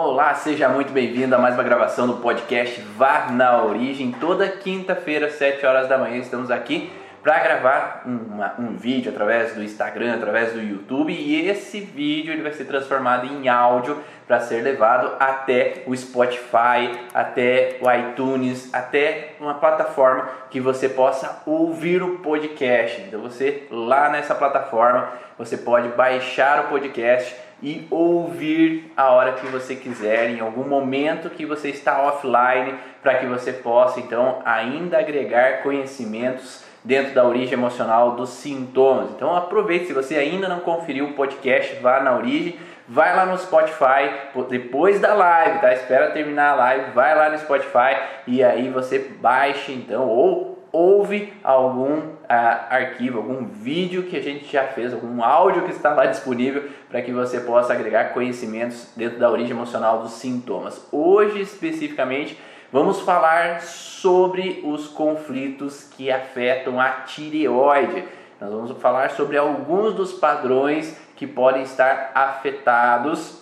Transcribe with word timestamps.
Olá, 0.00 0.32
seja 0.32 0.68
muito 0.68 0.92
bem-vindo 0.92 1.34
a 1.34 1.38
mais 1.38 1.54
uma 1.54 1.64
gravação 1.64 2.06
do 2.06 2.18
podcast 2.18 2.80
Vá 2.96 3.32
na 3.32 3.64
Origem. 3.64 4.12
Toda 4.12 4.46
quinta-feira, 4.48 5.28
7 5.28 5.66
horas 5.66 5.88
da 5.88 5.98
manhã, 5.98 6.18
estamos 6.18 6.52
aqui 6.52 6.88
para 7.20 7.40
gravar 7.40 8.02
uma, 8.06 8.54
um 8.60 8.76
vídeo 8.76 9.10
através 9.10 9.54
do 9.54 9.62
Instagram, 9.62 10.14
através 10.14 10.52
do 10.52 10.62
YouTube 10.62 11.12
e 11.12 11.48
esse 11.48 11.80
vídeo 11.80 12.32
ele 12.32 12.42
vai 12.42 12.52
ser 12.52 12.66
transformado 12.66 13.26
em 13.26 13.48
áudio 13.48 13.98
para 14.24 14.38
ser 14.38 14.62
levado 14.62 15.16
até 15.18 15.82
o 15.84 15.96
Spotify, 15.96 16.96
até 17.12 17.78
o 17.80 17.90
iTunes, 17.90 18.72
até 18.72 19.32
uma 19.40 19.54
plataforma 19.54 20.28
que 20.48 20.60
você 20.60 20.88
possa 20.88 21.42
ouvir 21.44 22.04
o 22.04 22.20
podcast. 22.20 23.02
Então 23.02 23.20
você 23.20 23.66
lá 23.68 24.08
nessa 24.08 24.36
plataforma, 24.36 25.08
você 25.36 25.56
pode 25.56 25.88
baixar 25.88 26.66
o 26.66 26.68
podcast 26.68 27.47
e 27.62 27.86
ouvir 27.90 28.92
a 28.96 29.10
hora 29.10 29.32
que 29.32 29.46
você 29.46 29.74
quiser, 29.74 30.30
em 30.30 30.40
algum 30.40 30.64
momento 30.64 31.30
que 31.30 31.44
você 31.44 31.70
está 31.70 32.02
offline, 32.02 32.74
para 33.02 33.16
que 33.16 33.26
você 33.26 33.52
possa 33.52 34.00
então 34.00 34.40
ainda 34.44 34.98
agregar 34.98 35.62
conhecimentos 35.62 36.64
dentro 36.84 37.14
da 37.14 37.24
origem 37.24 37.54
emocional 37.54 38.12
dos 38.12 38.30
sintomas. 38.30 39.10
Então 39.10 39.36
aproveite, 39.36 39.86
se 39.86 39.92
você 39.92 40.16
ainda 40.16 40.48
não 40.48 40.60
conferiu 40.60 41.06
o 41.06 41.12
podcast, 41.14 41.74
vá 41.80 42.00
na 42.00 42.16
origem, 42.16 42.58
vai 42.86 43.14
lá 43.14 43.26
no 43.26 43.36
Spotify 43.36 44.10
depois 44.48 45.00
da 45.00 45.12
live, 45.14 45.58
tá? 45.60 45.72
Espera 45.72 46.10
terminar 46.10 46.52
a 46.52 46.54
live, 46.54 46.90
vai 46.92 47.14
lá 47.14 47.28
no 47.28 47.38
Spotify 47.38 47.96
e 48.26 48.42
aí 48.42 48.68
você 48.70 48.98
baixa 49.20 49.72
então 49.72 50.08
ou 50.08 50.57
ouve 50.78 51.32
algum 51.42 52.02
ah, 52.28 52.66
arquivo, 52.70 53.18
algum 53.18 53.44
vídeo 53.46 54.04
que 54.04 54.16
a 54.16 54.22
gente 54.22 54.50
já 54.52 54.62
fez, 54.64 54.94
algum 54.94 55.24
áudio 55.24 55.64
que 55.64 55.72
está 55.72 55.92
lá 55.92 56.06
disponível 56.06 56.68
para 56.88 57.02
que 57.02 57.10
você 57.10 57.40
possa 57.40 57.72
agregar 57.72 58.14
conhecimentos 58.14 58.92
dentro 58.94 59.18
da 59.18 59.28
origem 59.28 59.56
emocional 59.56 59.98
dos 59.98 60.12
sintomas. 60.12 60.86
Hoje, 60.92 61.40
especificamente, 61.40 62.38
vamos 62.72 63.00
falar 63.00 63.60
sobre 63.60 64.62
os 64.64 64.86
conflitos 64.86 65.82
que 65.96 66.12
afetam 66.12 66.80
a 66.80 66.90
tireoide. 66.90 68.04
Nós 68.40 68.52
vamos 68.52 68.70
falar 68.80 69.10
sobre 69.10 69.36
alguns 69.36 69.94
dos 69.94 70.12
padrões 70.12 70.96
que 71.16 71.26
podem 71.26 71.64
estar 71.64 72.12
afetados 72.14 73.37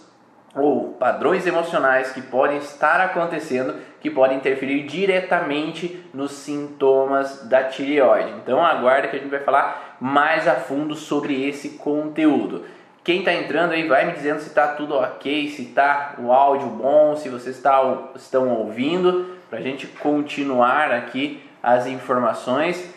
ou 0.56 0.94
padrões 0.94 1.46
emocionais 1.46 2.12
que 2.12 2.22
podem 2.22 2.56
estar 2.56 3.00
acontecendo 3.00 3.74
que 4.00 4.10
podem 4.10 4.38
interferir 4.38 4.84
diretamente 4.84 6.04
nos 6.14 6.32
sintomas 6.32 7.46
da 7.48 7.64
tireoide. 7.64 8.30
Então 8.42 8.64
aguarda 8.64 9.08
que 9.08 9.16
a 9.16 9.18
gente 9.18 9.30
vai 9.30 9.40
falar 9.40 9.96
mais 10.00 10.48
a 10.48 10.54
fundo 10.54 10.94
sobre 10.94 11.46
esse 11.46 11.70
conteúdo. 11.70 12.64
Quem 13.02 13.20
está 13.20 13.32
entrando 13.32 13.72
aí 13.72 13.86
vai 13.86 14.06
me 14.06 14.12
dizendo 14.12 14.40
se 14.40 14.48
está 14.48 14.68
tudo 14.68 14.94
ok, 14.94 15.48
se 15.50 15.62
está 15.62 16.14
o 16.18 16.32
áudio 16.32 16.68
bom, 16.68 17.14
se 17.16 17.28
vocês 17.28 17.56
está, 17.56 17.80
estão 18.16 18.48
ouvindo, 18.48 19.36
para 19.48 19.58
a 19.58 19.62
gente 19.62 19.86
continuar 19.86 20.90
aqui 20.90 21.42
as 21.62 21.86
informações 21.86 22.95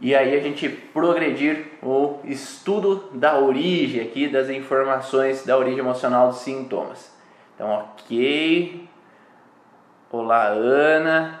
e 0.00 0.14
aí 0.14 0.36
a 0.36 0.40
gente 0.40 0.68
progredir 0.68 1.72
o 1.82 2.20
estudo 2.24 3.10
da 3.14 3.38
origem 3.38 4.02
aqui 4.02 4.28
das 4.28 4.50
informações 4.50 5.44
da 5.44 5.56
origem 5.56 5.78
emocional 5.78 6.28
dos 6.28 6.38
sintomas. 6.38 7.14
Então, 7.54 7.70
ok. 7.70 8.86
Olá, 10.10 10.48
Ana, 10.48 11.40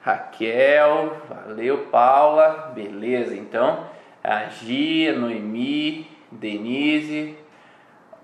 Raquel, 0.00 1.16
valeu, 1.28 1.86
Paula, 1.90 2.72
beleza. 2.74 3.34
Então, 3.34 3.84
a 4.22 4.44
Gia, 4.44 5.18
Noemi, 5.18 6.08
Denise, 6.30 7.36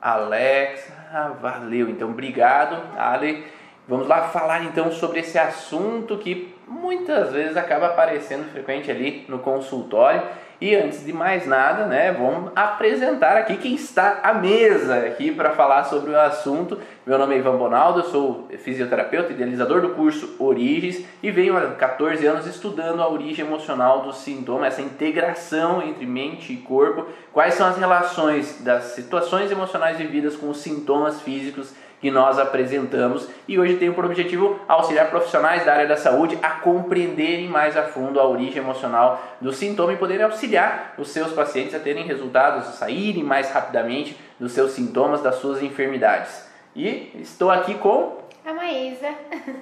Alex, 0.01 0.93
ah, 1.13 1.33
valeu. 1.41 1.89
Então, 1.91 2.11
obrigado, 2.11 2.81
Ale. 2.97 3.45
Vamos 3.89 4.07
lá 4.07 4.29
falar 4.29 4.65
então 4.65 4.91
sobre 4.93 5.21
esse 5.21 5.39
assunto 5.39 6.17
que 6.17 6.54
muitas 6.67 7.33
vezes 7.33 7.57
acaba 7.57 7.87
aparecendo 7.87 8.51
frequente 8.51 8.91
ali 8.91 9.25
no 9.29 9.39
consultório. 9.39 10.23
E 10.61 10.75
antes 10.75 11.05
de 11.05 11.13
mais 11.13 11.47
nada, 11.47 11.85
né, 11.85 12.13
vamos 12.13 12.53
apresentar 12.55 13.37
aqui 13.37 13.57
quem 13.57 13.75
está 13.75 14.21
à 14.23 14.33
mesa 14.33 14.99
aqui 14.99 15.33
para 15.33 15.51
falar 15.51 15.85
sobre 15.85 16.13
o 16.13 16.19
assunto. 16.19 16.79
Meu 17.05 17.19
nome 17.19 17.35
é 17.35 17.39
Ivan 17.39 17.57
Bonaldo, 17.57 18.01
eu 18.01 18.05
sou 18.05 18.49
fisioterapeuta, 18.59 19.33
idealizador 19.33 19.83
do 19.83 19.91
curso 19.91 20.37
Origens 20.39 21.05
e 21.23 21.31
venho 21.31 21.57
há 21.57 21.73
14 21.73 22.25
anos 22.25 22.47
estudando 22.47 23.03
a 23.03 23.09
origem 23.09 23.45
emocional 23.45 24.03
do 24.03 24.13
sintoma, 24.13 24.69
essa 24.69 24.81
integração 24.81 25.83
entre 25.83 26.07
mente 26.07 26.53
e 26.53 26.57
corpo, 26.59 27.09
quais 27.33 27.55
são 27.55 27.67
as 27.67 27.77
relações 27.77 28.63
das 28.63 28.85
situações 28.85 29.51
emocionais 29.51 29.99
vividas 29.99 30.37
com 30.37 30.49
os 30.49 30.59
sintomas 30.59 31.21
físicos 31.21 31.75
que 32.05 32.11
nós 32.11 32.39
apresentamos 32.39 33.27
e 33.49 33.59
hoje 33.59 33.79
tenho 33.79 33.95
por 33.95 34.05
objetivo 34.05 34.61
auxiliar 34.69 35.09
profissionais 35.09 35.65
da 35.65 35.73
área 35.73 35.87
da 35.87 35.97
saúde 35.97 36.39
a 36.43 36.51
compreenderem 36.51 37.49
mais 37.49 37.79
a 37.79 37.85
fundo 37.85 38.21
a 38.21 38.29
origem 38.29 38.63
emocional 38.63 39.23
do 39.41 39.51
sintoma 39.55 39.95
e 39.95 39.97
poderem 39.97 40.27
auxiliar 40.27 40.93
os 40.99 41.09
seus 41.09 41.33
pacientes 41.33 41.75
a 41.75 41.79
terem 41.81 42.05
resultados, 42.05 42.69
a 42.69 42.73
saírem 42.73 43.25
mais 43.25 43.51
rapidamente 43.51 44.21
dos 44.39 44.53
seus 44.53 44.73
sintomas, 44.73 45.23
das 45.23 45.37
suas 45.37 45.63
enfermidades. 45.63 46.47
E 46.77 47.11
estou 47.23 47.51
aqui 47.51 47.73
com 47.73 48.19
a 48.45 48.53
Maísa. 48.53 49.09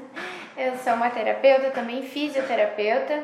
Eu 0.58 0.74
sou 0.78 0.94
uma 0.94 1.10
terapeuta, 1.10 1.70
também 1.70 2.02
fisioterapeuta. 2.02 3.22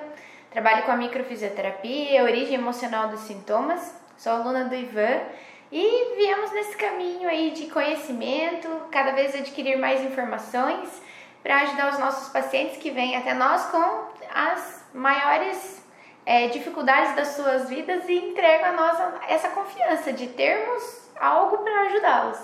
Trabalho 0.48 0.84
com 0.84 0.92
a 0.92 0.96
microfisioterapia, 0.96 2.22
origem 2.22 2.54
emocional 2.54 3.08
dos 3.08 3.22
sintomas. 3.22 3.98
Sou 4.16 4.30
aluna 4.30 4.66
do 4.66 4.76
Ivan 4.76 5.18
e 5.70 6.16
viemos 6.16 6.50
nesse 6.52 6.76
caminho 6.76 7.28
aí 7.28 7.50
de 7.50 7.66
conhecimento, 7.66 8.68
cada 8.90 9.12
vez 9.12 9.34
adquirir 9.34 9.78
mais 9.78 10.02
informações 10.02 11.02
para 11.42 11.62
ajudar 11.62 11.92
os 11.92 11.98
nossos 11.98 12.28
pacientes 12.30 12.78
que 12.78 12.90
vêm 12.90 13.16
até 13.16 13.34
nós 13.34 13.66
com 13.66 14.06
as 14.34 14.86
maiores 14.94 15.86
é, 16.24 16.48
dificuldades 16.48 17.14
das 17.14 17.28
suas 17.28 17.68
vidas 17.68 18.08
e 18.08 18.14
entregam 18.14 18.70
a 18.70 18.72
nós 18.72 18.98
essa 19.28 19.48
confiança 19.50 20.12
de 20.12 20.28
termos 20.28 21.10
algo 21.20 21.58
para 21.58 21.82
ajudá-los. 21.82 22.38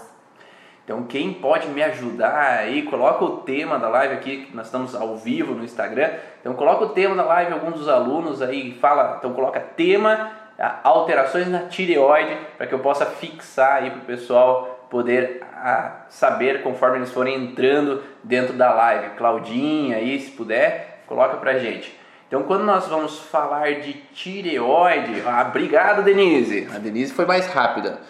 Então, 0.85 1.05
quem 1.05 1.33
pode 1.33 1.67
me 1.69 1.83
ajudar 1.83 2.59
aí, 2.59 2.83
coloca 2.83 3.25
o 3.25 3.39
tema 3.39 3.79
da 3.79 3.89
live 3.89 4.15
aqui, 4.15 4.51
nós 4.53 4.67
estamos 4.67 4.95
ao 4.95 5.17
vivo 5.17 5.55
no 5.55 5.65
Instagram. 5.65 6.13
Então, 6.41 6.53
coloca 6.53 6.85
o 6.85 6.89
tema 6.91 7.15
da 7.15 7.25
live, 7.25 7.55
alguns 7.55 7.79
dos 7.79 7.89
alunos 7.89 8.43
aí 8.43 8.75
fala, 8.75 9.17
então 9.19 9.33
coloca 9.33 9.61
tema 9.61 10.44
alterações 10.59 11.49
na 11.49 11.61
tireoide 11.61 12.37
para 12.57 12.67
que 12.67 12.75
eu 12.75 12.79
possa 12.79 13.07
fixar 13.07 13.83
aí 13.83 13.91
para 13.91 14.01
o 14.01 14.05
pessoal 14.05 14.87
poder 14.91 15.43
a, 15.53 16.05
saber 16.09 16.63
conforme 16.63 16.99
eles 16.99 17.11
forem 17.11 17.35
entrando 17.35 18.03
dentro 18.23 18.53
da 18.55 18.73
live. 18.73 19.17
Claudinha 19.17 19.97
aí, 19.97 20.21
se 20.21 20.31
puder, 20.31 21.03
coloca 21.07 21.37
para 21.39 21.59
gente. 21.59 21.99
Então, 22.29 22.45
quando 22.45 22.65
nós 22.65 22.87
vamos 22.87 23.19
falar 23.19 23.81
de 23.81 23.93
tireoide, 24.15 25.23
ah, 25.27 25.47
obrigado 25.49 26.03
Denise. 26.03 26.69
A 26.75 26.79
Denise 26.79 27.13
foi 27.13 27.27
mais 27.27 27.47
rápida. 27.47 28.01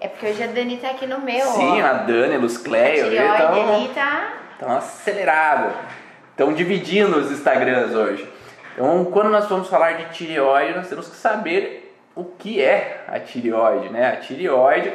É 0.00 0.08
porque 0.08 0.26
hoje 0.26 0.42
a 0.42 0.46
Dani 0.46 0.78
tá 0.78 0.90
aqui 0.90 1.06
no 1.06 1.20
meu. 1.20 1.44
Sim, 1.44 1.82
ó. 1.82 1.86
a 1.86 1.92
Dani, 1.92 2.36
a 2.36 2.38
Luz 2.38 2.56
Cleia. 2.56 3.04
A 3.04 3.08
tireoide 3.08 3.42
então, 3.42 3.74
ali 3.74 3.88
tá... 3.88 4.32
Estão 4.52 4.76
acelerado. 4.76 5.74
Estão 6.30 6.52
dividindo 6.54 7.18
os 7.18 7.30
Instagrams 7.30 7.94
hoje. 7.94 8.26
Então, 8.72 9.04
quando 9.06 9.30
nós 9.30 9.48
vamos 9.48 9.68
falar 9.68 9.92
de 9.92 10.12
tireoide, 10.12 10.74
nós 10.74 10.88
temos 10.88 11.08
que 11.08 11.16
saber 11.16 11.96
o 12.14 12.24
que 12.24 12.60
é 12.60 13.04
a 13.08 13.18
tireoide, 13.18 13.88
né? 13.88 14.12
A 14.12 14.16
tireoide, 14.16 14.92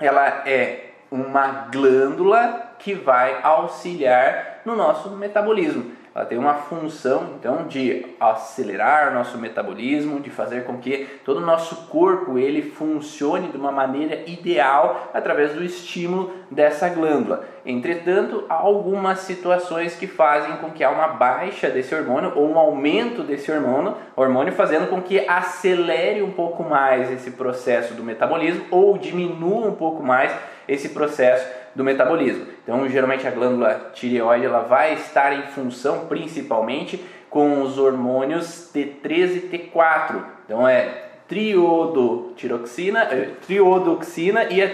ela 0.00 0.48
é 0.48 0.90
uma 1.10 1.68
glândula 1.70 2.74
que 2.78 2.94
vai 2.94 3.40
auxiliar 3.42 4.60
no 4.64 4.74
nosso 4.74 5.10
metabolismo 5.10 6.01
ela 6.14 6.26
tem 6.26 6.36
uma 6.36 6.54
função 6.54 7.30
então 7.38 7.66
de 7.66 8.04
acelerar 8.20 9.14
nosso 9.14 9.38
metabolismo, 9.38 10.20
de 10.20 10.28
fazer 10.28 10.64
com 10.64 10.78
que 10.78 11.06
todo 11.24 11.38
o 11.38 11.46
nosso 11.46 11.88
corpo 11.88 12.38
ele 12.38 12.62
funcione 12.62 13.48
de 13.48 13.56
uma 13.56 13.72
maneira 13.72 14.22
ideal 14.26 15.10
através 15.14 15.54
do 15.54 15.64
estímulo 15.64 16.32
dessa 16.50 16.88
glândula. 16.88 17.44
Entretanto, 17.64 18.44
há 18.48 18.54
algumas 18.54 19.20
situações 19.20 19.94
que 19.94 20.06
fazem 20.06 20.56
com 20.56 20.70
que 20.70 20.84
há 20.84 20.90
uma 20.90 21.08
baixa 21.08 21.70
desse 21.70 21.94
hormônio 21.94 22.32
ou 22.34 22.50
um 22.50 22.58
aumento 22.58 23.22
desse 23.22 23.50
hormônio, 23.50 23.94
hormônio 24.14 24.52
fazendo 24.52 24.88
com 24.88 25.00
que 25.00 25.26
acelere 25.26 26.22
um 26.22 26.32
pouco 26.32 26.62
mais 26.62 27.10
esse 27.10 27.30
processo 27.30 27.94
do 27.94 28.02
metabolismo 28.02 28.66
ou 28.70 28.98
diminua 28.98 29.68
um 29.68 29.74
pouco 29.74 30.02
mais 30.02 30.32
esse 30.68 30.90
processo 30.90 31.61
do 31.74 31.84
metabolismo. 31.84 32.46
Então, 32.62 32.88
geralmente 32.88 33.26
a 33.26 33.30
glândula 33.30 33.90
tireoide 33.94 34.46
ela 34.46 34.60
vai 34.60 34.94
estar 34.94 35.32
em 35.32 35.42
função 35.48 36.06
principalmente 36.06 37.02
com 37.32 37.62
os 37.62 37.78
hormônios 37.78 38.70
T3 38.74 39.36
e 39.36 39.40
T4. 39.48 40.22
Então 40.44 40.68
é 40.68 41.12
triodotiroxina, 41.26 43.04
é, 43.04 43.30
triodoxina 43.46 44.44
e 44.44 44.62
a, 44.62 44.70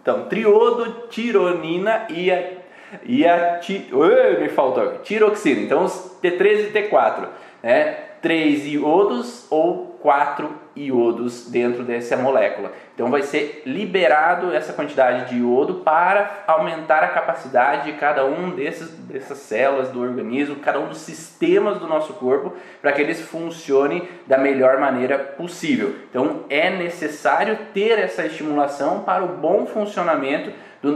então 0.00 0.24
triodotironina 0.24 2.06
e 2.08 2.30
a 2.30 2.62
e 3.04 3.26
a 3.26 3.58
ti, 3.58 3.88
me 4.40 4.48
faltou 4.48 4.98
tiroxina. 4.98 5.60
Então 5.60 5.84
os 5.84 6.18
T3 6.22 6.68
e 6.68 6.72
T4, 6.72 7.28
né? 7.62 7.96
Três 8.20 8.66
iodos 8.66 9.46
ou 9.50 9.91
quatro 10.02 10.52
iodos 10.74 11.48
dentro 11.48 11.84
dessa 11.84 12.16
molécula. 12.16 12.72
Então 12.94 13.08
vai 13.08 13.22
ser 13.22 13.62
liberado 13.64 14.52
essa 14.52 14.72
quantidade 14.72 15.30
de 15.30 15.38
iodo 15.38 15.76
para 15.76 16.42
aumentar 16.46 17.04
a 17.04 17.08
capacidade 17.08 17.90
de 17.90 17.98
cada 17.98 18.26
um 18.26 18.50
desses, 18.50 18.90
dessas 18.90 19.38
células 19.38 19.90
do 19.90 20.00
organismo, 20.00 20.56
cada 20.56 20.80
um 20.80 20.88
dos 20.88 20.98
sistemas 20.98 21.78
do 21.78 21.86
nosso 21.86 22.14
corpo, 22.14 22.52
para 22.80 22.92
que 22.92 23.00
eles 23.00 23.20
funcionem 23.20 24.08
da 24.26 24.36
melhor 24.36 24.78
maneira 24.78 25.18
possível. 25.18 25.94
Então 26.10 26.44
é 26.50 26.68
necessário 26.68 27.56
ter 27.72 27.98
essa 27.98 28.26
estimulação 28.26 29.00
para 29.00 29.24
o 29.24 29.28
bom 29.28 29.66
funcionamento 29.66 30.52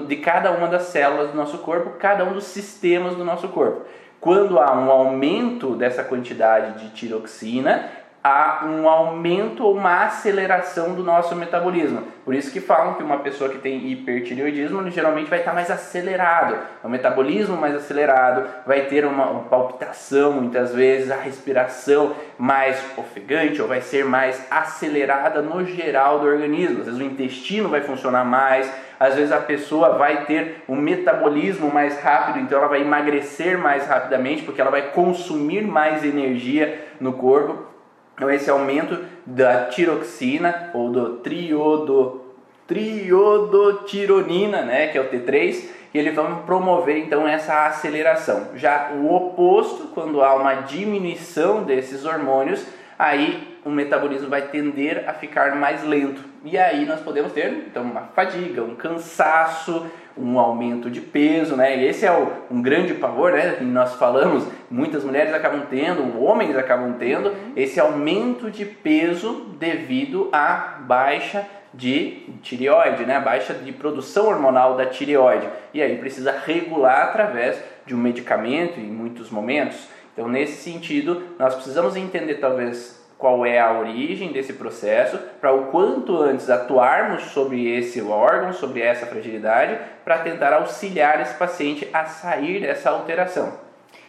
de 0.08 0.16
cada 0.16 0.50
uma 0.50 0.66
das 0.66 0.84
células 0.84 1.30
do 1.30 1.36
nosso 1.36 1.58
corpo, 1.58 1.90
cada 1.98 2.24
um 2.24 2.32
dos 2.32 2.44
sistemas 2.44 3.14
do 3.14 3.24
nosso 3.24 3.48
corpo. 3.48 3.82
Quando 4.18 4.58
há 4.58 4.72
um 4.72 4.90
aumento 4.90 5.76
dessa 5.76 6.02
quantidade 6.02 6.80
de 6.80 6.90
tiroxina, 6.94 7.88
há 8.26 8.64
um 8.64 8.88
aumento 8.88 9.64
ou 9.64 9.76
uma 9.76 10.04
aceleração 10.04 10.94
do 10.94 11.04
nosso 11.04 11.36
metabolismo. 11.36 12.02
Por 12.24 12.34
isso 12.34 12.50
que 12.50 12.60
falam 12.60 12.94
que 12.94 13.02
uma 13.02 13.18
pessoa 13.18 13.48
que 13.48 13.58
tem 13.58 13.92
hipertireoidismo 13.92 14.90
geralmente 14.90 15.30
vai 15.30 15.38
estar 15.38 15.54
mais 15.54 15.70
acelerado, 15.70 16.58
o 16.82 16.88
metabolismo 16.88 17.56
mais 17.56 17.76
acelerado, 17.76 18.44
vai 18.66 18.86
ter 18.86 19.04
uma, 19.04 19.30
uma 19.30 19.44
palpitação 19.44 20.32
muitas 20.32 20.74
vezes, 20.74 21.12
a 21.12 21.16
respiração 21.16 22.16
mais 22.36 22.82
ofegante 22.96 23.62
ou 23.62 23.68
vai 23.68 23.80
ser 23.80 24.04
mais 24.04 24.44
acelerada 24.50 25.40
no 25.40 25.64
geral 25.64 26.18
do 26.18 26.26
organismo. 26.26 26.80
Às 26.80 26.86
vezes 26.86 27.00
o 27.00 27.04
intestino 27.04 27.68
vai 27.68 27.82
funcionar 27.82 28.24
mais, 28.24 28.68
às 28.98 29.14
vezes 29.14 29.30
a 29.30 29.38
pessoa 29.38 29.90
vai 29.90 30.24
ter 30.24 30.64
um 30.68 30.74
metabolismo 30.74 31.72
mais 31.72 32.00
rápido, 32.00 32.40
então 32.40 32.58
ela 32.58 32.66
vai 32.66 32.80
emagrecer 32.80 33.56
mais 33.56 33.86
rapidamente 33.86 34.42
porque 34.42 34.60
ela 34.60 34.70
vai 34.70 34.90
consumir 34.90 35.62
mais 35.62 36.04
energia 36.04 36.86
no 37.00 37.12
corpo. 37.12 37.75
Então 38.16 38.30
esse 38.30 38.50
aumento 38.50 38.98
da 39.26 39.66
tiroxina 39.66 40.70
ou 40.72 40.90
do 40.90 41.16
triodo 41.18 42.22
triodotironina, 42.66 44.62
né, 44.62 44.88
que 44.88 44.98
é 44.98 45.00
o 45.00 45.08
T3, 45.08 45.68
que 45.92 45.98
ele 45.98 46.10
vai 46.10 46.42
promover 46.44 46.96
então 46.96 47.28
essa 47.28 47.66
aceleração. 47.66 48.48
Já 48.56 48.90
o 48.92 49.14
oposto, 49.14 49.88
quando 49.94 50.20
há 50.20 50.34
uma 50.34 50.54
diminuição 50.54 51.62
desses 51.62 52.04
hormônios, 52.04 52.66
aí 52.98 53.56
o 53.64 53.70
metabolismo 53.70 54.28
vai 54.28 54.42
tender 54.42 55.08
a 55.08 55.12
ficar 55.12 55.54
mais 55.54 55.84
lento. 55.84 56.20
E 56.44 56.58
aí 56.58 56.84
nós 56.86 57.00
podemos 57.00 57.32
ter 57.32 57.52
então 57.68 57.84
uma 57.84 58.02
fadiga, 58.14 58.62
um 58.62 58.74
cansaço, 58.74 59.86
um 60.16 60.38
aumento 60.38 60.90
de 60.90 61.00
peso, 61.00 61.56
né? 61.56 61.76
E 61.76 61.86
esse 61.86 62.06
é 62.06 62.12
o, 62.12 62.32
um 62.50 62.62
grande 62.62 62.94
pavor, 62.94 63.32
né? 63.32 63.56
Que 63.58 63.64
nós 63.64 63.94
falamos, 63.94 64.46
muitas 64.70 65.04
mulheres 65.04 65.34
acabam 65.34 65.62
tendo, 65.68 66.22
homens 66.22 66.56
acabam 66.56 66.94
tendo 66.98 67.28
uhum. 67.28 67.52
esse 67.54 67.78
aumento 67.78 68.50
de 68.50 68.64
peso 68.64 69.46
devido 69.58 70.28
à 70.32 70.78
baixa 70.80 71.46
de 71.74 72.22
tireoide, 72.42 73.04
né? 73.04 73.16
A 73.16 73.20
baixa 73.20 73.52
de 73.52 73.72
produção 73.72 74.28
hormonal 74.28 74.76
da 74.76 74.86
tireoide. 74.86 75.46
E 75.74 75.82
aí 75.82 75.96
precisa 75.98 76.34
regular 76.44 77.08
através 77.08 77.62
de 77.84 77.94
um 77.94 77.98
medicamento 77.98 78.80
em 78.80 78.86
muitos 78.86 79.30
momentos. 79.30 79.88
Então, 80.12 80.28
nesse 80.28 80.62
sentido, 80.62 81.22
nós 81.38 81.54
precisamos 81.54 81.94
entender 81.94 82.36
talvez 82.36 82.95
qual 83.18 83.46
é 83.46 83.58
a 83.58 83.72
origem 83.72 84.32
desse 84.32 84.52
processo, 84.52 85.18
para 85.40 85.52
o 85.52 85.66
quanto 85.66 86.16
antes 86.18 86.50
atuarmos 86.50 87.24
sobre 87.24 87.66
esse 87.76 88.02
órgão, 88.02 88.52
sobre 88.52 88.82
essa 88.82 89.06
fragilidade, 89.06 89.78
para 90.04 90.18
tentar 90.18 90.52
auxiliar 90.52 91.20
esse 91.20 91.34
paciente 91.34 91.88
a 91.92 92.04
sair 92.04 92.60
dessa 92.60 92.90
alteração. 92.90 93.66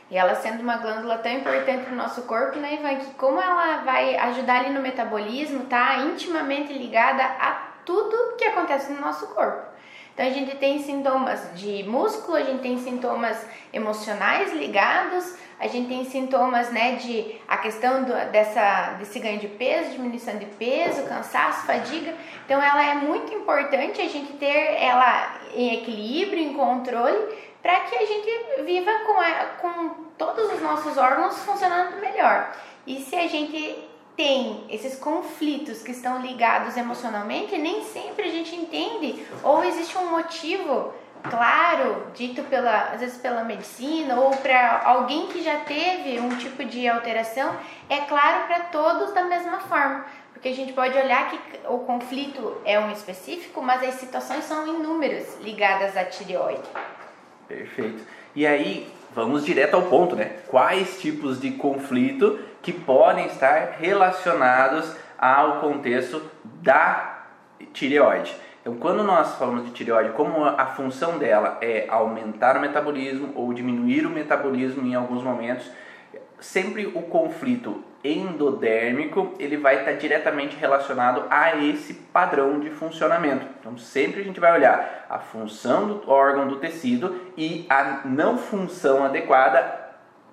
E 0.09 0.17
ela 0.17 0.35
sendo 0.35 0.61
uma 0.61 0.77
glândula 0.77 1.17
tão 1.17 1.31
importante 1.31 1.83
para 1.83 1.93
o 1.93 1.97
nosso 1.97 2.21
corpo, 2.23 2.57
né, 2.59 2.75
Ivan, 2.75 2.95
que 2.95 3.13
como 3.15 3.41
ela 3.41 3.77
vai 3.83 4.15
ajudar 4.15 4.61
ali 4.61 4.69
no 4.69 4.81
metabolismo, 4.81 5.65
tá 5.65 5.97
intimamente 5.97 6.71
ligada 6.71 7.23
a 7.23 7.67
tudo 7.85 8.35
que 8.37 8.45
acontece 8.45 8.91
no 8.91 9.01
nosso 9.01 9.27
corpo. 9.27 9.67
Então 10.13 10.25
a 10.25 10.29
gente 10.31 10.55
tem 10.55 10.79
sintomas 10.79 11.47
de 11.53 11.83
músculo, 11.83 12.37
a 12.37 12.41
gente 12.41 12.61
tem 12.61 12.77
sintomas 12.79 13.45
emocionais 13.71 14.51
ligados, 14.51 15.37
a 15.59 15.67
gente 15.67 15.87
tem 15.87 16.05
sintomas, 16.05 16.71
né, 16.71 16.95
de 16.97 17.35
a 17.47 17.57
questão 17.57 18.03
do, 18.03 18.13
dessa, 18.31 18.95
desse 18.99 19.19
ganho 19.19 19.39
de 19.39 19.47
peso, 19.47 19.91
diminuição 19.91 20.37
de 20.37 20.45
peso, 20.45 21.03
cansaço, 21.07 21.65
fadiga. 21.65 22.13
Então, 22.45 22.61
ela 22.61 22.83
é 22.83 22.95
muito 22.95 23.33
importante 23.33 23.99
a 23.99 24.07
gente 24.07 24.33
ter 24.33 24.77
ela 24.79 25.39
em 25.55 25.73
equilíbrio, 25.73 26.43
em 26.43 26.53
controle, 26.53 27.17
para 27.61 27.79
que 27.81 27.95
a 27.95 28.05
gente 28.05 28.63
viva 28.65 28.91
com, 29.05 29.19
a, 29.19 29.31
com 29.59 29.89
todos 30.17 30.53
os 30.53 30.61
nossos 30.61 30.95
órgãos 30.95 31.39
funcionando 31.39 31.99
melhor. 31.99 32.55
E 32.85 33.01
se 33.01 33.15
a 33.15 33.27
gente 33.27 33.83
tem 34.15 34.63
esses 34.69 34.97
conflitos 34.97 35.81
que 35.81 35.91
estão 35.91 36.21
ligados 36.21 36.77
emocionalmente, 36.77 37.57
nem 37.57 37.83
sempre 37.83 38.27
a 38.27 38.31
gente 38.31 38.55
entende 38.55 39.25
ou 39.43 39.63
existe 39.63 39.97
um 39.97 40.09
motivo 40.09 40.93
claro, 41.29 42.07
dito 42.15 42.43
pela, 42.43 42.93
às 42.93 42.99
vezes 42.99 43.17
pela 43.17 43.43
medicina 43.43 44.15
ou 44.15 44.31
para 44.37 44.81
alguém 44.83 45.27
que 45.27 45.43
já 45.43 45.59
teve 45.59 46.19
um 46.19 46.29
tipo 46.37 46.63
de 46.65 46.87
alteração, 46.87 47.55
é 47.89 47.99
claro 48.01 48.47
para 48.47 48.59
todos 48.65 49.13
da 49.13 49.23
mesma 49.23 49.59
forma. 49.61 50.05
Porque 50.33 50.49
a 50.49 50.55
gente 50.55 50.73
pode 50.73 50.95
olhar 50.97 51.29
que 51.31 51.39
o 51.67 51.79
conflito 51.79 52.61
é 52.63 52.79
um 52.79 52.91
específico, 52.91 53.61
mas 53.61 53.81
as 53.81 53.95
situações 53.95 54.43
são 54.43 54.67
inúmeras 54.67 55.37
ligadas 55.41 55.97
à 55.97 56.05
tireoide. 56.05 56.61
Perfeito. 57.47 58.03
E 58.35 58.45
aí, 58.45 58.87
vamos 59.15 59.43
direto 59.43 59.75
ao 59.75 59.83
ponto, 59.83 60.15
né? 60.15 60.37
Quais 60.47 61.01
tipos 61.01 61.41
de 61.41 61.51
conflito 61.51 62.39
que 62.61 62.71
podem 62.71 63.25
estar 63.25 63.77
relacionados 63.79 64.95
ao 65.17 65.59
contexto 65.59 66.21
da 66.61 67.23
tireoide? 67.73 68.35
Então, 68.67 68.79
quando 68.79 69.01
nós 69.01 69.35
falamos 69.35 69.63
de 69.63 69.71
tireoide, 69.71 70.09
como 70.09 70.43
a 70.43 70.65
função 70.65 71.17
dela 71.17 71.57
é 71.61 71.85
aumentar 71.87 72.57
o 72.57 72.59
metabolismo 72.59 73.31
ou 73.33 73.53
diminuir 73.53 74.05
o 74.05 74.09
metabolismo 74.09 74.85
em 74.85 74.93
alguns 74.93 75.23
momentos, 75.23 75.71
sempre 76.37 76.85
o 76.85 77.03
conflito 77.03 77.81
endodérmico 78.03 79.31
ele 79.39 79.55
vai 79.55 79.79
estar 79.79 79.93
diretamente 79.93 80.57
relacionado 80.57 81.23
a 81.29 81.55
esse 81.55 81.93
padrão 81.93 82.59
de 82.59 82.69
funcionamento. 82.69 83.45
Então, 83.61 83.77
sempre 83.77 84.19
a 84.19 84.23
gente 84.25 84.37
vai 84.37 84.51
olhar 84.51 85.05
a 85.09 85.17
função 85.17 85.87
do 85.87 86.11
órgão 86.11 86.45
do 86.49 86.57
tecido 86.57 87.21
e 87.37 87.65
a 87.69 88.01
não 88.03 88.37
função 88.37 89.05
adequada 89.05 89.86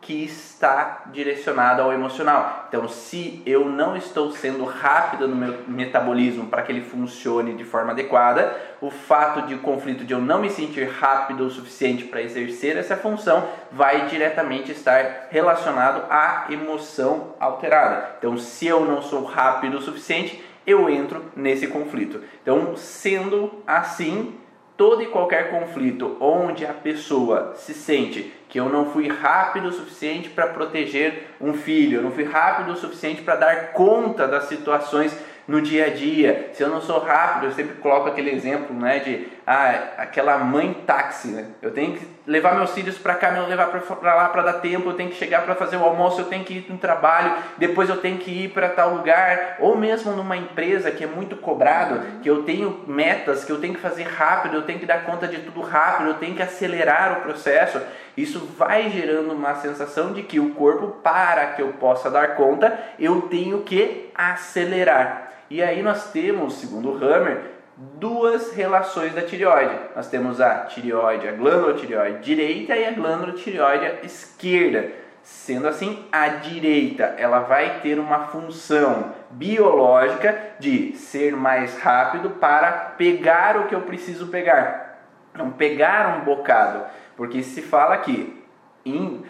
que 0.05 0.23
está 0.23 1.05
direcionada 1.07 1.83
ao 1.83 1.91
emocional. 1.91 2.67
Então, 2.69 2.87
se 2.87 3.43
eu 3.47 3.67
não 3.67 3.97
estou 3.97 4.31
sendo 4.33 4.63
rápido 4.65 5.27
no 5.27 5.35
meu 5.35 5.61
metabolismo 5.67 6.47
para 6.47 6.63
que 6.63 6.71
ele 6.71 6.83
funcione 6.83 7.55
de 7.55 7.65
forma 7.65 7.93
adequada, 7.93 8.55
o 8.83 8.91
fato 8.91 9.47
de 9.47 9.55
o 9.55 9.61
conflito 9.61 10.05
de 10.05 10.13
eu 10.13 10.21
não 10.21 10.43
me 10.43 10.51
sentir 10.51 10.87
rápido 10.87 11.47
o 11.47 11.51
suficiente 11.51 12.05
para 12.05 12.21
exercer 12.21 12.77
essa 12.77 12.99
função 12.99 13.49
vai 13.73 14.07
diretamente 14.07 14.73
estar 14.73 15.29
relacionado 15.31 16.05
à 16.11 16.49
emoção 16.51 17.35
alterada. 17.41 18.17
Então, 18.19 18.37
se 18.37 18.67
eu 18.67 18.85
não 18.85 19.01
sou 19.01 19.25
rápido 19.25 19.79
o 19.79 19.83
suficiente, 19.83 20.45
eu 20.67 20.91
entro 20.91 21.25
nesse 21.35 21.67
conflito. 21.67 22.23
Então, 22.43 22.77
sendo 22.77 23.63
assim, 23.67 24.35
todo 24.77 25.03
e 25.03 25.07
qualquer 25.07 25.51
conflito 25.51 26.17
onde 26.21 26.67
a 26.67 26.73
pessoa 26.73 27.55
se 27.57 27.73
sente 27.75 28.33
que 28.49 28.59
eu 28.59 28.69
não 28.69 28.87
fui 28.91 29.09
rápido 29.09 29.69
o 29.69 29.73
suficiente 29.73 30.29
para 30.29 30.47
proteger 30.47 31.35
um 31.41 31.55
filho, 31.55 31.99
eu 31.99 32.03
não 32.03 32.13
fui 32.13 32.25
rápido 32.25 32.73
o 32.73 32.77
suficiente 32.77 33.23
para 33.23 33.37
dar 33.37 33.73
conta 33.73 34.29
das 34.29 34.45
situações 34.45 35.17
no 35.47 35.61
dia 35.61 35.87
a 35.87 35.91
dia. 35.91 36.51
Se 36.53 36.63
eu 36.63 36.69
não 36.69 36.81
sou 36.81 36.99
rápido, 37.01 37.47
eu 37.47 37.53
sempre 37.53 37.77
coloco 37.77 38.09
aquele 38.09 38.31
exemplo, 38.31 38.75
né, 38.75 38.99
de 39.01 39.29
ah, 39.47 39.95
aquela 39.99 40.39
mãe 40.39 40.73
táxi, 40.87 41.29
né? 41.29 41.49
Eu 41.61 41.71
tenho 41.71 41.97
que 41.97 42.07
levar 42.27 42.55
meus 42.55 42.73
filhos 42.73 42.97
para 42.97 43.15
cá, 43.15 43.31
me 43.31 43.41
levar 43.41 43.67
para 43.67 44.15
lá 44.15 44.29
para 44.29 44.43
dar 44.43 44.53
tempo, 44.55 44.89
eu 44.89 44.95
tenho 44.95 45.11
que 45.11 45.17
chegar 45.17 45.43
para 45.43 45.55
fazer 45.55 45.77
o 45.77 45.85
almoço, 45.85 46.21
eu 46.21 46.25
tenho 46.25 46.45
que 46.45 46.55
ir 46.55 46.67
no 46.69 46.79
trabalho, 46.79 47.35
depois 47.59 47.89
eu 47.89 47.99
tenho 47.99 48.19
que 48.19 48.45
ir 48.45 48.49
para 48.51 48.69
tal 48.69 48.95
lugar, 48.95 49.57
ou 49.59 49.77
mesmo 49.77 50.13
numa 50.13 50.37
empresa 50.37 50.91
que 50.91 51.05
é 51.05 51.07
muito 51.07 51.37
cobrado, 51.37 52.01
que 52.23 52.31
eu 52.31 52.43
tenho 52.43 52.85
metas 52.87 53.45
que 53.45 53.53
eu 53.53 53.61
tenho 53.61 53.75
que 53.75 53.81
fazer 53.81 54.05
rápido, 54.05 54.57
eu 54.57 54.63
tenho 54.63 54.79
que 54.79 54.87
dar 54.87 55.05
conta 55.05 55.29
de 55.29 55.39
tudo 55.39 55.61
rápido, 55.61 56.09
eu 56.09 56.15
tenho 56.15 56.35
que 56.35 56.43
acelerar 56.43 57.19
o 57.19 57.23
processo. 57.23 57.81
Isso 58.17 58.39
vai 58.57 58.91
gerando 58.91 59.33
uma 59.33 59.57
sensação 59.57 60.13
de 60.13 60.23
que 60.23 60.39
o 60.39 60.55
corpo, 60.55 60.89
para 61.03 61.47
que 61.47 61.63
eu 61.63 61.73
possa 61.75 62.11
dar 62.11 62.37
conta, 62.37 62.79
eu 62.99 63.23
tenho 63.23 63.63
que 63.63 64.11
acelerar. 64.15 65.33
E 65.51 65.63
aí 65.63 65.83
nós 65.83 66.11
temos, 66.11 66.55
segundo 66.55 66.91
o 66.91 67.05
Hammer, 67.05 67.54
duas 67.77 68.53
relações 68.53 69.15
da 69.15 69.23
tireoide. 69.23 69.75
Nós 69.95 70.09
temos 70.09 70.41
a 70.41 70.61
tireoide, 70.67 71.29
a 71.29 71.33
glândula 71.33 71.75
tireoide 71.75 72.21
direita 72.21 72.77
e 72.77 72.85
a 72.85 72.93
glândula 72.93 73.33
tireoide 73.33 74.07
esquerda. 74.07 74.93
Sendo 75.23 75.67
assim, 75.67 76.07
a 76.13 76.29
direita 76.29 77.15
ela 77.17 77.41
vai 77.41 77.81
ter 77.81 77.99
uma 77.99 78.27
função 78.27 79.13
biológica 79.31 80.39
de 80.59 80.95
ser 80.97 81.35
mais 81.35 81.79
rápido 81.79 82.31
para 82.31 82.71
pegar 82.71 83.57
o 83.57 83.67
que 83.67 83.75
eu 83.75 83.81
preciso 83.81 84.27
pegar. 84.27 85.01
Não 85.35 85.51
pegar 85.51 86.19
um 86.19 86.25
bocado, 86.25 86.85
porque 87.17 87.43
se 87.43 87.63
fala 87.63 87.97
que 87.97 88.45
em, 88.85 89.25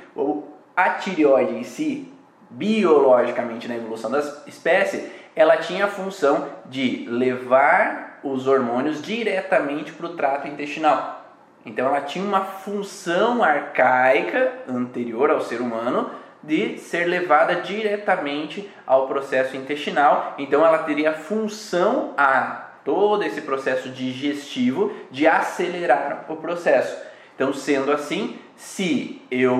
a 0.76 0.90
tireoide 0.90 1.54
em 1.54 1.64
si, 1.64 2.12
biologicamente 2.50 3.68
na 3.68 3.76
evolução 3.76 4.10
das 4.10 4.46
espécies, 4.46 5.08
ela 5.36 5.56
tinha 5.56 5.86
a 5.86 5.88
função 5.88 6.48
de 6.66 7.06
levar 7.08 8.03
os 8.24 8.46
hormônios 8.46 9.02
diretamente 9.02 9.92
para 9.92 10.06
o 10.06 10.16
trato 10.16 10.48
intestinal. 10.48 11.22
Então 11.64 11.86
ela 11.86 12.00
tinha 12.00 12.24
uma 12.24 12.40
função 12.40 13.42
arcaica 13.42 14.52
anterior 14.68 15.30
ao 15.30 15.40
ser 15.40 15.60
humano 15.60 16.10
de 16.42 16.78
ser 16.78 17.06
levada 17.06 17.56
diretamente 17.56 18.70
ao 18.86 19.06
processo 19.06 19.56
intestinal. 19.56 20.34
Então 20.38 20.64
ela 20.64 20.78
teria 20.78 21.12
função 21.12 22.12
a 22.16 22.64
todo 22.84 23.22
esse 23.22 23.40
processo 23.40 23.88
digestivo 23.88 24.92
de 25.10 25.26
acelerar 25.26 26.26
o 26.28 26.36
processo. 26.36 26.96
Então, 27.34 27.52
sendo 27.52 27.90
assim, 27.90 28.38
se 28.54 29.20
eu 29.30 29.56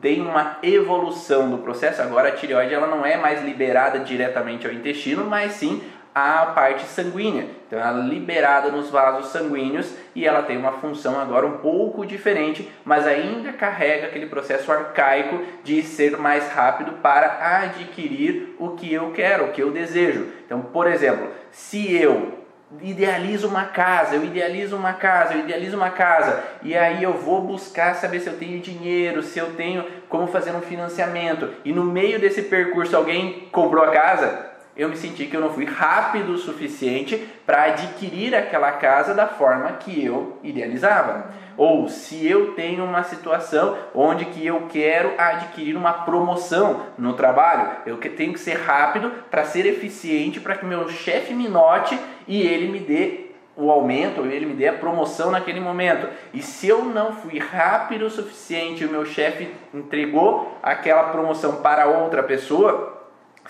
tenho 0.00 0.28
uma 0.28 0.58
evolução 0.62 1.50
do 1.50 1.58
processo, 1.58 2.00
agora 2.00 2.28
a 2.28 2.32
tireoide 2.32 2.72
ela 2.72 2.86
não 2.86 3.04
é 3.04 3.16
mais 3.16 3.42
liberada 3.42 3.98
diretamente 3.98 4.66
ao 4.66 4.72
intestino, 4.72 5.24
mas 5.24 5.52
sim 5.52 5.82
a 6.14 6.46
parte 6.46 6.84
sanguínea. 6.84 7.46
Então 7.66 7.78
ela 7.78 8.04
é 8.04 8.08
liberada 8.08 8.70
nos 8.70 8.90
vasos 8.90 9.32
sanguíneos 9.32 9.94
e 10.14 10.26
ela 10.26 10.42
tem 10.42 10.56
uma 10.56 10.72
função 10.72 11.18
agora 11.18 11.46
um 11.46 11.58
pouco 11.58 12.04
diferente, 12.04 12.70
mas 12.84 13.06
ainda 13.06 13.52
carrega 13.52 14.06
aquele 14.06 14.26
processo 14.26 14.70
arcaico 14.70 15.40
de 15.64 15.82
ser 15.82 16.18
mais 16.18 16.50
rápido 16.50 16.92
para 17.02 17.62
adquirir 17.62 18.54
o 18.58 18.70
que 18.70 18.92
eu 18.92 19.10
quero, 19.12 19.46
o 19.46 19.52
que 19.52 19.62
eu 19.62 19.70
desejo. 19.70 20.28
Então, 20.44 20.60
por 20.60 20.86
exemplo, 20.86 21.28
se 21.50 21.94
eu 21.94 22.42
idealizo 22.80 23.48
uma 23.48 23.64
casa, 23.64 24.14
eu 24.16 24.24
idealizo 24.24 24.76
uma 24.76 24.94
casa, 24.94 25.34
eu 25.34 25.40
idealizo 25.40 25.76
uma 25.76 25.90
casa, 25.90 26.42
e 26.62 26.76
aí 26.76 27.02
eu 27.02 27.12
vou 27.12 27.42
buscar 27.42 27.94
saber 27.94 28.20
se 28.20 28.28
eu 28.28 28.38
tenho 28.38 28.60
dinheiro, 28.60 29.22
se 29.22 29.38
eu 29.38 29.54
tenho 29.54 29.84
como 30.08 30.26
fazer 30.26 30.52
um 30.52 30.60
financiamento, 30.60 31.50
e 31.64 31.72
no 31.72 31.84
meio 31.84 32.18
desse 32.18 32.42
percurso 32.42 32.96
alguém 32.96 33.48
comprou 33.52 33.84
a 33.84 33.90
casa, 33.90 34.51
eu 34.76 34.88
me 34.88 34.96
senti 34.96 35.26
que 35.26 35.36
eu 35.36 35.40
não 35.40 35.52
fui 35.52 35.64
rápido 35.64 36.32
o 36.32 36.38
suficiente 36.38 37.28
para 37.44 37.64
adquirir 37.64 38.34
aquela 38.34 38.72
casa 38.72 39.14
da 39.14 39.26
forma 39.26 39.72
que 39.72 40.04
eu 40.04 40.38
idealizava. 40.42 41.26
Ou 41.56 41.88
se 41.88 42.26
eu 42.26 42.54
tenho 42.54 42.82
uma 42.82 43.02
situação 43.02 43.76
onde 43.94 44.24
que 44.24 44.46
eu 44.46 44.68
quero 44.70 45.12
adquirir 45.18 45.76
uma 45.76 45.92
promoção 45.92 46.86
no 46.96 47.12
trabalho, 47.12 47.70
eu 47.84 47.98
tenho 47.98 48.32
que 48.32 48.40
ser 48.40 48.54
rápido 48.54 49.12
para 49.30 49.44
ser 49.44 49.66
eficiente 49.66 50.40
para 50.40 50.56
que 50.56 50.64
meu 50.64 50.88
chefe 50.88 51.34
me 51.34 51.48
note 51.48 51.98
e 52.26 52.40
ele 52.40 52.68
me 52.68 52.78
dê 52.78 53.32
o 53.54 53.70
aumento, 53.70 54.22
ele 54.22 54.46
me 54.46 54.54
dê 54.54 54.68
a 54.68 54.72
promoção 54.72 55.30
naquele 55.30 55.60
momento. 55.60 56.08
E 56.32 56.40
se 56.40 56.68
eu 56.68 56.84
não 56.84 57.12
fui 57.12 57.38
rápido 57.38 58.06
o 58.06 58.10
suficiente, 58.10 58.84
o 58.84 58.90
meu 58.90 59.04
chefe 59.04 59.50
entregou 59.74 60.58
aquela 60.62 61.04
promoção 61.10 61.56
para 61.56 61.86
outra 61.86 62.22
pessoa, 62.22 62.91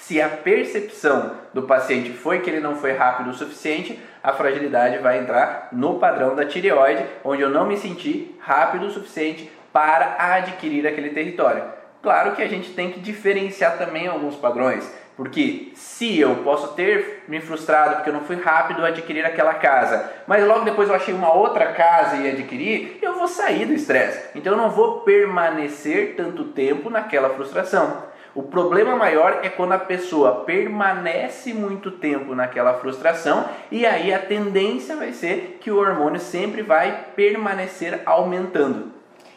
se 0.02 0.20
a 0.20 0.28
percepção 0.28 1.36
do 1.54 1.62
paciente 1.62 2.12
foi 2.12 2.40
que 2.40 2.50
ele 2.50 2.58
não 2.58 2.74
foi 2.74 2.92
rápido 2.92 3.30
o 3.30 3.34
suficiente, 3.34 3.96
a 4.20 4.32
fragilidade 4.32 4.98
vai 4.98 5.20
entrar 5.20 5.68
no 5.70 6.00
padrão 6.00 6.34
da 6.34 6.44
tireoide, 6.44 7.06
onde 7.22 7.40
eu 7.40 7.48
não 7.48 7.64
me 7.64 7.76
senti 7.76 8.34
rápido 8.40 8.86
o 8.86 8.90
suficiente 8.90 9.48
para 9.72 10.16
adquirir 10.18 10.88
aquele 10.88 11.10
território. 11.10 11.62
Claro 12.02 12.32
que 12.32 12.42
a 12.42 12.48
gente 12.48 12.72
tem 12.72 12.90
que 12.90 12.98
diferenciar 12.98 13.78
também 13.78 14.08
alguns 14.08 14.34
padrões, 14.34 14.92
porque 15.16 15.70
se 15.76 16.18
eu 16.18 16.34
posso 16.42 16.74
ter 16.74 17.22
me 17.28 17.40
frustrado 17.40 17.94
porque 17.94 18.10
eu 18.10 18.14
não 18.14 18.24
fui 18.24 18.34
rápido 18.34 18.84
a 18.84 18.88
adquirir 18.88 19.24
aquela 19.24 19.54
casa, 19.54 20.10
mas 20.26 20.44
logo 20.44 20.64
depois 20.64 20.88
eu 20.88 20.96
achei 20.96 21.14
uma 21.14 21.32
outra 21.32 21.74
casa 21.74 22.16
e 22.16 22.28
adquiri, 22.28 22.98
eu 23.00 23.14
vou 23.14 23.28
sair 23.28 23.66
do 23.66 23.72
estresse. 23.72 24.30
Então 24.34 24.54
eu 24.54 24.58
não 24.58 24.68
vou 24.68 25.02
permanecer 25.02 26.16
tanto 26.16 26.46
tempo 26.46 26.90
naquela 26.90 27.30
frustração. 27.30 28.10
O 28.34 28.42
problema 28.42 28.96
maior 28.96 29.40
é 29.42 29.50
quando 29.50 29.72
a 29.72 29.78
pessoa 29.78 30.44
permanece 30.46 31.52
muito 31.52 31.90
tempo 31.90 32.34
naquela 32.34 32.78
frustração 32.78 33.46
e 33.70 33.84
aí 33.84 34.12
a 34.12 34.18
tendência 34.18 34.96
vai 34.96 35.12
ser 35.12 35.58
que 35.60 35.70
o 35.70 35.76
hormônio 35.76 36.18
sempre 36.18 36.62
vai 36.62 37.08
permanecer 37.14 38.00
aumentando. 38.06 38.90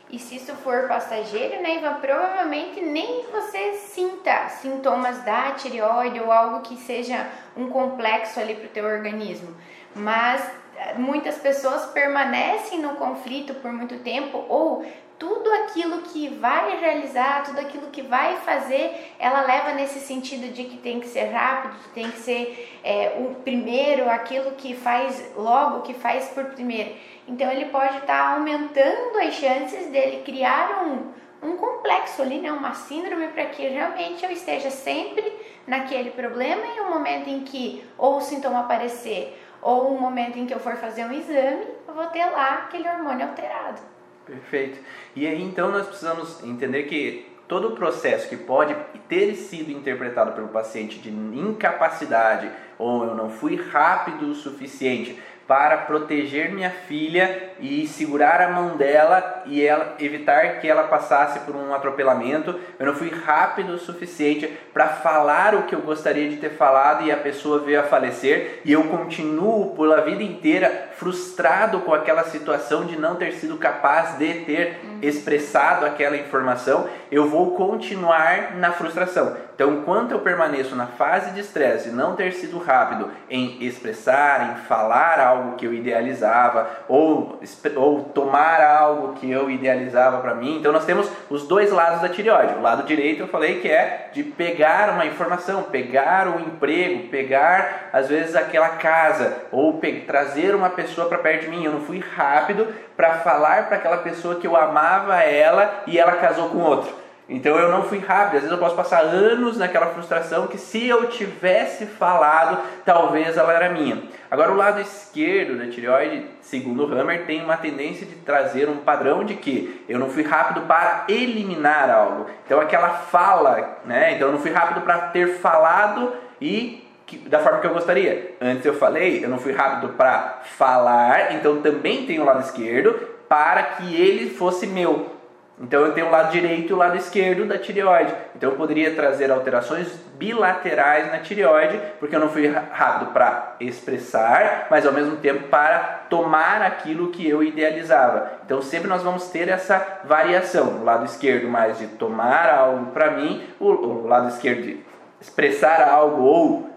E 0.10 0.18
se 0.18 0.38
isso 0.38 0.54
for 0.56 0.88
passageiro, 0.88 1.62
né, 1.62 1.76
Ivan, 1.76 1.96
provavelmente 1.96 2.80
nem 2.80 3.26
você 3.34 3.74
sinta 3.74 4.48
sintomas 4.48 5.22
da 5.24 5.52
tireoide 5.52 6.22
ou 6.22 6.32
algo 6.32 6.62
que 6.62 6.78
seja 6.78 7.28
um 7.58 7.70
complexo 7.70 8.40
ali 8.40 8.56
para 8.56 8.66
o 8.66 8.70
teu 8.70 8.86
organismo. 8.86 9.54
Mas 9.94 10.42
eh, 10.78 10.94
muitas 10.94 11.38
pessoas 11.38 11.88
permanecem 11.88 12.80
no 12.80 12.96
conflito 12.96 13.56
por 13.56 13.74
muito 13.74 14.00
tempo 14.00 14.46
ou 14.48 14.86
tudo 15.18 15.52
aquilo 15.54 16.02
que 16.02 16.28
vai 16.28 16.78
realizar, 16.80 17.44
tudo 17.44 17.60
aquilo 17.60 17.88
que 17.88 18.02
vai 18.02 18.38
fazer, 18.38 19.14
ela 19.18 19.42
leva 19.42 19.74
nesse 19.74 20.00
sentido 20.00 20.52
de 20.54 20.66
que 20.66 20.78
tem 20.78 21.00
que 21.00 21.08
ser 21.08 21.26
rápido, 21.26 21.76
que 21.84 21.90
tem 21.90 22.12
que 22.12 22.18
ser 22.18 22.80
é, 22.84 23.18
o 23.20 23.36
primeiro, 23.36 24.10
aquilo 24.10 24.52
que 24.52 24.76
faz 24.76 25.34
logo, 25.36 25.82
que 25.82 25.94
faz 25.94 26.30
por 26.30 26.46
primeiro. 26.46 26.96
Então 27.28 27.50
ele 27.52 27.66
pode 27.66 27.98
estar 27.98 28.06
tá 28.06 28.34
aumentando 28.34 29.18
as 29.20 29.34
chances 29.34 29.88
dele 29.88 30.24
criar 30.24 30.84
um, 30.84 31.50
um 31.50 31.58
complexo 31.58 32.22
ali, 32.22 32.40
né, 32.40 32.52
uma 32.52 32.74
síndrome, 32.74 33.28
para 33.30 33.46
que 33.46 33.68
realmente 33.68 34.24
eu 34.24 34.32
esteja 34.32 34.70
sempre 34.70 35.34
naquele 35.66 36.12
problema 36.12 36.64
e 36.76 36.82
o 36.82 36.90
momento 36.90 37.30
em 37.30 37.42
que 37.42 37.84
ou 37.98 38.18
o 38.18 38.22
sintoma 38.22 38.62
aparecer 38.62 39.42
ou 39.62 39.88
o 39.88 40.00
momento 40.00 40.38
em 40.38 40.46
que 40.46 40.54
eu 40.54 40.60
for 40.60 40.76
fazer 40.76 41.06
um 41.06 41.12
exame, 41.12 41.66
eu 41.88 41.94
vou 41.94 42.06
ter 42.08 42.24
lá 42.26 42.66
aquele 42.66 42.88
hormônio 42.88 43.28
alterado. 43.28 43.95
Perfeito. 44.26 44.80
E 45.16 45.28
aí 45.28 45.42
então 45.42 45.72
nós 45.72 45.88
precisamos 45.88 46.44
entender 46.44 46.84
que 46.84 47.32
todo 47.48 47.70
o 47.70 47.76
processo 47.76 48.28
que 48.28 48.38
pode 48.38 48.76
ter 49.08 49.36
sido 49.36 49.72
interpretado 49.72 50.32
pelo 50.32 50.48
paciente 50.48 50.98
de 51.00 51.10
incapacidade 51.10 52.50
ou 52.78 53.06
eu 53.06 53.16
não 53.16 53.30
fui 53.30 53.56
rápido 53.56 54.30
o 54.30 54.36
suficiente 54.36 55.22
para 55.48 55.78
proteger 55.78 56.52
minha 56.52 56.72
filha 56.72 57.52
e 57.60 57.86
segurar 57.88 58.42
a 58.42 58.50
mão 58.50 58.76
dela 58.76 59.44
e 59.46 59.64
ela 59.64 59.96
evitar 60.00 60.60
que 60.60 60.68
ela 60.68 60.86
passasse 60.86 61.40
por 61.42 61.56
um 61.56 61.74
atropelamento. 61.74 62.60
Eu 62.80 62.88
não 62.88 62.96
fui 62.96 63.10
rápido 63.10 63.74
o 63.74 63.78
suficiente 63.78 64.52
para 64.74 64.88
falar 64.88 65.54
o 65.54 65.64
que 65.64 65.76
eu 65.76 65.82
gostaria 65.82 66.30
de 66.30 66.38
ter 66.38 66.52
falado 66.52 67.06
e 67.06 67.12
a 67.12 67.18
pessoa 67.18 67.60
veio 67.60 67.80
a 67.80 67.84
falecer 67.84 68.62
e 68.66 68.72
eu 68.72 68.86
continuo 68.86 69.76
pela 69.76 70.02
vida 70.02 70.24
inteira 70.24 70.90
frustrado 70.98 71.80
com 71.82 71.94
aquela 71.94 72.24
situação 72.24 72.86
de 72.86 72.98
não 72.98 73.16
ter 73.16 73.34
sido 73.34 73.58
capaz 73.58 74.18
de 74.18 74.34
ter 74.46 74.80
expressado 75.02 75.86
aquela 75.86 76.18
informação. 76.18 76.88
Eu 77.12 77.28
vou 77.30 77.56
continuar 77.56 78.56
na 78.56 78.72
frustração. 78.72 79.36
Então, 79.54 79.74
enquanto 79.74 80.12
eu 80.12 80.20
permaneço 80.20 80.76
na 80.76 80.86
fase 80.86 81.32
de 81.32 81.40
estresse 81.40 81.90
não 81.90 82.16
ter 82.16 82.34
sido 82.34 82.58
rápido 82.58 83.10
em 83.30 83.64
expressar, 83.64 84.52
em 84.52 84.56
falar 84.66 85.18
algo 85.20 85.56
que 85.56 85.66
eu 85.66 85.74
idealizava 85.74 86.68
ou, 86.90 87.40
ou 87.78 88.04
tomar 88.04 88.62
algo 88.62 89.14
que 89.14 89.32
eu 89.32 89.50
idealizava 89.50 90.20
para 90.20 90.36
mim, 90.36 90.58
então 90.58 90.74
nós 90.74 90.84
temos 90.84 91.10
os 91.30 91.48
dois 91.48 91.72
lados 91.72 92.02
da 92.02 92.10
tireoide. 92.10 92.56
O 92.56 92.62
lado 92.62 92.84
direito 92.84 93.22
eu 93.22 93.28
falei 93.30 93.62
que 93.62 93.70
é 93.70 94.10
de 94.12 94.24
pegar 94.24 94.90
uma 94.90 95.06
informação, 95.06 95.64
pegar 95.64 96.28
o 96.28 96.36
um 96.36 96.40
emprego, 96.42 97.08
pegar 97.08 97.90
às 97.94 98.10
vezes 98.10 98.36
aquela 98.36 98.70
casa 98.70 99.38
ou 99.52 99.80
trazer 100.06 100.54
uma 100.54 100.70
pessoa 100.70 100.85
para 100.94 101.18
perto 101.18 101.42
de 101.42 101.50
mim. 101.50 101.64
Eu 101.64 101.72
não 101.72 101.82
fui 101.82 102.00
rápido 102.00 102.68
para 102.96 103.16
falar 103.20 103.68
para 103.68 103.78
aquela 103.78 103.98
pessoa 103.98 104.36
que 104.36 104.48
eu 104.48 104.56
amava 104.56 105.22
ela 105.22 105.84
e 105.88 105.98
ela 105.98 106.14
casou 106.14 106.50
com 106.50 106.60
outro. 106.60 107.06
Então 107.28 107.58
eu 107.58 107.72
não 107.72 107.82
fui 107.84 107.98
rápido, 107.98 108.36
às 108.36 108.42
vezes 108.44 108.52
eu 108.52 108.58
posso 108.60 108.76
passar 108.76 109.00
anos 109.00 109.58
naquela 109.58 109.88
frustração 109.88 110.46
que 110.46 110.60
se 110.60 110.88
eu 110.88 111.08
tivesse 111.08 111.88
falado, 111.88 112.60
talvez 112.86 113.36
ela 113.36 113.52
era 113.52 113.70
minha. 113.70 114.04
Agora 114.30 114.52
o 114.52 114.56
lado 114.56 114.80
esquerdo 114.80 115.58
da 115.58 115.68
tireoide, 115.68 116.28
segundo 116.40 116.86
o 116.86 116.94
Hammer, 116.94 117.26
tem 117.26 117.44
uma 117.44 117.58
tendência 117.58 118.06
de 118.06 118.14
trazer 118.18 118.70
um 118.70 118.78
padrão 118.78 119.24
de 119.24 119.34
que 119.34 119.84
eu 119.90 119.98
não 119.98 120.10
fui 120.10 120.22
rápido 120.22 120.62
para 120.68 121.06
eliminar 121.10 121.90
algo. 121.90 122.28
Então 122.46 122.60
aquela 122.62 122.90
fala, 122.90 123.80
né? 123.86 124.14
Então 124.14 124.28
eu 124.28 124.34
não 124.34 124.40
fui 124.40 124.52
rápido 124.52 124.82
para 124.82 125.08
ter 125.08 125.40
falado 125.40 126.14
e 126.40 126.85
que, 127.06 127.18
da 127.18 127.40
forma 127.40 127.60
que 127.60 127.68
eu 127.68 127.74
gostaria. 127.74 128.36
Antes 128.42 128.66
eu 128.66 128.74
falei, 128.74 129.24
eu 129.24 129.30
não 129.30 129.38
fui 129.38 129.54
rápido 129.54 129.94
para 129.94 130.42
falar, 130.44 131.34
então 131.34 131.62
também 131.62 132.06
tem 132.06 132.20
o 132.20 132.26
lado 132.26 132.42
esquerdo 132.42 132.94
para 133.28 133.64
que 133.64 133.96
ele 133.96 134.30
fosse 134.30 134.68
meu. 134.68 135.16
Então 135.60 135.86
eu 135.86 135.94
tenho 135.94 136.08
o 136.08 136.12
lado 136.12 136.32
direito 136.32 136.70
e 136.70 136.74
o 136.74 136.78
lado 136.78 136.98
esquerdo 136.98 137.48
da 137.48 137.58
tireoide. 137.58 138.14
Então 138.36 138.52
eu 138.52 138.58
poderia 138.58 138.94
trazer 138.94 139.32
alterações 139.32 139.88
bilaterais 140.16 141.10
na 141.12 141.20
tireoide, 141.20 141.80
porque 141.98 142.16
eu 142.16 142.20
não 142.20 142.28
fui 142.28 142.48
rápido 142.48 143.12
para 143.14 143.56
expressar, 143.62 144.68
mas 144.70 144.86
ao 144.86 144.92
mesmo 144.92 145.16
tempo 145.18 145.48
para 145.48 145.80
tomar 146.10 146.62
aquilo 146.62 147.10
que 147.10 147.28
eu 147.28 147.42
idealizava. 147.42 148.34
Então 148.46 148.62
sempre 148.62 148.90
nós 148.90 149.02
vamos 149.02 149.30
ter 149.30 149.48
essa 149.48 150.02
variação. 150.04 150.82
O 150.82 150.84
lado 150.84 151.06
esquerdo 151.06 151.48
mais 151.48 151.78
de 151.78 151.88
tomar 151.88 152.50
algo 152.50 152.88
para 152.88 153.12
mim, 153.12 153.42
o, 153.58 153.70
o, 153.70 154.08
lado 154.08 154.28
esquerdo 154.28 154.62
de 154.62 154.84
expressar 155.22 155.88
algo 155.88 156.22
ou 156.22 156.75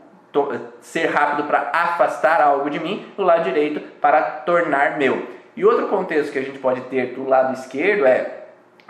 ser 0.80 1.06
rápido 1.06 1.46
para 1.46 1.70
afastar 1.72 2.40
algo 2.40 2.68
de 2.70 2.78
mim, 2.78 3.06
o 3.16 3.22
lado 3.22 3.44
direito 3.44 3.80
para 4.00 4.22
tornar 4.22 4.98
meu. 4.98 5.26
E 5.56 5.64
outro 5.64 5.88
contexto 5.88 6.32
que 6.32 6.38
a 6.38 6.42
gente 6.42 6.58
pode 6.58 6.82
ter 6.82 7.14
do 7.14 7.28
lado 7.28 7.54
esquerdo 7.54 8.06
é 8.06 8.34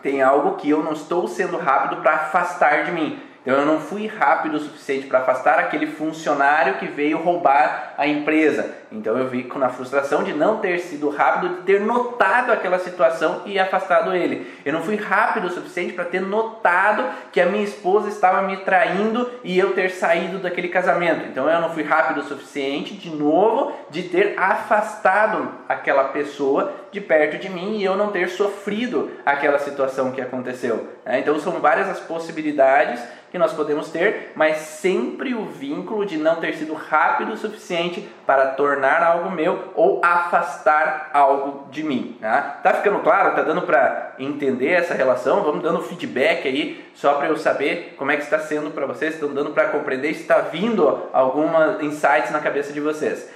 tem 0.02 0.22
algo 0.22 0.56
que 0.56 0.70
eu 0.70 0.82
não 0.82 0.92
estou 0.92 1.26
sendo 1.26 1.56
rápido 1.56 2.00
para 2.02 2.12
afastar 2.12 2.84
de 2.84 2.92
mim. 2.92 3.20
Então 3.48 3.60
eu 3.60 3.64
não 3.64 3.80
fui 3.80 4.06
rápido 4.06 4.56
o 4.56 4.60
suficiente 4.60 5.06
para 5.06 5.20
afastar 5.20 5.58
aquele 5.58 5.86
funcionário 5.86 6.74
que 6.74 6.84
veio 6.84 7.16
roubar 7.16 7.94
a 7.96 8.06
empresa. 8.06 8.74
Então 8.92 9.16
eu 9.16 9.26
vi 9.26 9.50
na 9.56 9.70
frustração 9.70 10.22
de 10.22 10.34
não 10.34 10.58
ter 10.58 10.78
sido 10.80 11.08
rápido, 11.08 11.56
de 11.56 11.62
ter 11.62 11.80
notado 11.80 12.52
aquela 12.52 12.78
situação 12.78 13.40
e 13.46 13.58
afastado 13.58 14.14
ele. 14.14 14.46
Eu 14.66 14.74
não 14.74 14.82
fui 14.82 14.96
rápido 14.96 15.46
o 15.46 15.50
suficiente 15.50 15.94
para 15.94 16.04
ter 16.04 16.20
notado 16.20 17.02
que 17.32 17.40
a 17.40 17.46
minha 17.46 17.64
esposa 17.64 18.10
estava 18.10 18.42
me 18.42 18.58
traindo 18.58 19.30
e 19.42 19.58
eu 19.58 19.72
ter 19.72 19.92
saído 19.92 20.38
daquele 20.38 20.68
casamento. 20.68 21.26
Então 21.26 21.48
eu 21.48 21.58
não 21.58 21.70
fui 21.70 21.82
rápido 21.82 22.20
o 22.20 22.24
suficiente, 22.24 22.92
de 22.94 23.08
novo, 23.08 23.72
de 23.88 24.02
ter 24.02 24.38
afastado 24.38 25.54
aquela 25.66 26.04
pessoa 26.04 26.74
de 26.92 27.00
perto 27.00 27.38
de 27.38 27.48
mim 27.48 27.78
e 27.78 27.84
eu 27.84 27.96
não 27.96 28.12
ter 28.12 28.28
sofrido 28.28 29.10
aquela 29.24 29.58
situação 29.58 30.12
que 30.12 30.20
aconteceu. 30.20 30.88
Né? 31.04 31.20
Então 31.20 31.38
são 31.38 31.52
várias 31.60 31.88
as 31.88 32.00
possibilidades 32.00 33.00
que 33.30 33.38
nós 33.38 33.52
podemos 33.52 33.90
ter, 33.90 34.32
mas 34.34 34.56
sempre 34.56 35.34
o 35.34 35.44
vínculo 35.44 36.06
de 36.06 36.16
não 36.16 36.36
ter 36.36 36.54
sido 36.54 36.74
rápido 36.74 37.32
o 37.32 37.36
suficiente 37.36 38.08
para 38.26 38.48
tornar 38.48 39.02
algo 39.02 39.30
meu 39.30 39.72
ou 39.74 40.00
afastar 40.04 41.10
algo 41.12 41.68
de 41.70 41.82
mim. 41.82 42.16
Tá, 42.20 42.40
tá 42.62 42.74
ficando 42.74 43.00
claro? 43.00 43.34
Tá 43.34 43.42
dando 43.42 43.62
para 43.62 44.14
entender 44.18 44.70
essa 44.70 44.94
relação? 44.94 45.42
Vamos 45.42 45.62
dando 45.62 45.82
feedback 45.82 46.46
aí 46.46 46.84
só 46.94 47.14
para 47.14 47.28
eu 47.28 47.36
saber 47.36 47.94
como 47.96 48.10
é 48.10 48.16
que 48.16 48.22
está 48.22 48.38
sendo 48.38 48.70
para 48.70 48.86
vocês, 48.86 49.14
estão 49.14 49.32
dando 49.32 49.50
para 49.50 49.68
compreender, 49.68 50.10
está 50.10 50.38
vindo 50.38 51.08
alguma 51.12 51.78
insights 51.80 52.30
na 52.30 52.40
cabeça 52.40 52.72
de 52.72 52.80
vocês. 52.80 53.30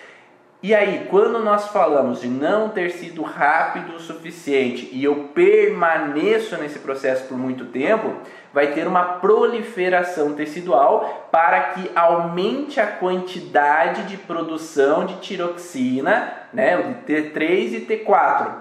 E 0.63 0.73
aí, 0.73 1.09
quando 1.11 1.41
nós 1.41 1.69
falamos 1.69 2.21
de 2.21 2.29
não 2.29 2.69
ter 2.69 2.93
sido 2.93 3.21
rápido 3.23 3.97
o 3.97 3.99
suficiente 3.99 4.89
e 4.93 5.03
eu 5.03 5.31
permaneço 5.35 6.57
nesse 6.57 6.79
processo 6.79 7.27
por 7.27 7.37
muito 7.37 7.65
tempo, 7.65 8.15
vai 8.55 8.69
ter 8.69 8.87
uma 8.87 9.03
proliferação 9.03 10.35
tecidual 10.35 11.29
para 11.33 11.61
que 11.73 11.91
aumente 11.97 12.79
a 12.79 12.87
quantidade 12.87 14.05
de 14.05 14.17
produção 14.17 15.05
de 15.05 15.17
tiroxina, 15.17 16.33
né, 16.53 16.77
de 16.77 17.13
T3 17.13 17.73
e 17.73 17.81
T4. 17.81 18.53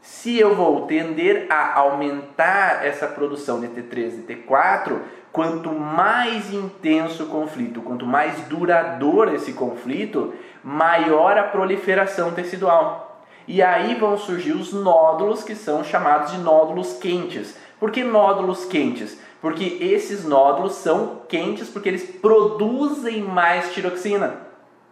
Se 0.00 0.38
eu 0.38 0.54
vou 0.54 0.86
tender 0.86 1.48
a 1.50 1.78
aumentar 1.80 2.86
essa 2.86 3.06
produção 3.08 3.60
de 3.60 3.66
T3 3.68 4.20
e 4.20 4.34
T4, 4.34 5.00
quanto 5.36 5.70
mais 5.70 6.50
intenso 6.50 7.24
o 7.24 7.26
conflito, 7.26 7.82
quanto 7.82 8.06
mais 8.06 8.40
duradouro 8.48 9.34
esse 9.34 9.52
conflito, 9.52 10.32
maior 10.66 11.38
a 11.38 11.44
proliferação 11.44 12.32
tecidual. 12.32 13.22
E 13.46 13.62
aí 13.62 13.94
vão 13.94 14.18
surgir 14.18 14.50
os 14.50 14.72
nódulos 14.72 15.44
que 15.44 15.54
são 15.54 15.84
chamados 15.84 16.32
de 16.32 16.38
nódulos 16.38 16.94
quentes. 16.94 17.56
Por 17.78 17.92
que 17.92 18.02
nódulos 18.02 18.64
quentes? 18.64 19.16
Porque 19.40 19.78
esses 19.80 20.24
nódulos 20.24 20.72
são 20.72 21.20
quentes 21.28 21.68
porque 21.68 21.88
eles 21.88 22.10
produzem 22.20 23.22
mais 23.22 23.72
tiroxina, 23.72 24.38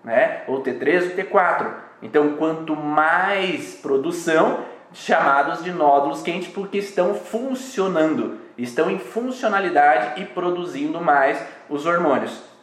né? 0.04 0.44
Ou 0.46 0.62
T3 0.62 1.10
ou 1.10 1.16
T4. 1.16 1.72
Então, 2.00 2.34
quanto 2.36 2.76
mais 2.76 3.74
produção, 3.74 4.60
chamados 4.92 5.64
de 5.64 5.72
nódulos 5.72 6.22
quentes 6.22 6.52
porque 6.52 6.78
estão 6.78 7.14
funcionando, 7.14 8.38
estão 8.56 8.88
em 8.88 9.00
funcionalidade 9.00 10.22
e 10.22 10.24
produzindo 10.24 11.00
mais 11.00 11.44
os 11.68 11.84
hormônios. 11.84 12.53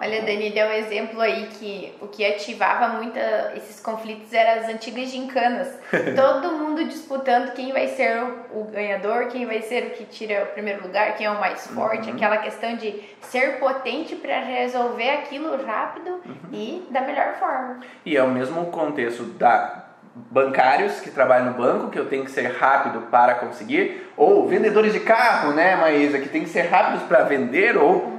Olha, 0.00 0.22
Dani 0.22 0.50
deu 0.50 0.68
um 0.68 0.72
exemplo 0.72 1.20
aí 1.20 1.48
que 1.48 1.92
o 2.00 2.06
que 2.06 2.24
ativava 2.24 2.94
muito 2.94 3.18
esses 3.56 3.80
conflitos 3.80 4.32
eram 4.32 4.62
as 4.62 4.68
antigas 4.68 5.10
gincanas. 5.10 5.76
Todo 6.14 6.52
mundo 6.52 6.84
disputando 6.84 7.52
quem 7.52 7.72
vai 7.72 7.88
ser 7.88 8.22
o, 8.52 8.62
ganhador, 8.64 9.26
quem 9.26 9.44
vai 9.44 9.60
ser 9.60 9.88
o 9.88 9.90
que 9.90 10.04
tira 10.04 10.44
o 10.44 10.46
primeiro 10.52 10.84
lugar, 10.84 11.16
quem 11.16 11.26
é 11.26 11.30
o 11.30 11.40
mais 11.40 11.66
forte, 11.66 12.08
uhum. 12.08 12.14
aquela 12.14 12.36
questão 12.38 12.76
de 12.76 13.02
ser 13.22 13.58
potente 13.58 14.14
para 14.14 14.40
resolver 14.40 15.10
aquilo 15.10 15.60
rápido 15.66 16.10
uhum. 16.10 16.52
e 16.52 16.86
da 16.90 17.00
melhor 17.00 17.34
forma. 17.34 17.80
E 18.06 18.16
é 18.16 18.22
o 18.22 18.30
mesmo 18.30 18.66
contexto 18.66 19.24
da 19.24 19.84
bancários 20.14 21.00
que 21.00 21.10
trabalham 21.10 21.46
no 21.46 21.54
banco, 21.54 21.90
que 21.90 21.98
eu 21.98 22.06
tenho 22.06 22.24
que 22.24 22.30
ser 22.30 22.48
rápido 22.56 23.02
para 23.02 23.34
conseguir, 23.36 24.08
ou 24.16 24.48
vendedores 24.48 24.92
de 24.92 25.00
carro, 25.00 25.52
né, 25.52 25.76
Maísa, 25.76 26.18
que 26.18 26.28
tem 26.28 26.42
que 26.42 26.48
ser 26.48 26.62
rápidos 26.62 27.02
para 27.04 27.22
vender, 27.22 27.76
ou 27.76 28.17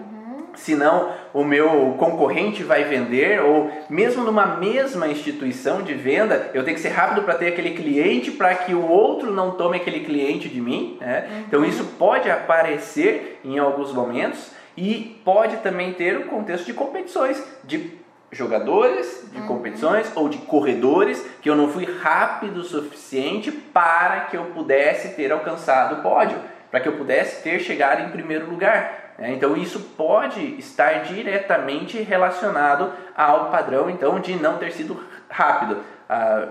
senão 0.59 1.11
o 1.33 1.43
meu 1.43 1.95
concorrente 1.97 2.63
vai 2.63 2.83
vender, 2.83 3.41
ou 3.41 3.71
mesmo 3.89 4.23
numa 4.23 4.45
mesma 4.57 5.07
instituição 5.07 5.81
de 5.81 5.93
venda, 5.93 6.51
eu 6.53 6.63
tenho 6.63 6.75
que 6.75 6.81
ser 6.81 6.89
rápido 6.89 7.23
para 7.23 7.35
ter 7.35 7.47
aquele 7.47 7.71
cliente 7.71 8.31
para 8.31 8.53
que 8.55 8.73
o 8.73 8.87
outro 8.87 9.31
não 9.31 9.51
tome 9.51 9.77
aquele 9.77 10.01
cliente 10.01 10.49
de 10.49 10.61
mim. 10.61 10.97
Né? 10.99 11.27
Uhum. 11.29 11.39
Então 11.47 11.65
isso 11.65 11.83
pode 11.97 12.29
aparecer 12.29 13.39
em 13.43 13.57
alguns 13.57 13.93
momentos 13.93 14.51
e 14.75 15.19
pode 15.25 15.57
também 15.57 15.93
ter 15.93 16.17
o 16.17 16.25
contexto 16.27 16.65
de 16.65 16.73
competições, 16.73 17.43
de 17.63 17.99
jogadores 18.31 19.27
de 19.31 19.39
uhum. 19.39 19.47
competições 19.47 20.11
ou 20.15 20.29
de 20.29 20.37
corredores 20.39 21.25
que 21.41 21.49
eu 21.49 21.55
não 21.55 21.67
fui 21.69 21.85
rápido 21.85 22.57
o 22.57 22.63
suficiente 22.63 23.51
para 23.51 24.21
que 24.21 24.37
eu 24.37 24.45
pudesse 24.45 25.15
ter 25.15 25.31
alcançado 25.31 25.95
o 25.95 26.01
pódio, 26.01 26.37
para 26.69 26.79
que 26.79 26.87
eu 26.87 26.93
pudesse 26.93 27.41
ter 27.41 27.59
chegado 27.59 28.03
em 28.07 28.11
primeiro 28.11 28.49
lugar. 28.49 29.08
É, 29.19 29.33
então 29.33 29.55
isso 29.57 29.79
pode 29.97 30.57
estar 30.57 31.03
diretamente 31.03 32.01
relacionado 32.01 32.93
ao 33.15 33.51
padrão 33.51 33.89
então 33.89 34.19
de 34.19 34.35
não 34.35 34.57
ter 34.57 34.71
sido 34.71 34.97
rápido. 35.29 35.83
A, 36.07 36.47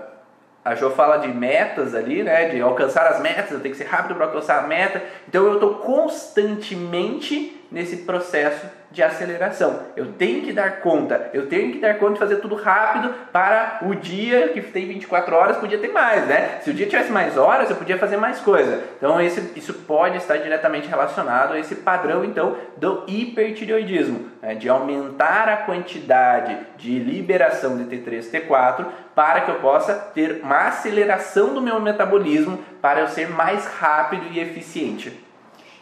a 0.63 0.75
Jo 0.75 0.91
fala 0.91 1.17
de 1.17 1.29
metas 1.29 1.95
ali, 1.95 2.21
né, 2.21 2.49
de 2.49 2.61
alcançar 2.61 3.07
as 3.07 3.19
metas, 3.21 3.51
eu 3.51 3.59
tenho 3.59 3.73
que 3.73 3.81
ser 3.81 3.87
rápido 3.87 4.13
para 4.15 4.27
alcançar 4.27 4.63
a 4.63 4.67
meta. 4.67 5.01
Então 5.27 5.45
eu 5.45 5.55
estou 5.55 5.75
constantemente 5.75 7.58
nesse 7.71 7.97
processo 7.97 8.67
de 8.91 9.03
aceleração. 9.03 9.81
Eu 9.95 10.13
tenho 10.13 10.41
que 10.41 10.51
dar 10.51 10.79
conta, 10.79 11.29
eu 11.31 11.47
tenho 11.47 11.71
que 11.71 11.79
dar 11.79 11.95
conta 11.99 12.13
de 12.13 12.19
fazer 12.19 12.35
tudo 12.37 12.55
rápido 12.55 13.13
para 13.31 13.79
o 13.83 13.93
dia 13.93 14.49
que 14.49 14.61
tem 14.61 14.87
24 14.87 15.35
horas, 15.35 15.57
podia 15.57 15.77
ter 15.77 15.89
mais, 15.89 16.25
né? 16.25 16.59
Se 16.61 16.71
o 16.71 16.73
dia 16.73 16.87
tivesse 16.87 17.11
mais 17.11 17.37
horas, 17.37 17.69
eu 17.69 17.75
podia 17.75 17.97
fazer 17.97 18.17
mais 18.17 18.39
coisa. 18.39 18.83
Então 18.97 19.21
esse, 19.21 19.51
isso 19.55 19.73
pode 19.73 20.17
estar 20.17 20.37
diretamente 20.37 20.87
relacionado 20.87 21.53
a 21.53 21.59
esse 21.59 21.75
padrão 21.75 22.25
então 22.25 22.57
do 22.77 23.03
hipertireoidismo, 23.07 24.27
né? 24.41 24.55
de 24.55 24.67
aumentar 24.67 25.47
a 25.47 25.57
quantidade 25.57 26.57
de 26.77 26.97
liberação 26.97 27.77
de 27.77 27.83
T3 27.83 28.25
e 28.25 28.41
T4 28.41 28.85
para 29.13 29.41
que 29.41 29.51
eu 29.51 29.55
possa 29.55 29.93
ter 29.93 30.39
uma 30.41 30.67
aceleração 30.67 31.53
do 31.53 31.61
meu 31.61 31.79
metabolismo 31.79 32.63
para 32.81 33.01
eu 33.01 33.07
ser 33.07 33.29
mais 33.29 33.67
rápido 33.67 34.25
e 34.31 34.39
eficiente. 34.39 35.28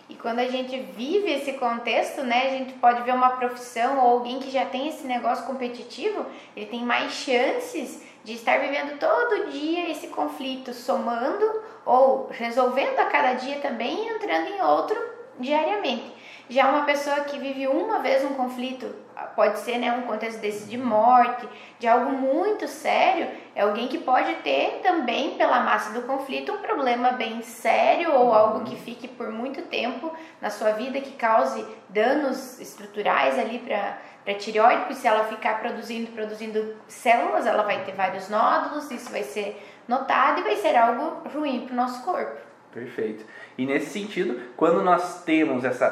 E 0.09 0.15
quando 0.15 0.39
a 0.39 0.47
gente 0.47 0.77
vive 0.79 1.31
esse 1.31 1.53
contexto, 1.53 2.23
né, 2.23 2.47
a 2.47 2.51
gente 2.51 2.73
pode 2.73 3.03
ver 3.03 3.13
uma 3.13 3.31
profissão 3.31 3.97
ou 3.99 4.11
alguém 4.11 4.39
que 4.39 4.49
já 4.49 4.65
tem 4.65 4.87
esse 4.87 5.05
negócio 5.05 5.45
competitivo, 5.45 6.25
ele 6.55 6.67
tem 6.67 6.83
mais 6.83 7.11
chances 7.11 8.03
de 8.23 8.33
estar 8.33 8.59
vivendo 8.59 8.97
todo 8.99 9.51
dia 9.51 9.89
esse 9.89 10.07
conflito, 10.07 10.73
somando 10.73 11.61
ou 11.85 12.27
resolvendo 12.29 12.99
a 12.99 13.05
cada 13.05 13.33
dia 13.33 13.59
também 13.59 14.05
e 14.05 14.09
entrando 14.09 14.47
em 14.47 14.61
outro 14.61 14.97
diariamente. 15.39 16.11
Já 16.49 16.69
uma 16.69 16.85
pessoa 16.85 17.21
que 17.21 17.37
vive 17.37 17.67
uma 17.67 17.99
vez 17.99 18.23
um 18.23 18.33
conflito, 18.33 18.93
pode 19.35 19.59
ser 19.59 19.77
né, 19.77 19.91
um 19.91 20.03
contexto 20.03 20.39
desse 20.39 20.67
de 20.67 20.77
morte, 20.77 21.47
de 21.79 21.87
algo 21.87 22.11
muito 22.11 22.67
sério, 22.67 23.27
é 23.55 23.61
alguém 23.61 23.87
que 23.87 23.97
pode 23.97 24.33
ter 24.35 24.81
também, 24.83 25.37
pela 25.37 25.61
massa 25.61 25.93
do 25.93 26.05
conflito, 26.05 26.51
um 26.51 26.57
problema 26.57 27.11
bem 27.11 27.41
sério 27.41 28.13
ou 28.13 28.33
algo 28.33 28.63
que 28.63 28.75
fique 28.75 29.07
por 29.07 29.31
muito 29.31 29.63
tempo 29.63 30.11
na 30.41 30.49
sua 30.49 30.71
vida, 30.71 31.01
que 31.01 31.11
cause 31.11 31.65
danos 31.89 32.59
estruturais 32.59 33.37
ali 33.39 33.59
para 33.59 33.97
a 34.27 34.33
tireoide, 34.33 34.81
porque 34.81 34.95
se 34.95 35.07
ela 35.07 35.23
ficar 35.25 35.59
produzindo, 35.59 36.11
produzindo 36.11 36.75
células, 36.87 37.45
ela 37.45 37.63
vai 37.63 37.83
ter 37.85 37.93
vários 37.93 38.29
nódulos, 38.29 38.91
isso 38.91 39.09
vai 39.09 39.23
ser 39.23 39.63
notado 39.87 40.41
e 40.41 40.43
vai 40.43 40.55
ser 40.57 40.75
algo 40.75 41.27
ruim 41.29 41.65
para 41.65 41.73
o 41.73 41.77
nosso 41.77 42.03
corpo. 42.03 42.41
Perfeito. 42.71 43.25
E 43.57 43.65
nesse 43.65 43.89
sentido, 43.89 44.39
quando 44.55 44.83
nós 44.83 45.23
temos 45.23 45.63
esse 45.63 45.83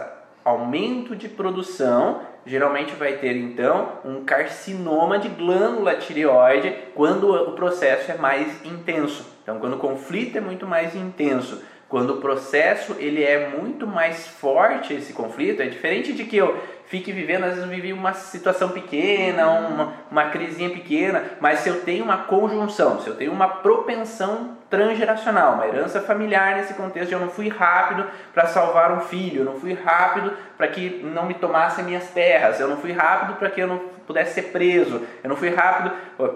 aumento 0.44 1.16
de 1.16 1.28
produção, 1.28 2.22
geralmente 2.46 2.94
vai 2.94 3.14
ter 3.14 3.36
então 3.36 4.00
um 4.06 4.24
carcinoma 4.24 5.18
de 5.18 5.30
glândula 5.30 5.96
tireoide 5.96 6.76
quando 6.94 7.34
o 7.34 7.54
processo 7.54 8.12
é 8.12 8.16
mais 8.16 8.64
intenso. 8.66 9.26
Então, 9.42 9.60
quando 9.60 9.74
o 9.74 9.80
conflito 9.80 10.38
é 10.38 10.42
muito 10.42 10.66
mais 10.66 10.96
intenso, 10.96 11.62
quando 11.88 12.16
o 12.16 12.18
processo 12.18 12.96
ele 13.00 13.24
é 13.24 13.50
muito 13.50 13.86
mais 13.86 14.28
forte 14.28 14.94
esse 14.94 15.14
conflito, 15.14 15.62
é 15.62 15.68
diferente 15.68 16.14
de 16.14 16.24
que 16.24 16.38
eu 16.38 16.60
fique 16.88 17.12
vivendo, 17.12 17.44
às 17.44 17.52
vezes 17.52 17.64
eu 17.64 17.70
vivi 17.70 17.94
uma 17.94 18.14
situação 18.14 18.70
pequena, 18.70 19.48
uma, 19.48 19.94
uma 20.10 20.26
crisinha 20.26 20.70
pequena, 20.70 21.24
mas 21.40 21.60
se 21.60 21.70
eu 21.70 21.82
tenho 21.82 22.04
uma 22.04 22.18
conjunção, 22.20 23.00
se 23.02 23.08
eu 23.08 23.16
tenho 23.16 23.32
uma 23.32 23.48
propensão 23.48 24.58
transgeracional, 24.70 25.54
uma 25.54 25.68
herança 25.68 26.02
familiar 26.02 26.56
nesse 26.56 26.74
contexto, 26.74 27.12
eu 27.12 27.20
não 27.20 27.30
fui 27.30 27.50
rápido 27.50 28.06
para 28.34 28.48
salvar 28.48 28.92
um 28.92 29.02
filho, 29.02 29.42
eu 29.42 29.46
não 29.46 29.60
fui 29.60 29.74
rápido 29.74 30.34
para 30.58 30.68
que 30.68 31.02
não 31.04 31.26
me 31.26 31.34
tomassem 31.34 31.86
minhas 31.86 32.10
terras, 32.10 32.60
eu 32.60 32.68
não 32.68 32.78
fui 32.78 32.92
rápido 32.92 33.36
para 33.38 33.50
que 33.50 33.62
eu 33.62 33.68
não 33.68 33.78
pudesse 34.06 34.36
ser 34.36 34.44
preso, 34.52 35.02
eu 35.24 35.30
não 35.30 35.36
fui 35.36 35.50
rápido, 35.50 35.92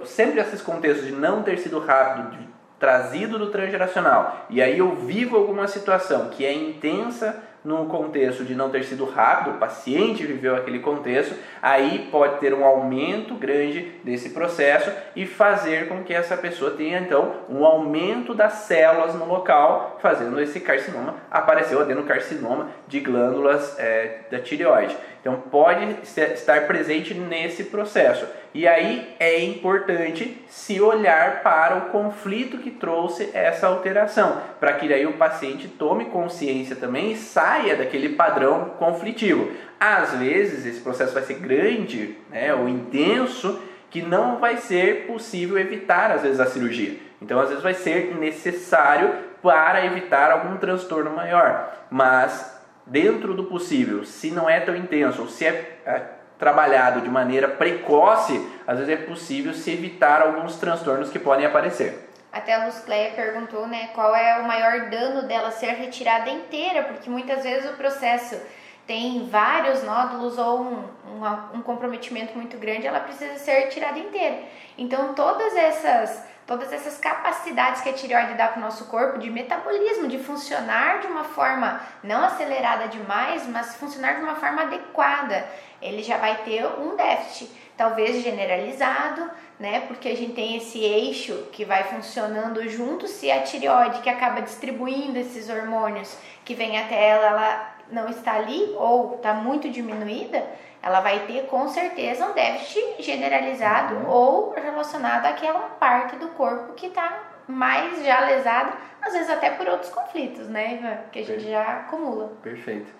sempre 0.05 0.39
esses 0.39 0.61
contextos 0.61 1.05
de 1.05 1.11
não 1.11 1.43
ter 1.43 1.57
sido 1.57 1.79
rápido, 1.79 2.31
de 2.31 2.49
trazido 2.79 3.37
do 3.37 3.51
transgeracional, 3.51 4.45
e 4.49 4.61
aí 4.61 4.79
eu 4.79 4.95
vivo 4.95 5.35
alguma 5.35 5.67
situação 5.67 6.29
que 6.29 6.45
é 6.45 6.53
intensa, 6.53 7.43
no 7.63 7.85
contexto 7.85 8.43
de 8.43 8.55
não 8.55 8.69
ter 8.69 8.83
sido 8.83 9.05
rápido, 9.05 9.55
o 9.55 9.59
paciente 9.59 10.25
viveu 10.25 10.55
aquele 10.55 10.79
contexto, 10.79 11.35
aí 11.61 12.07
pode 12.11 12.39
ter 12.39 12.53
um 12.53 12.63
aumento 12.63 13.35
grande 13.35 13.91
desse 14.03 14.29
processo 14.29 14.91
e 15.15 15.25
fazer 15.25 15.87
com 15.87 16.03
que 16.03 16.13
essa 16.13 16.37
pessoa 16.37 16.71
tenha 16.71 16.99
então 16.99 17.33
um 17.49 17.65
aumento 17.65 18.33
das 18.33 18.53
células 18.53 19.13
no 19.15 19.25
local, 19.25 19.97
fazendo 20.01 20.39
esse 20.39 20.59
carcinoma 20.59 21.15
aparecer, 21.29 21.75
o 21.75 21.81
adenocarcinoma 21.81 22.69
de 22.87 22.99
glândulas 22.99 23.77
é, 23.77 24.19
da 24.31 24.39
tireoide. 24.39 24.95
Então 25.21 25.35
pode 25.51 25.97
estar 26.03 26.65
presente 26.65 27.13
nesse 27.13 27.65
processo. 27.65 28.25
E 28.53 28.67
aí 28.67 29.15
é 29.19 29.43
importante 29.43 30.43
se 30.47 30.81
olhar 30.81 31.43
para 31.43 31.77
o 31.77 31.81
conflito 31.89 32.57
que 32.57 32.71
trouxe 32.71 33.29
essa 33.33 33.67
alteração, 33.67 34.41
para 34.59 34.73
que 34.73 34.87
daí 34.87 35.05
o 35.05 35.13
paciente 35.13 35.67
tome 35.67 36.05
consciência 36.05 36.75
também 36.75 37.11
e 37.11 37.15
saia 37.15 37.75
daquele 37.75 38.09
padrão 38.09 38.71
conflitivo. 38.79 39.51
Às 39.79 40.13
vezes 40.15 40.65
esse 40.65 40.81
processo 40.81 41.13
vai 41.13 41.23
ser 41.23 41.35
grande, 41.35 42.17
né, 42.29 42.53
ou 42.53 42.67
intenso, 42.67 43.61
que 43.91 44.01
não 44.01 44.37
vai 44.37 44.57
ser 44.57 45.05
possível 45.05 45.57
evitar 45.57 46.11
às 46.11 46.23
vezes 46.23 46.39
a 46.39 46.47
cirurgia. 46.47 46.97
Então 47.21 47.39
às 47.39 47.49
vezes 47.49 47.63
vai 47.63 47.75
ser 47.75 48.15
necessário 48.15 49.13
para 49.43 49.85
evitar 49.85 50.31
algum 50.31 50.57
transtorno 50.57 51.11
maior, 51.11 51.85
mas 51.89 52.59
dentro 52.85 53.33
do 53.33 53.45
possível, 53.45 54.03
se 54.03 54.31
não 54.31 54.49
é 54.49 54.59
tão 54.59 54.75
intenso, 54.75 55.21
ou 55.21 55.27
se 55.27 55.45
é, 55.45 55.79
é 55.85 56.01
trabalhado 56.39 57.01
de 57.01 57.09
maneira 57.09 57.49
precoce, 57.49 58.49
às 58.65 58.79
vezes 58.79 58.93
é 58.93 59.03
possível 59.05 59.53
se 59.53 59.71
evitar 59.71 60.21
alguns 60.21 60.55
transtornos 60.55 61.09
que 61.09 61.19
podem 61.19 61.45
aparecer. 61.45 62.09
Até 62.31 62.53
a 62.53 62.65
Luz 62.65 62.79
Cleia 62.79 63.11
perguntou, 63.11 63.67
né, 63.67 63.89
qual 63.93 64.15
é 64.15 64.39
o 64.39 64.47
maior 64.47 64.89
dano 64.89 65.27
dela 65.27 65.51
ser 65.51 65.73
retirada 65.73 66.29
inteira, 66.29 66.83
porque 66.83 67.09
muitas 67.09 67.43
vezes 67.43 67.69
o 67.69 67.73
processo 67.73 68.39
tem 68.87 69.27
vários 69.29 69.83
nódulos 69.83 70.37
ou 70.37 70.61
um, 70.61 70.83
um, 71.05 71.57
um 71.57 71.61
comprometimento 71.61 72.35
muito 72.35 72.57
grande, 72.57 72.87
ela 72.87 73.01
precisa 73.01 73.35
ser 73.37 73.65
retirada 73.65 73.99
inteira. 73.99 74.39
Então 74.77 75.13
todas 75.13 75.55
essas 75.55 76.23
todas 76.49 76.73
essas 76.73 76.97
capacidades 76.97 77.79
que 77.81 77.89
a 77.89 77.93
tireoide 77.93 78.33
dá 78.33 78.47
para 78.47 78.57
o 78.57 78.61
nosso 78.61 78.85
corpo 78.85 79.19
de 79.19 79.29
metabolismo, 79.29 80.07
de 80.07 80.17
funcionar 80.17 80.99
de 80.99 81.05
uma 81.05 81.23
forma 81.23 81.79
não 82.03 82.23
acelerada 82.23 82.87
demais, 82.87 83.45
mas 83.45 83.75
funcionar 83.75 84.15
de 84.15 84.21
uma 84.21 84.33
forma 84.33 84.63
adequada. 84.63 85.45
Ele 85.79 86.01
já 86.01 86.17
vai 86.17 86.37
ter 86.37 86.65
um 86.65 86.95
déficit, 86.95 87.51
talvez 87.77 88.23
generalizado, 88.23 89.29
né? 89.59 89.81
Porque 89.81 90.09
a 90.09 90.17
gente 90.17 90.33
tem 90.33 90.57
esse 90.57 90.79
eixo 90.79 91.35
que 91.51 91.63
vai 91.63 91.83
funcionando 91.83 92.67
junto. 92.67 93.07
Se 93.07 93.29
a 93.29 93.43
tireoide 93.43 94.01
que 94.01 94.09
acaba 94.09 94.41
distribuindo 94.41 95.19
esses 95.19 95.49
hormônios 95.49 96.17
que 96.43 96.55
vem 96.55 96.79
até 96.79 97.09
ela, 97.09 97.27
ela 97.27 97.75
não 97.91 98.09
está 98.09 98.33
ali 98.33 98.73
ou 98.75 99.17
está 99.17 99.35
muito 99.35 99.69
diminuída, 99.69 100.43
ela 100.81 101.01
vai 101.01 101.19
ter 101.19 101.47
com 101.47 101.67
certeza 101.67 102.25
um 102.25 102.33
déficit 102.33 103.01
generalizado 103.01 103.95
uhum. 103.95 104.09
ou 104.09 104.53
relacionado 104.53 105.25
àquela 105.25 105.59
parte 105.79 106.15
do 106.15 106.29
corpo 106.29 106.73
que 106.73 106.87
está 106.87 107.29
mais 107.47 108.03
já 108.05 108.19
lesada, 108.21 108.71
às 109.01 109.13
vezes 109.13 109.29
até 109.29 109.51
por 109.51 109.67
outros 109.67 109.91
conflitos, 109.91 110.47
né, 110.47 110.75
Ivan? 110.75 110.97
Que 111.11 111.19
a 111.19 111.21
gente 111.23 111.43
Perfeito. 111.43 111.51
já 111.51 111.77
acumula. 111.77 112.33
Perfeito. 112.41 112.91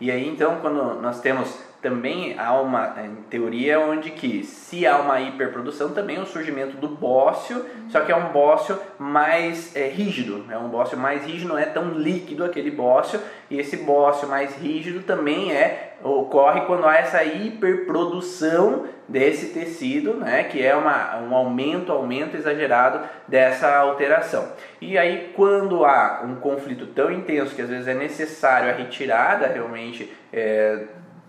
E 0.00 0.10
aí, 0.10 0.28
então, 0.28 0.58
quando 0.60 1.00
nós 1.00 1.20
temos 1.20 1.58
também 1.80 2.36
há 2.38 2.52
uma 2.60 2.94
teoria 3.30 3.78
onde 3.78 4.10
que 4.10 4.42
se 4.42 4.84
há 4.86 4.98
uma 4.98 5.20
hiperprodução 5.20 5.90
também 5.90 6.20
o 6.20 6.26
surgimento 6.26 6.76
do 6.76 6.88
bócio, 6.88 7.56
uhum. 7.56 7.90
só 7.90 8.00
que 8.00 8.10
é 8.10 8.16
um 8.16 8.32
bócio 8.32 8.78
mais 8.98 9.74
é, 9.76 9.86
rígido, 9.86 10.44
é 10.50 10.58
um 10.58 10.68
bócio 10.68 10.98
mais 10.98 11.24
rígido, 11.24 11.50
não 11.50 11.58
é 11.58 11.66
tão 11.66 11.90
líquido 11.90 12.44
aquele 12.44 12.70
bócio, 12.70 13.20
e 13.48 13.58
esse 13.58 13.76
bócio 13.76 14.28
mais 14.28 14.56
rígido 14.56 15.04
também 15.04 15.52
é 15.52 15.96
ocorre 16.02 16.62
quando 16.62 16.86
há 16.86 16.96
essa 16.96 17.24
hiperprodução 17.24 18.86
desse 19.08 19.54
tecido, 19.54 20.14
né, 20.14 20.44
que 20.44 20.64
é 20.64 20.74
uma, 20.74 21.18
um 21.20 21.34
aumento, 21.34 21.90
aumento 21.90 22.36
exagerado 22.36 23.00
dessa 23.26 23.76
alteração. 23.78 24.52
E 24.80 24.96
aí 24.96 25.32
quando 25.34 25.84
há 25.84 26.22
um 26.24 26.36
conflito 26.36 26.86
tão 26.86 27.10
intenso 27.10 27.54
que 27.54 27.62
às 27.62 27.68
vezes 27.68 27.88
é 27.88 27.94
necessário 27.94 28.70
a 28.70 28.72
retirada 28.72 29.46
realmente 29.46 30.12
é, 30.32 30.84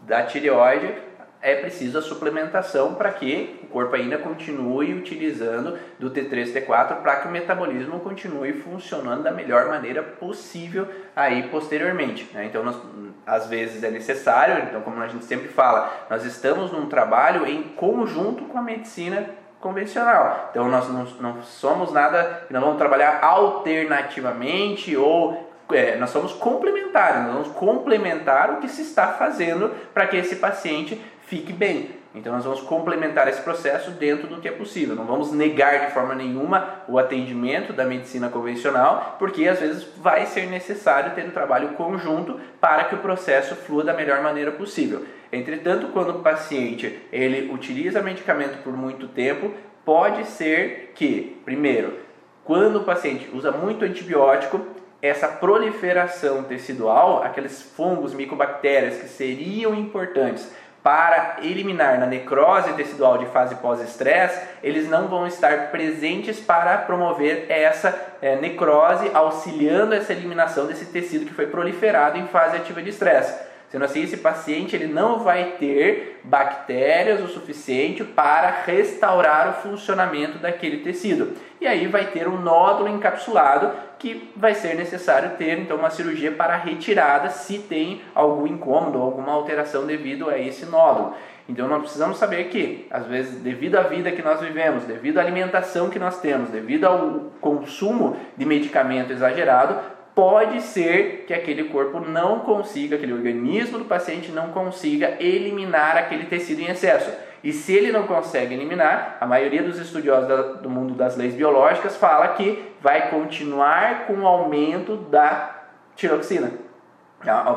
da 0.05 0.23
tireoide, 0.23 0.93
é 1.41 1.55
preciso 1.55 1.97
a 1.97 2.01
suplementação 2.01 2.95
para 2.95 3.11
que 3.11 3.59
o 3.63 3.67
corpo 3.67 3.95
ainda 3.95 4.17
continue 4.17 4.93
utilizando 4.93 5.77
do 5.97 6.11
T3, 6.11 6.53
T4 6.53 7.01
para 7.01 7.17
que 7.17 7.27
o 7.27 7.31
metabolismo 7.31 7.99
continue 8.01 8.53
funcionando 8.53 9.23
da 9.23 9.31
melhor 9.31 9.67
maneira 9.67 10.03
possível 10.03 10.87
aí 11.15 11.43
posteriormente. 11.43 12.29
Né? 12.33 12.45
Então, 12.45 12.63
nós, 12.63 12.77
às 13.25 13.47
vezes 13.47 13.83
é 13.83 13.89
necessário, 13.89 14.65
então 14.65 14.81
como 14.81 15.01
a 15.01 15.07
gente 15.07 15.23
sempre 15.23 15.47
fala, 15.47 16.07
nós 16.09 16.25
estamos 16.25 16.71
num 16.71 16.87
trabalho 16.87 17.47
em 17.47 17.63
conjunto 17.63 18.43
com 18.45 18.57
a 18.57 18.61
medicina 18.61 19.25
convencional. 19.59 20.49
Então 20.51 20.67
nós 20.69 20.87
não, 20.89 21.03
não 21.19 21.43
somos 21.43 21.91
nada, 21.91 22.45
não 22.49 22.61
vamos 22.61 22.77
trabalhar 22.77 23.23
alternativamente 23.23 24.95
ou 24.95 25.49
é, 25.71 25.95
nós 25.97 26.09
somos 26.09 26.33
complementares, 26.33 27.23
nós 27.23 27.33
vamos 27.33 27.47
complementar 27.49 28.51
o 28.51 28.57
que 28.57 28.67
se 28.67 28.81
está 28.81 29.09
fazendo 29.13 29.69
para 29.93 30.07
que 30.07 30.17
esse 30.17 30.37
paciente 30.37 30.99
fique 31.27 31.53
bem. 31.53 31.98
Então 32.13 32.33
nós 32.33 32.43
vamos 32.43 32.61
complementar 32.61 33.27
esse 33.27 33.41
processo 33.41 33.91
dentro 33.91 34.27
do 34.27 34.41
que 34.41 34.47
é 34.47 34.51
possível. 34.51 34.95
Não 34.95 35.05
vamos 35.05 35.31
negar 35.31 35.85
de 35.85 35.93
forma 35.93 36.15
nenhuma 36.15 36.81
o 36.87 36.97
atendimento 36.97 37.71
da 37.71 37.85
medicina 37.85 38.29
convencional, 38.29 39.15
porque 39.19 39.47
às 39.47 39.59
vezes 39.59 39.83
vai 39.97 40.25
ser 40.25 40.47
necessário 40.47 41.13
ter 41.13 41.25
um 41.25 41.31
trabalho 41.31 41.69
conjunto 41.69 42.39
para 42.59 42.85
que 42.85 42.95
o 42.95 42.99
processo 42.99 43.55
flua 43.55 43.83
da 43.83 43.93
melhor 43.93 44.23
maneira 44.23 44.51
possível. 44.51 45.05
Entretanto, 45.31 45.89
quando 45.89 46.09
o 46.09 46.23
paciente 46.23 46.99
ele 47.11 47.53
utiliza 47.53 48.01
medicamento 48.01 48.63
por 48.63 48.73
muito 48.75 49.07
tempo, 49.07 49.51
pode 49.85 50.25
ser 50.25 50.93
que, 50.95 51.39
primeiro, 51.45 51.99
quando 52.43 52.77
o 52.77 52.83
paciente 52.83 53.29
usa 53.31 53.51
muito 53.51 53.85
antibiótico, 53.85 54.59
essa 55.01 55.27
proliferação 55.27 56.43
tecidual, 56.43 57.23
aqueles 57.23 57.61
fungos, 57.61 58.13
micobactérias 58.13 58.97
que 58.97 59.07
seriam 59.07 59.73
importantes 59.73 60.51
para 60.83 61.37
eliminar 61.41 61.99
na 61.99 62.05
necrose 62.05 62.73
tecidual 62.73 63.17
de 63.17 63.25
fase 63.27 63.55
pós-estresse, 63.55 64.41
eles 64.63 64.89
não 64.89 65.07
vão 65.07 65.27
estar 65.27 65.71
presentes 65.71 66.39
para 66.39 66.77
promover 66.77 67.45
essa 67.49 67.93
é, 68.21 68.35
necrose, 68.37 69.11
auxiliando 69.13 69.93
essa 69.93 70.13
eliminação 70.13 70.67
desse 70.67 70.85
tecido 70.85 71.25
que 71.25 71.33
foi 71.33 71.47
proliferado 71.47 72.17
em 72.17 72.27
fase 72.27 72.57
ativa 72.57 72.81
de 72.81 72.89
estresse. 72.89 73.48
Sendo 73.69 73.85
assim, 73.85 74.01
esse 74.01 74.17
paciente 74.17 74.75
ele 74.75 74.87
não 74.87 75.19
vai 75.19 75.53
ter 75.59 76.19
bactérias 76.23 77.21
o 77.21 77.27
suficiente 77.27 78.03
para 78.03 78.63
restaurar 78.65 79.49
o 79.49 79.53
funcionamento 79.61 80.39
daquele 80.39 80.77
tecido. 80.77 81.33
E 81.61 81.67
aí 81.67 81.85
vai 81.85 82.07
ter 82.07 82.27
um 82.27 82.41
nódulo 82.41 82.89
encapsulado 82.89 83.71
que 83.99 84.31
vai 84.35 84.55
ser 84.55 84.75
necessário 84.75 85.37
ter 85.37 85.59
então 85.59 85.77
uma 85.77 85.91
cirurgia 85.91 86.31
para 86.31 86.55
retirada 86.55 87.29
se 87.29 87.59
tem 87.59 88.01
algum 88.15 88.47
incômodo, 88.47 88.99
alguma 88.99 89.33
alteração 89.33 89.85
devido 89.85 90.29
a 90.29 90.39
esse 90.39 90.65
nódulo. 90.65 91.13
Então 91.47 91.67
nós 91.67 91.81
precisamos 91.81 92.17
saber 92.17 92.45
que, 92.45 92.87
às 92.89 93.05
vezes, 93.05 93.41
devido 93.41 93.75
à 93.75 93.81
vida 93.81 94.11
que 94.11 94.21
nós 94.21 94.39
vivemos, 94.39 94.83
devido 94.83 95.17
à 95.17 95.21
alimentação 95.21 95.89
que 95.89 95.97
nós 95.97 96.19
temos, 96.21 96.49
devido 96.49 96.85
ao 96.85 97.31
consumo 97.41 98.17
de 98.37 98.45
medicamento 98.45 99.11
exagerado, 99.11 99.79
pode 100.15 100.61
ser 100.61 101.25
que 101.27 101.33
aquele 101.33 101.65
corpo 101.65 101.99
não 101.99 102.39
consiga, 102.39 102.95
aquele 102.95 103.13
organismo 103.13 103.79
do 103.79 103.85
paciente 103.85 104.31
não 104.31 104.49
consiga 104.49 105.17
eliminar 105.19 105.97
aquele 105.97 106.25
tecido 106.25 106.61
em 106.61 106.67
excesso. 106.67 107.11
E 107.43 107.53
se 107.53 107.73
ele 107.73 107.91
não 107.91 108.03
consegue 108.03 108.53
eliminar, 108.53 109.17
a 109.21 109.25
maioria 109.25 109.63
dos 109.63 109.79
estudiosos 109.79 110.59
do 110.61 110.69
mundo 110.69 110.93
das 110.93 111.15
leis 111.15 111.33
biológicas 111.33 111.95
fala 111.95 112.29
que 112.29 112.73
vai 112.81 113.09
continuar 113.09 114.07
com 114.07 114.13
o 114.21 114.27
aumento 114.27 114.97
da 114.97 115.67
tiroxina. 115.95 116.68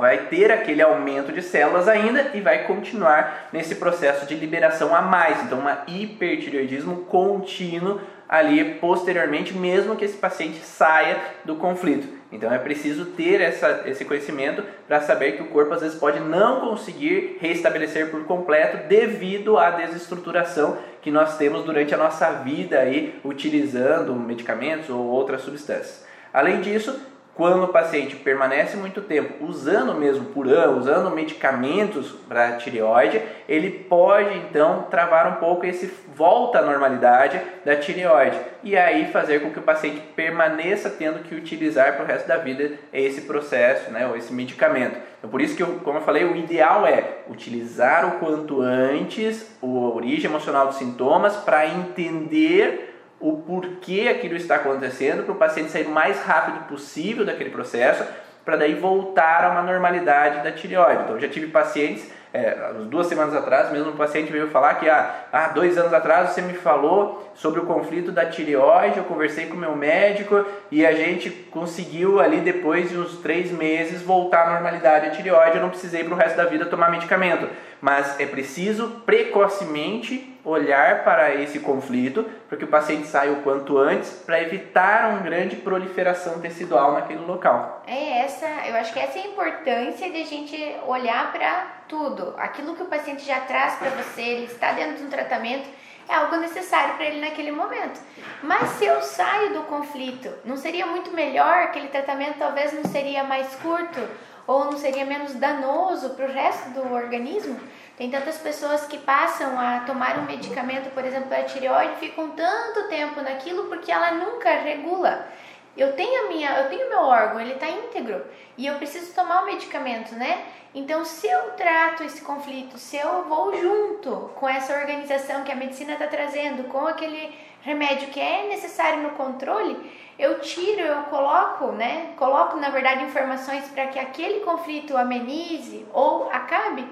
Vai 0.01 0.27
ter 0.27 0.51
aquele 0.51 0.83
aumento 0.83 1.33
de 1.33 1.41
células 1.41 1.87
ainda 1.87 2.33
e 2.35 2.41
vai 2.41 2.65
continuar 2.65 3.49
nesse 3.53 3.77
processo 3.77 4.27
de 4.27 4.35
liberação 4.35 4.95
a 4.95 5.01
mais. 5.01 5.43
Então, 5.45 5.61
um 5.61 5.95
hipertireoidismo 5.95 7.05
contínuo 7.05 8.01
ali 8.33 8.77
posteriormente, 8.77 9.53
mesmo 9.53 9.95
que 9.95 10.07
esse 10.07 10.17
paciente 10.17 10.59
saia 10.65 11.19
do 11.45 11.57
conflito. 11.57 12.09
Então 12.33 12.51
é 12.51 12.59
preciso 12.59 13.05
ter 13.05 13.43
essa, 13.43 13.83
esse 13.85 14.07
conhecimento 14.07 14.65
para 14.89 15.03
saber 15.03 15.33
que 15.33 15.43
o 15.43 15.49
corpo 15.49 15.75
às 15.75 15.83
vezes 15.83 15.99
pode 15.99 16.19
não 16.19 16.61
conseguir 16.61 17.37
restabelecer 17.39 18.11
por 18.11 18.25
completo 18.25 18.89
devido 18.89 19.59
à 19.59 19.71
desestruturação 19.73 20.79
que 21.03 21.11
nós 21.11 21.37
temos 21.37 21.63
durante 21.63 21.95
a 21.95 21.99
nossa 21.99 22.31
vida 22.31 22.79
aí 22.79 23.21
utilizando 23.23 24.15
medicamentos 24.15 24.89
ou 24.89 25.05
outras 25.05 25.43
substâncias. 25.43 26.07
Além 26.33 26.63
disso, 26.63 26.99
quando 27.35 27.65
o 27.65 27.69
paciente 27.69 28.17
permanece 28.17 28.77
muito 28.77 29.01
tempo 29.01 29.45
usando 29.45 29.95
mesmo 29.95 30.27
por 30.27 30.47
usando 30.47 31.11
medicamentos 31.11 32.13
para 32.29 32.57
tireoide, 32.57 33.23
ele 33.49 33.71
pode 33.71 34.37
então 34.39 34.87
travar 34.91 35.27
um 35.29 35.37
pouco 35.37 35.65
esse 35.65 35.87
volta 36.15 36.59
à 36.59 36.63
normalidade 36.63 37.41
da 37.65 37.75
tireoide 37.75 38.39
e 38.63 38.77
aí 38.77 39.07
fazer 39.07 39.41
com 39.41 39.51
que 39.51 39.59
o 39.59 39.63
paciente 39.63 40.01
permaneça 40.15 40.91
tendo 40.91 41.21
que 41.21 41.35
utilizar 41.35 41.95
para 41.95 42.05
o 42.05 42.07
resto 42.07 42.29
da 42.29 42.37
vida 42.37 42.73
esse 42.93 43.23
processo, 43.23 43.91
né, 43.91 44.07
ou 44.07 44.17
esse 44.17 44.33
medicamento. 44.33 44.99
Então, 45.19 45.31
por 45.31 45.41
isso 45.41 45.57
que, 45.57 45.63
eu, 45.63 45.81
como 45.85 45.99
eu 45.99 46.03
falei, 46.03 46.25
o 46.25 46.37
ideal 46.37 46.87
é 46.87 47.23
utilizar 47.29 48.07
o 48.07 48.19
quanto 48.19 48.61
antes 48.61 49.57
a 49.63 49.67
origem 49.67 50.29
emocional 50.29 50.67
dos 50.67 50.77
sintomas 50.77 51.37
para 51.37 51.67
entender 51.67 52.92
o 53.23 53.37
porquê 53.39 54.09
aquilo 54.11 54.37
está 54.37 54.57
acontecendo 54.57 55.23
para 55.23 55.33
o 55.33 55.37
paciente 55.37 55.71
sair 55.71 55.87
o 55.87 55.91
mais 55.91 56.21
rápido 56.21 56.67
possível 56.67 57.25
daquele 57.25 57.51
processo 57.51 58.05
para 58.45 58.57
daí 58.57 58.75
voltar 58.75 59.45
a 59.45 59.51
uma 59.51 59.63
normalidade 59.63 60.43
da 60.43 60.51
tireoide. 60.51 61.05
Então, 61.05 61.21
já 61.21 61.29
tive 61.29 61.47
pacientes 61.47 62.11
é, 62.35 62.73
duas 62.89 63.07
semanas 63.07 63.35
atrás, 63.35 63.71
mesmo 63.71 63.91
um 63.91 63.97
paciente 63.97 64.33
veio 64.33 64.49
falar 64.49 64.75
que 64.75 64.89
ah, 64.89 65.27
ah, 65.31 65.49
dois 65.49 65.77
anos 65.77 65.93
atrás 65.93 66.31
você 66.31 66.41
me 66.41 66.55
falou 66.55 67.31
sobre 67.35 67.61
o 67.61 67.67
conflito 67.67 68.11
da 68.11 68.25
tireoide, 68.25 68.97
eu 68.97 69.05
conversei 69.05 69.47
com 69.47 69.55
meu 69.55 69.77
médico 69.77 70.45
e 70.71 70.85
a 70.85 70.93
gente 70.93 71.29
conseguiu 71.29 72.21
ali 72.21 72.41
depois 72.41 72.89
de 72.89 72.97
uns 72.97 73.19
três 73.19 73.53
meses 73.53 74.01
voltar 74.01 74.47
à 74.47 74.51
normalidade 74.55 75.11
da 75.11 75.15
tireoide, 75.15 75.57
eu 75.57 75.63
não 75.63 75.69
precisei 75.69 76.05
para 76.05 76.15
o 76.15 76.17
resto 76.17 76.37
da 76.37 76.47
vida 76.47 76.65
tomar 76.65 76.91
medicamento. 76.91 77.47
Mas 77.83 78.21
é 78.21 78.27
preciso 78.27 79.03
precocemente 79.05 80.39
olhar 80.45 81.03
para 81.03 81.35
esse 81.35 81.59
conflito 81.59 82.25
para 82.49 82.57
que 82.57 82.65
o 82.65 82.69
paciente 82.69 83.09
saia 83.09 83.33
o 83.33 83.43
quanto 83.43 83.77
antes 83.77 84.23
para 84.25 84.41
evitar 84.41 85.11
uma 85.11 85.19
grande 85.19 85.57
proliferação 85.57 86.41
tecidual 86.41 86.93
naquele 86.93 87.25
local. 87.25 87.83
É 87.85 88.21
essa, 88.21 88.47
eu 88.69 88.77
acho 88.77 88.93
que 88.93 89.01
essa 89.01 89.19
é 89.19 89.23
a 89.23 89.27
importância 89.27 90.09
de 90.09 90.23
a 90.23 90.25
gente 90.25 90.77
olhar 90.87 91.33
para 91.33 91.67
tudo. 91.89 92.35
Aquilo 92.39 92.77
que 92.77 92.85
o 92.85 92.87
paciente 92.87 93.25
já 93.25 93.41
traz 93.41 93.75
para 93.75 93.91
você, 93.91 94.23
ele 94.23 94.45
está 94.47 94.71
dentro 94.71 94.99
de 94.99 95.03
um 95.03 95.11
tratamento, 95.11 95.69
é 96.09 96.15
algo 96.15 96.37
necessário 96.37 96.95
para 96.95 97.07
ele 97.07 97.21
naquele 97.21 97.51
momento. 97.51 98.01
Mas 98.45 98.69
se 98.71 98.85
eu 98.85 99.03
saio 99.03 99.55
do 99.55 99.63
conflito, 99.63 100.33
não 100.45 100.57
seria 100.57 100.87
muito 100.87 101.11
melhor? 101.13 101.63
Aquele 101.63 101.89
tratamento 101.89 102.39
talvez 102.39 102.73
não 102.73 102.85
seria 102.85 103.25
mais 103.25 103.55
curto 103.57 104.01
ou 104.47 104.67
não 104.67 104.77
seria 104.77 105.05
menos 105.05 105.35
danoso 105.35 106.11
para 106.11 106.27
o 106.27 106.33
resto 106.33 106.71
do 106.71 106.93
organismo? 106.93 107.59
Tem 107.97 108.11
tantas 108.11 108.39
pessoas 108.39 108.87
que 108.87 108.99
passam 108.99 109.59
a 109.59 109.81
tomar 109.81 110.19
um 110.19 110.25
medicamento, 110.25 110.93
por 110.95 111.05
exemplo, 111.05 111.29
para 111.29 111.45
tireoide, 111.45 111.97
ficam 111.97 112.31
tanto 112.31 112.89
tempo 112.89 113.21
naquilo 113.21 113.65
porque 113.65 113.93
ela 113.93 114.13
nunca 114.13 114.51
regula. 114.51 115.29
Eu 115.77 115.95
tenho 115.95 116.25
a 116.25 116.29
minha, 116.29 116.51
eu 116.59 116.69
tenho 116.69 116.89
meu 116.89 117.01
órgão, 117.01 117.41
ele 117.41 117.55
está 117.55 117.69
íntegro 117.69 118.25
e 118.59 118.67
eu 118.67 118.75
preciso 118.77 119.15
tomar 119.15 119.43
o 119.43 119.47
medicamento, 119.47 120.15
né? 120.15 120.45
Então, 120.75 121.05
se 121.05 121.27
eu 121.27 121.51
trato 121.53 122.03
esse 122.03 122.23
conflito, 122.23 122.79
se 122.79 122.97
eu 122.97 123.25
vou 123.25 123.55
junto 123.59 124.31
com 124.35 124.49
essa 124.49 124.75
organização 124.79 125.45
que 125.45 125.53
a 125.53 125.55
medicina 125.55 125.93
está 125.93 126.07
trazendo, 126.07 126.65
com 126.65 126.87
aquele 126.87 127.35
remédio 127.63 128.09
que 128.09 128.21
é 128.21 128.49
necessário 128.49 129.03
no 129.03 129.11
controle, 129.11 129.79
eu 130.23 130.39
tiro, 130.39 130.81
eu 130.81 131.03
coloco, 131.05 131.73
né? 131.73 132.13
Coloco, 132.17 132.57
na 132.57 132.71
verdade, 132.71 133.03
informações 133.03 133.69
para 133.69 133.89
que 133.89 133.99
aquele 133.99 134.41
conflito 134.41 134.97
amenize 134.97 135.85
ou 135.93 136.31
acabe. 136.31 136.87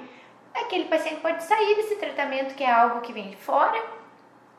Aquele 0.53 0.87
paciente 0.87 1.21
pode 1.21 1.45
sair 1.45 1.77
desse 1.77 1.95
tratamento 1.95 2.57
que 2.57 2.65
é 2.65 2.73
algo 2.73 3.01
que 3.01 3.13
vem 3.13 3.31
de 3.31 3.37
fora 3.37 3.81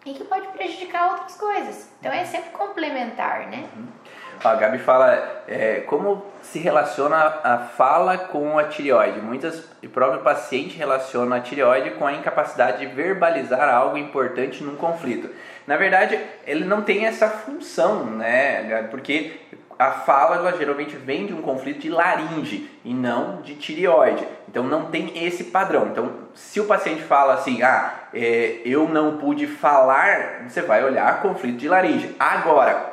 e 0.05 0.13
que 0.13 0.23
pode 0.23 0.47
prejudicar 0.47 1.11
outras 1.11 1.35
coisas. 1.35 1.91
Então 1.99 2.13
é 2.13 2.23
sempre 2.23 2.51
complementar, 2.51 3.47
né? 3.47 3.67
Uhum. 3.75 3.87
A 4.43 4.55
Gabi 4.55 4.79
fala 4.79 5.43
é, 5.47 5.81
como 5.81 6.25
se 6.41 6.57
relaciona 6.57 7.39
a 7.43 7.57
fala 7.59 8.17
com 8.17 8.57
a 8.57 8.63
tireoide. 8.63 9.21
Muitas, 9.21 9.69
o 9.83 9.89
próprio 9.89 10.21
paciente 10.21 10.77
relaciona 10.77 11.35
a 11.35 11.41
tireoide 11.41 11.91
com 11.91 12.07
a 12.07 12.13
incapacidade 12.13 12.79
de 12.79 12.87
verbalizar 12.87 13.69
algo 13.69 13.97
importante 13.97 14.63
num 14.63 14.75
conflito. 14.77 15.29
Na 15.67 15.77
verdade, 15.77 16.19
ele 16.45 16.65
não 16.65 16.81
tem 16.81 17.05
essa 17.05 17.29
função, 17.29 18.05
né? 18.05 18.87
Porque 18.89 19.39
a 19.81 19.91
fala 19.91 20.35
ela 20.35 20.55
geralmente 20.55 20.95
vem 20.95 21.25
de 21.25 21.33
um 21.33 21.41
conflito 21.41 21.79
de 21.79 21.89
laringe 21.89 22.69
e 22.85 22.93
não 22.93 23.41
de 23.41 23.55
tireoide. 23.55 24.27
Então 24.47 24.63
não 24.63 24.91
tem 24.91 25.25
esse 25.25 25.45
padrão. 25.45 25.87
Então, 25.87 26.11
se 26.35 26.59
o 26.59 26.65
paciente 26.65 27.01
fala 27.01 27.33
assim, 27.33 27.63
ah, 27.63 27.93
é, 28.13 28.61
eu 28.63 28.87
não 28.87 29.17
pude 29.17 29.47
falar, 29.47 30.43
você 30.47 30.61
vai 30.61 30.83
olhar 30.83 31.21
conflito 31.23 31.57
de 31.57 31.67
laringe. 31.67 32.15
Agora, 32.19 32.91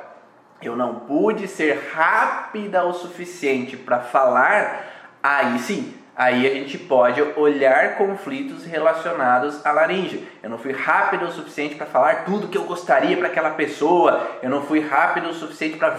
eu 0.63 0.75
não 0.77 1.01
pude 1.01 1.47
ser 1.47 1.91
rápida 1.93 2.85
o 2.85 2.95
suficiente 2.95 3.77
para 3.77 4.01
falar, 4.01 4.87
aí 5.23 5.59
sim, 5.59 5.95
aí 6.19 6.45
a 6.49 6.55
gente 6.55 6.77
pode 6.77 7.23
olhar 7.37 7.97
conflitos 7.97 8.65
relacionados 8.67 9.65
à 9.65 9.71
laringe. 9.71 10.27
Eu 10.43 10.51
não 10.51 10.59
fui 10.59 10.73
rápido 10.73 11.27
o 11.27 11.31
suficiente 11.31 11.77
para 11.77 11.87
falar 11.87 12.25
tudo 12.25 12.49
que 12.49 12.59
eu 12.59 12.65
gostaria 12.65 13.17
para 13.17 13.29
aquela 13.29 13.51
pessoa, 13.51 14.29
eu 14.43 14.51
não 14.51 14.63
fui 14.63 14.81
rápido 14.81 15.29
o 15.29 15.33
suficiente 15.33 15.77
para 15.77 15.97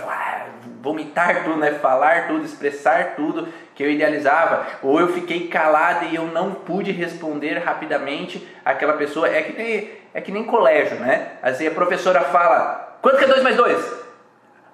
vomitar 0.82 1.46
tudo, 1.46 1.56
né? 1.56 1.72
falar 1.72 2.28
tudo, 2.28 2.44
expressar 2.44 3.16
tudo 3.16 3.48
que 3.74 3.82
eu 3.82 3.90
idealizava, 3.90 4.66
ou 4.84 5.00
eu 5.00 5.08
fiquei 5.14 5.48
calada 5.48 6.04
e 6.04 6.16
eu 6.16 6.26
não 6.26 6.52
pude 6.52 6.92
responder 6.92 7.58
rapidamente 7.60 8.46
aquela 8.66 8.94
pessoa. 8.94 9.30
É 9.30 9.42
que 9.42 9.54
nem, 9.58 9.92
é 10.14 10.20
que 10.20 10.34
nem 10.34 10.44
colégio, 10.44 11.00
né? 11.00 11.34
Assim, 11.42 11.66
a 11.66 11.72
professora 11.72 12.20
fala: 12.22 12.98
quanto 13.02 13.18
que 13.18 13.24
é 13.24 13.28
2 13.28 13.42
mais 13.42 13.56
2? 13.56 13.99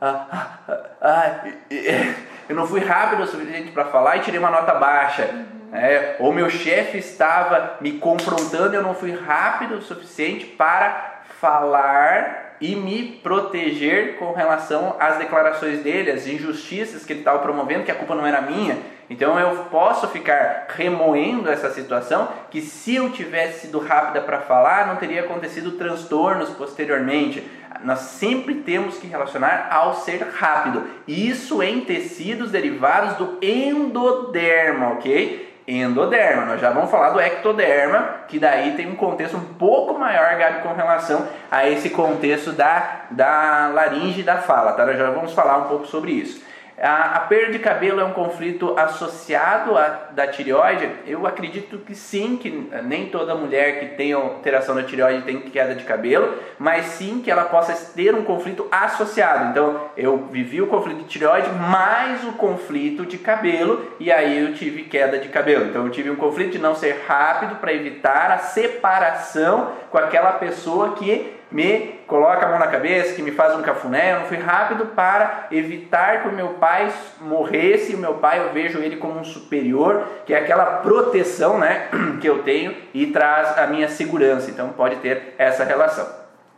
Ah, 0.02 0.26
ah, 0.68 0.80
ah, 1.02 1.46
eu 2.50 2.56
não 2.56 2.68
fui 2.68 2.82
rápido 2.82 3.24
o 3.24 3.28
suficiente 3.28 3.72
para 3.72 3.86
falar 3.86 4.18
e 4.18 4.22
tirei 4.22 4.40
uma 4.40 4.52
nota 4.52 4.74
baixa. 4.76 5.30
Uhum. 5.32 5.56
É, 5.74 6.16
ou 6.20 6.32
meu 6.32 6.50
chefe 6.50 6.98
estava 6.98 7.78
me 7.82 7.94
confrontando 7.94 8.74
e 8.74 8.78
eu 8.78 8.84
não 8.84 8.94
fui 8.94 9.14
rápido 9.14 9.76
o 9.76 9.82
suficiente 9.82 10.46
para 10.46 11.22
falar 11.40 12.56
e 12.62 12.76
me 12.76 13.20
proteger 13.22 14.18
com 14.18 14.32
relação 14.32 14.96
às 15.00 15.18
declarações 15.18 15.82
dele, 15.82 16.12
as 16.12 16.26
injustiças 16.28 17.04
que 17.06 17.14
ele 17.14 17.20
estava 17.20 17.40
promovendo, 17.40 17.84
que 17.84 17.92
a 17.92 17.96
culpa 17.96 18.16
não 18.16 18.26
era 18.26 18.42
minha. 18.42 18.78
Então 19.10 19.39
eu 19.39 19.65
posso 19.65 20.08
ficar 20.08 20.68
remoendo 20.70 21.50
essa 21.50 21.70
situação 21.70 22.28
que 22.50 22.62
se 22.62 22.96
eu 22.96 23.12
tivesse 23.12 23.68
sido 23.68 23.80
rápida 23.80 24.22
para 24.22 24.41
falar, 24.41 24.88
não 24.88 24.96
teria 24.96 25.22
acontecido 25.22 25.74
transtornos 25.74 26.50
posteriormente. 26.50 27.44
Nós 27.84 28.00
sempre 28.00 28.56
temos 28.56 28.98
que 28.98 29.06
relacionar 29.06 29.68
ao 29.70 29.96
ser 29.96 30.26
rápido. 30.36 30.88
Isso 31.08 31.62
em 31.62 31.82
tecidos 31.82 32.52
derivados 32.52 33.15
do 33.15 33.38
endoderma, 33.41 34.94
ok? 34.94 35.54
Endoderma, 35.68 36.46
nós 36.46 36.62
já 36.62 36.70
vamos 36.70 36.91
falar 36.91 37.10
do 37.10 37.20
ectoderma, 37.20 38.18
que 38.28 38.38
daí 38.38 38.76
tem 38.76 38.88
um 38.88 38.96
contexto 38.96 39.36
um 39.36 39.54
pouco 39.56 39.98
maior, 39.98 40.38
Gabi, 40.38 40.62
com 40.62 40.74
relação 40.74 41.28
a 41.50 41.68
esse 41.68 41.89
contexto 41.89 42.52
da, 42.52 43.06
da 43.10 43.72
laringe 43.74 44.20
e 44.20 44.24
da 44.24 44.38
fala, 44.38 44.74
tá? 44.74 44.86
Nós 44.86 44.96
já 44.96 45.10
vamos 45.10 45.34
falar 45.34 45.58
um 45.58 45.63
pouco 45.63 45.88
sobre 45.88 46.12
isso. 46.12 46.45
A, 46.86 47.15
a, 47.15 47.19
perda 47.21 47.52
de 47.52 47.58
cabelo 47.58 48.00
é 48.00 48.04
um 48.04 48.13
conflito 48.13 48.78
associado 48.78 49.76
à 49.76 49.88
da 50.12 50.28
tireoide? 50.28 50.88
Eu 51.08 51.26
acredito 51.26 51.80
que 51.80 51.95
sim, 51.95 52.38
que 52.38 52.69
nem 52.84 53.08
toda 53.08 53.34
mulher 53.34 53.80
que 53.80 53.95
tem 53.95 54.13
alteração 54.13 54.76
da 54.76 54.84
tireoide 54.84 55.24
tem 55.24 55.41
queda 55.41 55.74
de 55.74 55.84
cabelo, 55.84 56.36
mas 56.60 56.86
sim 56.86 57.21
que 57.24 57.32
ela 57.32 57.45
possa 57.45 57.74
ter 57.95 58.13
um 58.13 58.24
conflito 58.24 58.67
associado. 58.71 59.50
Então, 59.50 59.89
eu 59.98 60.28
vivi 60.32 60.62
o 60.62 60.67
conflito 60.67 61.00
de 61.00 61.06
tireoide 61.06 61.50
mais 61.50 62.24
o 62.24 62.34
conflito 62.34 63.04
de 63.04 63.17
cabelo 63.17 63.93
e 64.00 64.12
aí 64.12 64.45
eu 64.45 64.54
tive 64.54 64.84
queda 64.84 65.17
de 65.17 65.30
cabelo. 65.30 65.65
Então, 65.65 65.86
eu 65.86 65.91
tive 65.91 66.12
um 66.12 66.15
conflito 66.15 66.52
de 66.52 66.60
não 66.60 66.76
ser 66.76 67.04
rápido 67.08 67.56
para 67.56 67.74
evitar 67.74 68.30
a 68.30 68.38
separação 68.38 69.71
com 69.89 69.98
aquela 69.98 70.34
pessoa 70.34 70.93
que 70.93 71.35
me 71.56 72.02
coloca 72.06 72.46
a 72.46 72.50
mão 72.50 72.60
na 72.60 72.68
cabeça, 72.68 73.13
que 73.13 73.22
me 73.22 73.32
faz 73.32 73.58
um 73.58 73.62
cafuné, 73.62 74.12
eu 74.12 74.20
não 74.20 74.26
fui 74.26 74.36
rápido 74.36 74.88
para 74.88 75.48
evitar 75.50 76.22
que 76.22 76.28
o 76.28 76.34
meu 76.34 76.50
pai 76.50 76.91
morresse. 77.22 77.96
O 77.96 77.98
meu 77.98 78.15
pai, 78.15 78.41
eu 78.41 78.52
vejo 78.52 78.80
ele 78.80 78.98
como 78.98 79.18
um 79.18 79.24
superior, 79.24 80.06
que 80.26 80.34
é 80.34 80.38
aquela 80.38 80.65
proteção 80.82 81.58
né, 81.58 81.88
que 82.20 82.28
eu 82.28 82.44
tenho 82.44 82.76
e 82.94 83.08
traz 83.08 83.58
a 83.58 83.68
minha 83.68 83.88
segurança. 83.88 84.52
Então 84.52 84.68
pode 84.70 84.98
ter 84.98 85.34
essa 85.38 85.63
relação. 85.63 86.06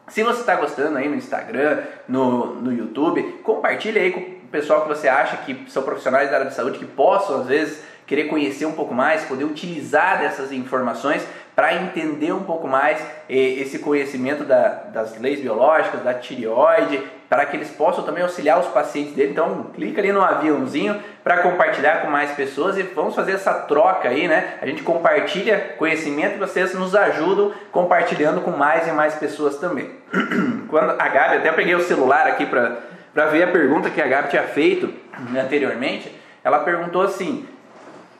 Se 0.08 0.24
você 0.24 0.40
está 0.40 0.56
gostando 0.56 0.98
aí 0.98 1.08
no 1.08 1.16
Instagram, 1.16 1.84
no, 2.08 2.56
no 2.56 2.74
YouTube, 2.74 3.22
compartilhe 3.44 4.00
aí 4.00 4.12
com 4.12 4.20
o 4.20 4.48
pessoal 4.50 4.82
que 4.82 4.88
você 4.88 5.08
acha 5.08 5.38
que 5.38 5.70
são 5.70 5.84
profissionais 5.84 6.32
da 6.32 6.38
área 6.38 6.50
de 6.50 6.56
saúde, 6.56 6.80
que 6.80 6.86
possam 6.86 7.42
às 7.42 7.46
vezes 7.46 7.84
querer 8.08 8.24
conhecer 8.30 8.66
um 8.66 8.72
pouco 8.72 8.96
mais, 8.96 9.26
poder 9.26 9.44
utilizar 9.44 10.20
dessas 10.20 10.52
informações 10.52 11.24
para 11.58 11.74
entender 11.74 12.32
um 12.32 12.44
pouco 12.44 12.68
mais 12.68 13.04
esse 13.28 13.80
conhecimento 13.80 14.44
da, 14.44 14.68
das 14.94 15.20
leis 15.20 15.42
biológicas, 15.42 16.04
da 16.04 16.14
tireoide, 16.14 17.02
para 17.28 17.48
que 17.48 17.58
eles 17.58 17.72
possam 17.72 18.04
também 18.04 18.22
auxiliar 18.22 18.60
os 18.60 18.68
pacientes 18.68 19.14
dele. 19.16 19.32
Então, 19.32 19.72
clica 19.74 20.00
ali 20.00 20.12
no 20.12 20.22
aviãozinho 20.22 21.02
para 21.24 21.40
compartilhar 21.40 22.04
com 22.04 22.12
mais 22.12 22.30
pessoas 22.34 22.78
e 22.78 22.84
vamos 22.84 23.16
fazer 23.16 23.32
essa 23.32 23.56
troca 23.56 24.08
aí, 24.08 24.28
né? 24.28 24.60
A 24.62 24.68
gente 24.68 24.84
compartilha 24.84 25.74
conhecimento 25.80 26.36
e 26.36 26.38
vocês 26.38 26.76
nos 26.76 26.94
ajudam 26.94 27.52
compartilhando 27.72 28.42
com 28.42 28.52
mais 28.52 28.88
e 28.88 28.92
mais 28.92 29.16
pessoas 29.16 29.58
também. 29.58 29.90
Quando 30.70 30.92
a 30.92 31.08
Gabi, 31.08 31.38
até 31.38 31.52
peguei 31.52 31.74
o 31.74 31.82
celular 31.82 32.28
aqui 32.28 32.46
para 32.46 33.26
ver 33.32 33.42
a 33.42 33.52
pergunta 33.52 33.90
que 33.90 34.00
a 34.00 34.08
Gabi 34.08 34.30
tinha 34.30 34.44
feito 34.44 34.94
anteriormente. 35.36 36.16
Ela 36.44 36.60
perguntou 36.60 37.02
assim: 37.02 37.48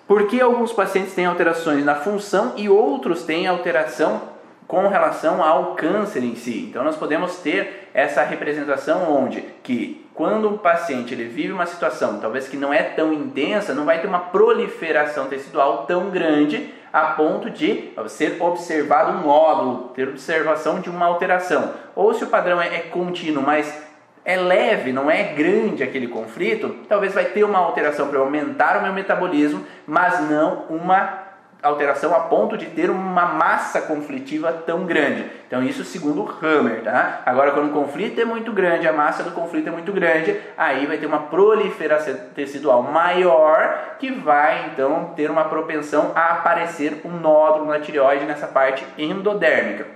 por 0.08 0.28
que 0.28 0.40
alguns 0.40 0.72
pacientes 0.72 1.14
têm 1.14 1.26
alterações 1.26 1.84
na 1.84 1.96
função 1.96 2.54
e 2.56 2.70
outros 2.70 3.24
têm 3.24 3.46
alteração 3.46 4.22
com 4.68 4.88
relação 4.88 5.44
ao 5.44 5.76
câncer 5.76 6.24
em 6.24 6.36
si. 6.36 6.68
Então 6.70 6.84
nós 6.84 6.96
podemos 6.96 7.38
ter 7.38 7.90
essa 7.94 8.24
representação 8.24 9.12
onde 9.14 9.42
que 9.64 10.06
quando 10.14 10.50
um 10.50 10.58
paciente 10.58 11.14
ele 11.14 11.26
vive 11.26 11.54
uma 11.54 11.66
situação 11.66 12.20
talvez 12.20 12.48
que 12.48 12.58
não 12.58 12.74
é 12.74 12.84
tão 12.84 13.14
intensa, 13.14 13.74
não 13.74 13.86
vai 13.86 14.00
ter 14.00 14.08
uma 14.08 14.20
proliferação 14.20 15.28
tecidual 15.28 15.86
tão 15.86 16.10
grande 16.10 16.74
a 16.92 17.08
ponto 17.08 17.50
de 17.50 17.94
ser 18.08 18.42
observado 18.42 19.12
um 19.12 19.28
nódulo, 19.28 19.90
ter 19.94 20.08
observação 20.08 20.80
de 20.80 20.90
uma 20.90 21.06
alteração. 21.06 21.74
Ou 21.96 22.14
se 22.14 22.24
o 22.24 22.28
padrão 22.28 22.60
é, 22.62 22.76
é 22.76 22.80
contínuo, 22.80 23.44
mas 23.44 23.87
é 24.28 24.36
leve, 24.36 24.92
não 24.92 25.10
é 25.10 25.24
grande 25.24 25.82
aquele 25.82 26.10
conflito, 26.10 26.76
talvez 26.90 27.14
vai 27.14 27.24
ter 27.24 27.46
uma 27.46 27.60
alteração 27.60 28.10
para 28.10 28.20
aumentar 28.20 28.78
o 28.78 28.84
meu 28.84 28.92
metabolismo, 28.92 29.66
mas 29.88 30.20
não 30.30 30.66
uma 30.70 31.28
alteração 31.64 32.14
a 32.14 32.20
ponto 32.20 32.58
de 32.58 32.66
ter 32.66 32.90
uma 32.90 33.26
massa 33.26 33.80
conflitiva 33.82 34.52
tão 34.52 34.86
grande. 34.86 35.26
Então 35.48 35.64
isso 35.64 35.86
segundo 35.86 36.28
Hammer, 36.44 36.84
tá? 36.84 37.22
Agora 37.26 37.52
quando 37.52 37.70
o 37.70 37.74
conflito 37.74 38.20
é 38.20 38.26
muito 38.26 38.52
grande, 38.52 38.86
a 38.86 38.92
massa 38.92 39.24
do 39.24 39.32
conflito 39.32 39.70
é 39.70 39.72
muito 39.72 39.94
grande, 39.94 40.38
aí 40.58 40.86
vai 40.86 40.98
ter 40.98 41.06
uma 41.06 41.20
proliferação 41.20 42.14
tecidual 42.36 42.84
maior 42.84 43.96
que 43.98 44.12
vai 44.12 44.72
então 44.74 45.14
ter 45.16 45.32
uma 45.32 45.46
propensão 45.46 46.12
a 46.14 46.34
aparecer 46.34 47.02
um 47.06 47.12
nódulo 47.12 47.68
na 47.68 47.80
tireoide 47.80 48.26
nessa 48.26 48.46
parte 48.46 48.86
endodérmica. 48.98 49.88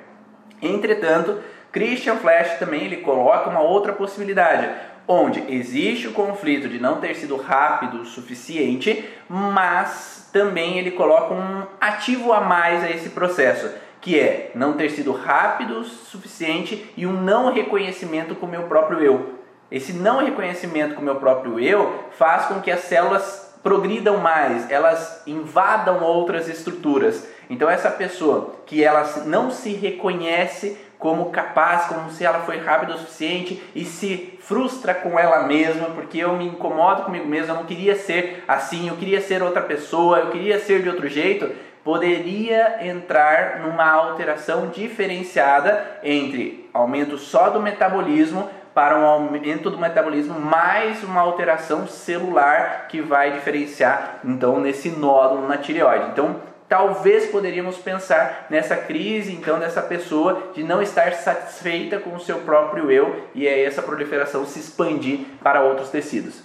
Entretanto, 0.61 1.37
Christian 1.71 2.17
Flash 2.17 2.59
também 2.59 2.83
ele 2.83 2.97
coloca 2.97 3.49
uma 3.49 3.61
outra 3.61 3.93
possibilidade 3.93 4.69
onde 5.07 5.43
existe 5.53 6.07
o 6.07 6.13
conflito 6.13 6.69
de 6.69 6.79
não 6.79 6.99
ter 6.99 7.15
sido 7.15 7.35
rápido 7.35 8.01
o 8.01 8.05
suficiente, 8.05 9.09
mas 9.27 10.29
também 10.31 10.77
ele 10.77 10.91
coloca 10.91 11.33
um 11.33 11.63
ativo 11.79 12.31
a 12.31 12.41
mais 12.41 12.83
a 12.83 12.89
esse 12.89 13.09
processo, 13.09 13.69
que 13.99 14.19
é 14.19 14.51
não 14.55 14.73
ter 14.73 14.89
sido 14.89 15.11
rápido 15.11 15.79
o 15.79 15.83
suficiente 15.83 16.91
e 16.95 17.05
um 17.05 17.13
não 17.13 17.51
reconhecimento 17.51 18.35
com 18.35 18.45
o 18.45 18.49
meu 18.49 18.63
próprio 18.63 18.99
eu. 18.99 19.39
Esse 19.69 19.93
não 19.93 20.23
reconhecimento 20.23 20.95
com 20.95 21.01
o 21.01 21.05
meu 21.05 21.15
próprio 21.15 21.59
eu 21.59 22.05
faz 22.11 22.45
com 22.45 22.59
que 22.61 22.71
as 22.71 22.81
células 22.81 23.49
progridam 23.63 24.17
mais, 24.17 24.69
elas 24.71 25.21
invadam 25.27 26.01
outras 26.03 26.49
estruturas. 26.49 27.27
Então 27.49 27.69
essa 27.69 27.91
pessoa 27.91 28.55
que 28.65 28.83
ela 28.83 29.03
não 29.25 29.51
se 29.51 29.71
reconhece 29.73 30.77
como 31.01 31.31
capaz, 31.31 31.87
como 31.87 32.11
se 32.11 32.23
ela 32.23 32.41
foi 32.41 32.59
rápida 32.59 32.93
o 32.93 32.97
suficiente 32.99 33.59
e 33.73 33.83
se 33.83 34.37
frustra 34.39 34.93
com 34.93 35.17
ela 35.17 35.47
mesma, 35.47 35.87
porque 35.87 36.19
eu 36.19 36.33
me 36.33 36.45
incomodo 36.45 37.01
comigo 37.01 37.27
mesma, 37.27 37.55
eu 37.55 37.57
não 37.57 37.65
queria 37.65 37.95
ser 37.95 38.43
assim, 38.47 38.87
eu 38.87 38.95
queria 38.95 39.19
ser 39.19 39.41
outra 39.41 39.63
pessoa, 39.63 40.19
eu 40.19 40.29
queria 40.29 40.59
ser 40.59 40.83
de 40.83 40.89
outro 40.89 41.07
jeito, 41.09 41.49
poderia 41.83 42.87
entrar 42.87 43.61
numa 43.61 43.89
alteração 43.89 44.67
diferenciada 44.67 45.83
entre 46.03 46.69
aumento 46.71 47.17
só 47.17 47.49
do 47.49 47.59
metabolismo 47.59 48.47
para 48.71 48.95
um 48.95 49.03
aumento 49.03 49.71
do 49.71 49.79
metabolismo 49.79 50.39
mais 50.39 51.03
uma 51.03 51.21
alteração 51.21 51.87
celular 51.87 52.85
que 52.87 53.01
vai 53.01 53.31
diferenciar 53.31 54.19
então 54.23 54.59
nesse 54.59 54.89
nódulo 54.89 55.47
na 55.47 55.57
tireoide. 55.57 56.11
Então, 56.11 56.50
talvez 56.71 57.25
poderíamos 57.29 57.77
pensar 57.79 58.47
nessa 58.49 58.77
crise 58.77 59.33
então 59.33 59.59
dessa 59.59 59.81
pessoa 59.81 60.53
de 60.55 60.63
não 60.63 60.81
estar 60.81 61.11
satisfeita 61.11 61.99
com 61.99 62.15
o 62.15 62.19
seu 62.21 62.39
próprio 62.39 62.89
eu 62.89 63.27
e 63.35 63.45
é 63.45 63.65
essa 63.65 63.81
proliferação 63.81 64.45
se 64.45 64.59
expandir 64.59 65.19
para 65.43 65.63
outros 65.63 65.89
tecidos. 65.89 66.41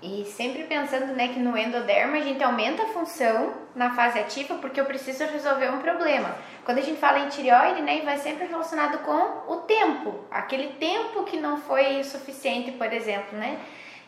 E 0.00 0.24
sempre 0.26 0.62
pensando 0.62 1.06
né, 1.06 1.26
que 1.26 1.40
no 1.40 1.58
endoderma 1.58 2.18
a 2.18 2.20
gente 2.20 2.40
aumenta 2.40 2.84
a 2.84 2.86
função 2.86 3.52
na 3.74 3.90
fase 3.96 4.20
ativa 4.20 4.54
porque 4.60 4.80
eu 4.80 4.84
preciso 4.84 5.24
resolver 5.24 5.70
um 5.70 5.78
problema. 5.78 6.36
Quando 6.64 6.78
a 6.78 6.82
gente 6.82 7.00
fala 7.00 7.18
em 7.18 7.28
tireoide, 7.28 7.82
né, 7.82 8.00
vai 8.04 8.16
sempre 8.16 8.46
relacionado 8.46 8.98
com 8.98 9.52
o 9.52 9.56
tempo, 9.62 10.20
aquele 10.30 10.68
tempo 10.74 11.24
que 11.24 11.36
não 11.36 11.56
foi 11.56 12.04
suficiente, 12.04 12.70
por 12.70 12.92
exemplo, 12.92 13.36
né? 13.36 13.58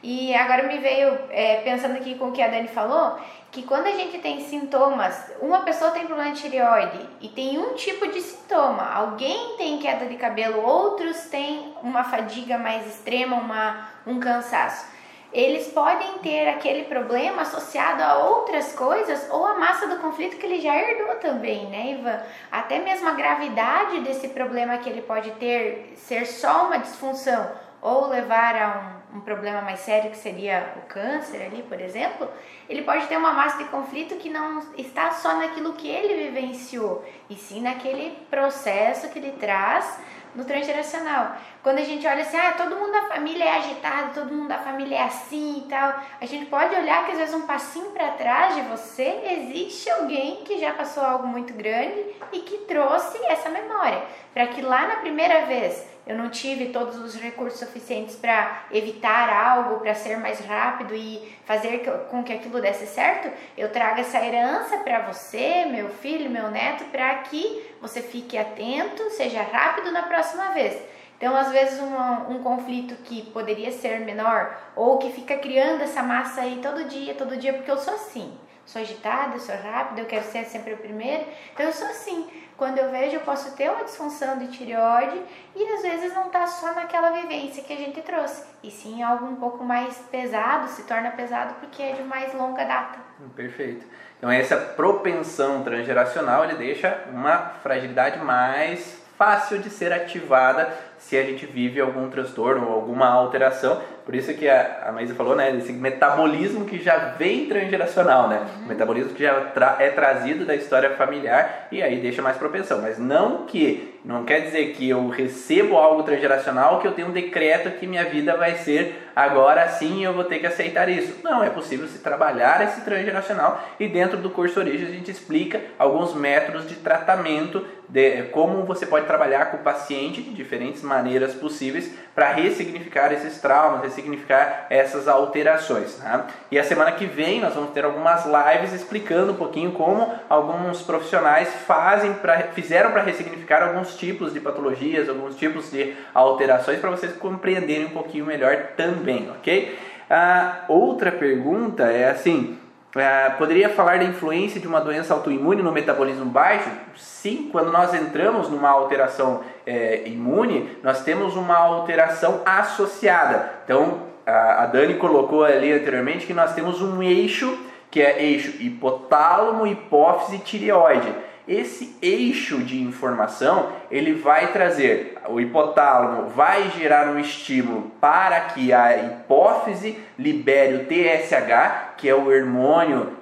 E 0.02 0.34
agora 0.34 0.62
me 0.62 0.78
veio, 0.78 1.18
é, 1.30 1.56
pensando 1.56 1.96
aqui 1.96 2.14
com 2.14 2.28
o 2.28 2.32
que 2.32 2.40
a 2.40 2.48
Dani 2.48 2.68
falou, 2.68 3.18
que 3.50 3.62
quando 3.64 3.86
a 3.86 3.90
gente 3.90 4.18
tem 4.18 4.40
sintomas, 4.40 5.30
uma 5.40 5.60
pessoa 5.60 5.90
tem 5.90 6.06
problema 6.06 6.32
de 6.32 6.40
tireoide 6.40 7.06
e 7.20 7.28
tem 7.28 7.58
um 7.58 7.74
tipo 7.74 8.06
de 8.06 8.20
sintoma, 8.20 8.90
alguém 8.94 9.56
tem 9.56 9.78
queda 9.78 10.06
de 10.06 10.16
cabelo, 10.16 10.64
outros 10.64 11.24
têm 11.24 11.74
uma 11.82 12.04
fadiga 12.04 12.56
mais 12.56 12.86
extrema, 12.86 13.36
uma, 13.36 13.88
um 14.06 14.18
cansaço. 14.20 14.88
Eles 15.32 15.68
podem 15.68 16.18
ter 16.18 16.48
aquele 16.48 16.84
problema 16.84 17.42
associado 17.42 18.02
a 18.02 18.18
outras 18.18 18.72
coisas 18.72 19.28
ou 19.30 19.46
a 19.46 19.54
massa 19.54 19.86
do 19.86 20.00
conflito 20.00 20.36
que 20.36 20.44
ele 20.44 20.60
já 20.60 20.74
herdou 20.74 21.14
também, 21.16 21.66
né, 21.66 21.92
Ivan? 21.92 22.20
Até 22.50 22.80
mesmo 22.80 23.08
a 23.08 23.12
gravidade 23.12 24.00
desse 24.00 24.28
problema 24.28 24.78
que 24.78 24.88
ele 24.88 25.02
pode 25.02 25.30
ter 25.32 25.92
ser 25.96 26.26
só 26.26 26.66
uma 26.66 26.78
disfunção 26.78 27.48
ou 27.80 28.08
levar 28.08 28.56
a 28.56 28.68
um, 28.78 28.99
um, 29.14 29.20
problema 29.20 29.60
mais 29.62 29.80
sério 29.80 30.10
que 30.10 30.16
seria 30.16 30.74
o 30.76 30.86
câncer 30.86 31.42
ali, 31.42 31.62
por 31.62 31.80
exemplo, 31.80 32.28
ele 32.68 32.82
pode 32.82 33.06
ter 33.06 33.16
uma 33.16 33.32
massa 33.32 33.58
de 33.58 33.64
conflito 33.64 34.16
que 34.16 34.30
não 34.30 34.62
está 34.76 35.10
só 35.12 35.36
naquilo 35.36 35.74
que 35.74 35.88
ele 35.88 36.30
vivenciou, 36.30 37.04
e 37.28 37.34
sim 37.34 37.60
naquele 37.60 38.16
processo 38.30 39.08
que 39.08 39.18
ele 39.18 39.32
traz 39.32 39.98
no 40.34 40.44
transgeracional. 40.44 41.36
Quando 41.62 41.78
a 41.78 41.84
gente 41.84 42.06
olha 42.06 42.22
assim, 42.22 42.36
ah, 42.36 42.54
todo 42.56 42.76
mundo 42.76 42.92
da 42.92 43.02
família 43.02 43.44
é 43.44 43.56
agitado, 43.56 44.14
todo 44.14 44.32
mundo 44.32 44.48
da 44.48 44.58
família 44.58 44.96
é 44.96 45.02
assim 45.02 45.64
e 45.64 45.68
tal, 45.68 46.00
a 46.20 46.26
gente 46.26 46.46
pode 46.46 46.74
olhar 46.74 47.04
que 47.04 47.12
às 47.12 47.18
vezes 47.18 47.34
um 47.34 47.46
passinho 47.46 47.90
para 47.90 48.12
trás 48.12 48.54
de 48.54 48.62
você 48.62 49.20
existe 49.24 49.90
alguém 49.90 50.44
que 50.44 50.58
já 50.58 50.72
passou 50.72 51.04
algo 51.04 51.26
muito 51.26 51.52
grande 51.52 52.06
e 52.32 52.40
que 52.40 52.58
trouxe 52.58 53.18
essa 53.26 53.48
memória, 53.48 54.02
para 54.32 54.46
que 54.46 54.62
lá 54.62 54.86
na 54.86 54.96
primeira 54.96 55.46
vez 55.46 55.89
eu 56.06 56.16
não 56.16 56.28
tive 56.30 56.66
todos 56.66 56.96
os 56.96 57.14
recursos 57.14 57.60
suficientes 57.60 58.16
para 58.16 58.64
evitar 58.72 59.28
algo, 59.28 59.80
para 59.80 59.94
ser 59.94 60.16
mais 60.16 60.40
rápido 60.40 60.94
e 60.94 61.36
fazer 61.44 61.84
com 62.10 62.22
que 62.24 62.32
aquilo 62.32 62.60
desse 62.60 62.86
certo, 62.86 63.30
eu 63.56 63.70
trago 63.70 64.00
essa 64.00 64.24
herança 64.24 64.78
para 64.78 65.00
você, 65.00 65.66
meu 65.66 65.88
filho, 65.90 66.30
meu 66.30 66.50
neto, 66.50 66.84
para 66.86 67.14
que 67.16 67.74
você 67.80 68.02
fique 68.02 68.36
atento, 68.36 69.10
seja 69.10 69.42
rápido 69.42 69.92
na 69.92 70.02
próxima 70.02 70.50
vez. 70.50 70.80
Então, 71.20 71.36
às 71.36 71.52
vezes, 71.52 71.78
um, 71.78 72.32
um 72.32 72.42
conflito 72.42 72.94
que 73.04 73.20
poderia 73.30 73.70
ser 73.70 74.00
menor 74.00 74.56
ou 74.74 74.96
que 74.96 75.12
fica 75.12 75.36
criando 75.36 75.82
essa 75.82 76.02
massa 76.02 76.40
aí 76.40 76.60
todo 76.62 76.84
dia, 76.84 77.14
todo 77.14 77.36
dia, 77.36 77.52
porque 77.52 77.70
eu 77.70 77.76
sou 77.76 77.92
assim. 77.92 78.32
Sou 78.64 78.80
agitada, 78.80 79.38
sou 79.38 79.54
rápida, 79.54 80.00
eu 80.00 80.06
quero 80.06 80.24
ser 80.24 80.44
sempre 80.46 80.72
o 80.72 80.78
primeiro. 80.78 81.26
Então, 81.52 81.66
eu 81.66 81.72
sou 81.72 81.88
assim. 81.88 82.26
Quando 82.60 82.76
eu 82.76 82.90
vejo, 82.90 83.16
eu 83.16 83.20
posso 83.20 83.56
ter 83.56 83.70
uma 83.70 83.84
disfunção 83.84 84.36
de 84.36 84.48
tireoide 84.48 85.18
e 85.56 85.66
às 85.72 85.80
vezes 85.80 86.12
não 86.12 86.26
está 86.26 86.46
só 86.46 86.74
naquela 86.74 87.10
vivência 87.10 87.64
que 87.64 87.72
a 87.72 87.76
gente 87.76 88.02
trouxe, 88.02 88.44
e 88.62 88.70
sim 88.70 89.02
algo 89.02 89.24
um 89.24 89.36
pouco 89.36 89.64
mais 89.64 89.96
pesado, 90.10 90.68
se 90.68 90.82
torna 90.82 91.10
pesado 91.12 91.54
porque 91.54 91.82
é 91.82 91.92
de 91.92 92.02
mais 92.02 92.34
longa 92.34 92.62
data. 92.66 92.98
Perfeito. 93.34 93.86
Então 94.18 94.30
essa 94.30 94.58
propensão 94.58 95.62
transgeracional 95.62 96.44
ele 96.44 96.56
deixa 96.56 97.02
uma 97.10 97.38
fragilidade 97.62 98.18
mais 98.18 99.02
fácil 99.16 99.58
de 99.58 99.70
ser 99.70 99.90
ativada 99.90 100.70
se 101.00 101.16
a 101.16 101.22
gente 101.22 101.46
vive 101.46 101.80
algum 101.80 102.08
transtorno 102.10 102.68
ou 102.68 102.74
alguma 102.74 103.08
alteração. 103.08 103.80
Por 104.04 104.14
isso 104.14 104.32
que 104.34 104.48
a, 104.48 104.84
a 104.86 104.92
Maísa 104.92 105.14
falou, 105.14 105.34
né, 105.34 105.50
desse 105.52 105.72
metabolismo 105.72 106.64
que 106.64 106.78
já 106.78 106.96
vem 107.18 107.46
transgeracional, 107.46 108.28
né? 108.28 108.46
Uhum. 108.58 108.66
metabolismo 108.66 109.14
que 109.14 109.22
já 109.22 109.40
tra 109.46 109.76
é 109.78 109.88
trazido 109.90 110.44
da 110.44 110.54
história 110.54 110.90
familiar 110.90 111.68
e 111.72 111.82
aí 111.82 112.00
deixa 112.00 112.20
mais 112.20 112.36
propensão. 112.36 112.82
Mas 112.82 112.98
não 112.98 113.46
que, 113.46 113.98
não 114.04 114.24
quer 114.24 114.40
dizer 114.40 114.72
que 114.72 114.88
eu 114.88 115.08
recebo 115.08 115.76
algo 115.76 116.02
transgeracional 116.02 116.80
que 116.80 116.86
eu 116.86 116.92
tenho 116.92 117.08
um 117.08 117.12
decreto 117.12 117.78
que 117.78 117.86
minha 117.86 118.04
vida 118.04 118.36
vai 118.36 118.56
ser 118.56 119.10
agora 119.14 119.68
sim 119.68 120.04
eu 120.04 120.12
vou 120.12 120.24
ter 120.24 120.38
que 120.38 120.46
aceitar 120.46 120.88
isso. 120.88 121.20
Não, 121.22 121.42
é 121.42 121.50
possível 121.50 121.86
se 121.86 121.98
trabalhar 121.98 122.62
esse 122.62 122.82
transgeracional 122.82 123.62
e 123.78 123.88
dentro 123.88 124.18
do 124.18 124.30
curso 124.30 124.60
Origem 124.60 124.88
a 124.88 124.90
gente 124.90 125.10
explica 125.10 125.60
alguns 125.78 126.14
métodos 126.14 126.68
de 126.68 126.76
tratamento 126.76 127.64
de 127.88 128.22
como 128.30 128.64
você 128.64 128.86
pode 128.86 129.06
trabalhar 129.06 129.46
com 129.46 129.58
o 129.58 129.60
paciente 129.60 130.22
de 130.22 130.30
diferentes 130.32 130.82
maneiras 130.90 131.32
possíveis 131.34 131.90
para 132.14 132.32
ressignificar 132.32 133.12
esses 133.12 133.40
traumas, 133.40 133.82
ressignificar 133.82 134.66
essas 134.68 135.06
alterações. 135.06 135.94
Tá? 135.94 136.26
E 136.50 136.58
a 136.58 136.64
semana 136.64 136.92
que 136.92 137.06
vem 137.06 137.40
nós 137.40 137.54
vamos 137.54 137.70
ter 137.70 137.84
algumas 137.84 138.26
lives 138.26 138.72
explicando 138.72 139.32
um 139.32 139.36
pouquinho 139.36 139.70
como 139.72 140.12
alguns 140.28 140.82
profissionais 140.82 141.48
fazem 141.66 142.12
pra, 142.14 142.38
fizeram 142.52 142.90
para 142.90 143.02
ressignificar 143.02 143.62
alguns 143.62 143.96
tipos 143.96 144.34
de 144.34 144.40
patologias, 144.40 145.08
alguns 145.08 145.36
tipos 145.36 145.70
de 145.70 145.94
alterações 146.12 146.80
para 146.80 146.90
vocês 146.90 147.12
compreenderem 147.12 147.86
um 147.86 147.90
pouquinho 147.90 148.26
melhor 148.26 148.72
também, 148.76 149.30
ok? 149.30 149.78
A 150.10 150.64
outra 150.68 151.12
pergunta 151.12 151.84
é 151.84 152.10
assim: 152.10 152.58
Uh, 152.90 153.38
poderia 153.38 153.68
falar 153.68 153.98
da 153.98 154.04
influência 154.04 154.60
de 154.60 154.66
uma 154.66 154.80
doença 154.80 155.14
autoimune 155.14 155.62
no 155.62 155.70
metabolismo 155.70 156.24
baixo? 156.24 156.68
Sim, 156.96 157.48
quando 157.52 157.70
nós 157.70 157.94
entramos 157.94 158.48
numa 158.48 158.68
alteração 158.68 159.42
é, 159.64 160.02
imune, 160.06 160.76
nós 160.82 161.04
temos 161.04 161.36
uma 161.36 161.56
alteração 161.56 162.42
associada. 162.44 163.48
Então, 163.64 164.00
a, 164.26 164.64
a 164.64 164.66
Dani 164.66 164.94
colocou 164.94 165.44
ali 165.44 165.72
anteriormente 165.72 166.26
que 166.26 166.34
nós 166.34 166.52
temos 166.52 166.82
um 166.82 167.00
eixo, 167.00 167.56
que 167.90 168.02
é 168.02 168.22
eixo 168.24 168.60
hipotálamo, 168.60 169.68
hipófise 169.68 170.38
tireoide. 170.38 171.14
Esse 171.50 171.96
eixo 172.00 172.58
de 172.58 172.80
informação, 172.80 173.72
ele 173.90 174.12
vai 174.12 174.52
trazer, 174.52 175.18
o 175.28 175.40
hipotálamo 175.40 176.28
vai 176.28 176.70
gerar 176.70 177.08
um 177.08 177.18
estímulo 177.18 177.90
para 178.00 178.38
que 178.42 178.72
a 178.72 178.96
hipófise 178.96 179.98
libere 180.16 180.76
o 180.76 180.84
TSH, 180.86 181.96
que 181.96 182.08
é 182.08 182.14
o 182.14 182.28
hormônio 182.28 183.16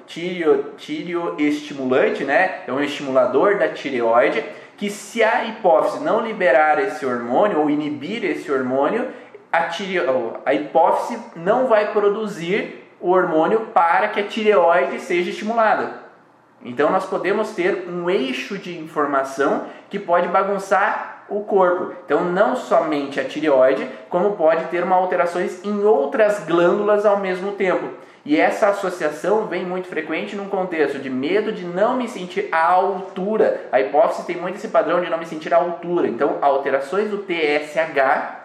tireoestimulante, 0.76 2.22
né? 2.22 2.64
É 2.66 2.72
um 2.72 2.82
estimulador 2.82 3.56
da 3.56 3.68
tireoide, 3.68 4.44
que 4.76 4.90
se 4.90 5.24
a 5.24 5.46
hipófise 5.46 6.04
não 6.04 6.20
liberar 6.20 6.78
esse 6.80 7.06
hormônio 7.06 7.60
ou 7.60 7.70
inibir 7.70 8.22
esse 8.26 8.52
hormônio, 8.52 9.08
a, 9.50 9.70
a 10.44 10.52
hipófise 10.52 11.18
não 11.34 11.66
vai 11.66 11.92
produzir 11.92 12.90
o 13.00 13.08
hormônio 13.08 13.68
para 13.72 14.08
que 14.08 14.20
a 14.20 14.24
tireoide 14.24 15.00
seja 15.00 15.30
estimulada. 15.30 16.07
Então 16.62 16.90
nós 16.90 17.06
podemos 17.06 17.50
ter 17.52 17.88
um 17.88 18.10
eixo 18.10 18.58
de 18.58 18.76
informação 18.76 19.66
que 19.88 19.98
pode 19.98 20.28
bagunçar 20.28 21.24
o 21.28 21.42
corpo. 21.42 21.94
Então 22.04 22.24
não 22.24 22.56
somente 22.56 23.20
a 23.20 23.24
tireoide, 23.24 23.88
como 24.08 24.36
pode 24.36 24.64
ter 24.66 24.82
uma 24.82 24.96
alterações 24.96 25.64
em 25.64 25.84
outras 25.84 26.44
glândulas 26.44 27.06
ao 27.06 27.18
mesmo 27.18 27.52
tempo. 27.52 27.88
E 28.24 28.38
essa 28.38 28.68
associação 28.68 29.46
vem 29.46 29.64
muito 29.64 29.88
frequente 29.88 30.36
num 30.36 30.48
contexto 30.48 30.98
de 30.98 31.08
medo 31.08 31.52
de 31.52 31.64
não 31.64 31.96
me 31.96 32.08
sentir 32.08 32.48
à 32.52 32.66
altura. 32.72 33.68
A 33.72 33.80
hipófise 33.80 34.26
tem 34.26 34.36
muito 34.36 34.56
esse 34.56 34.68
padrão 34.68 35.00
de 35.00 35.08
não 35.08 35.18
me 35.18 35.24
sentir 35.24 35.54
à 35.54 35.56
altura. 35.56 36.08
Então, 36.08 36.36
alterações 36.42 37.10
do 37.10 37.18
TSH 37.18 38.36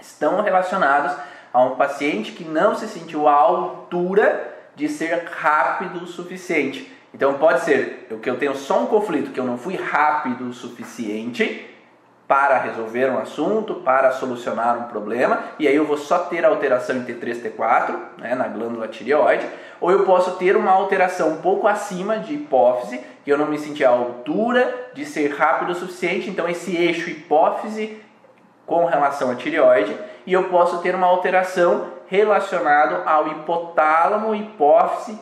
estão 0.00 0.40
relacionadas 0.42 1.16
a 1.52 1.62
um 1.62 1.76
paciente 1.76 2.32
que 2.32 2.44
não 2.44 2.74
se 2.74 2.88
sentiu 2.88 3.28
à 3.28 3.34
altura 3.34 4.56
de 4.74 4.88
ser 4.88 5.28
rápido 5.30 6.02
o 6.02 6.06
suficiente. 6.06 6.97
Então 7.18 7.34
pode 7.34 7.62
ser 7.62 8.06
que 8.22 8.30
eu 8.30 8.38
tenho 8.38 8.54
só 8.54 8.78
um 8.78 8.86
conflito, 8.86 9.32
que 9.32 9.40
eu 9.40 9.44
não 9.44 9.58
fui 9.58 9.74
rápido 9.74 10.48
o 10.48 10.52
suficiente 10.52 11.68
para 12.28 12.58
resolver 12.58 13.10
um 13.10 13.18
assunto, 13.18 13.74
para 13.74 14.12
solucionar 14.12 14.78
um 14.78 14.84
problema, 14.84 15.40
e 15.58 15.66
aí 15.66 15.74
eu 15.74 15.84
vou 15.84 15.96
só 15.96 16.18
ter 16.18 16.44
alteração 16.44 16.96
em 16.96 17.04
T3, 17.04 17.42
T4, 17.42 17.96
né, 18.18 18.36
na 18.36 18.46
glândula 18.46 18.86
tireoide, 18.86 19.44
ou 19.80 19.90
eu 19.90 20.04
posso 20.04 20.36
ter 20.36 20.56
uma 20.56 20.70
alteração 20.70 21.30
um 21.30 21.36
pouco 21.38 21.66
acima 21.66 22.20
de 22.20 22.34
hipófise, 22.34 23.00
que 23.24 23.32
eu 23.32 23.36
não 23.36 23.46
me 23.46 23.58
senti 23.58 23.84
à 23.84 23.90
altura 23.90 24.90
de 24.94 25.04
ser 25.04 25.34
rápido 25.34 25.72
o 25.72 25.74
suficiente, 25.74 26.30
então 26.30 26.48
esse 26.48 26.76
eixo 26.76 27.10
hipófise 27.10 28.00
com 28.64 28.84
relação 28.84 29.32
à 29.32 29.34
tireoide, 29.34 29.96
e 30.24 30.32
eu 30.32 30.44
posso 30.44 30.78
ter 30.82 30.94
uma 30.94 31.08
alteração 31.08 31.88
relacionada 32.06 33.02
ao 33.04 33.26
hipotálamo, 33.26 34.36
hipófise, 34.36 35.18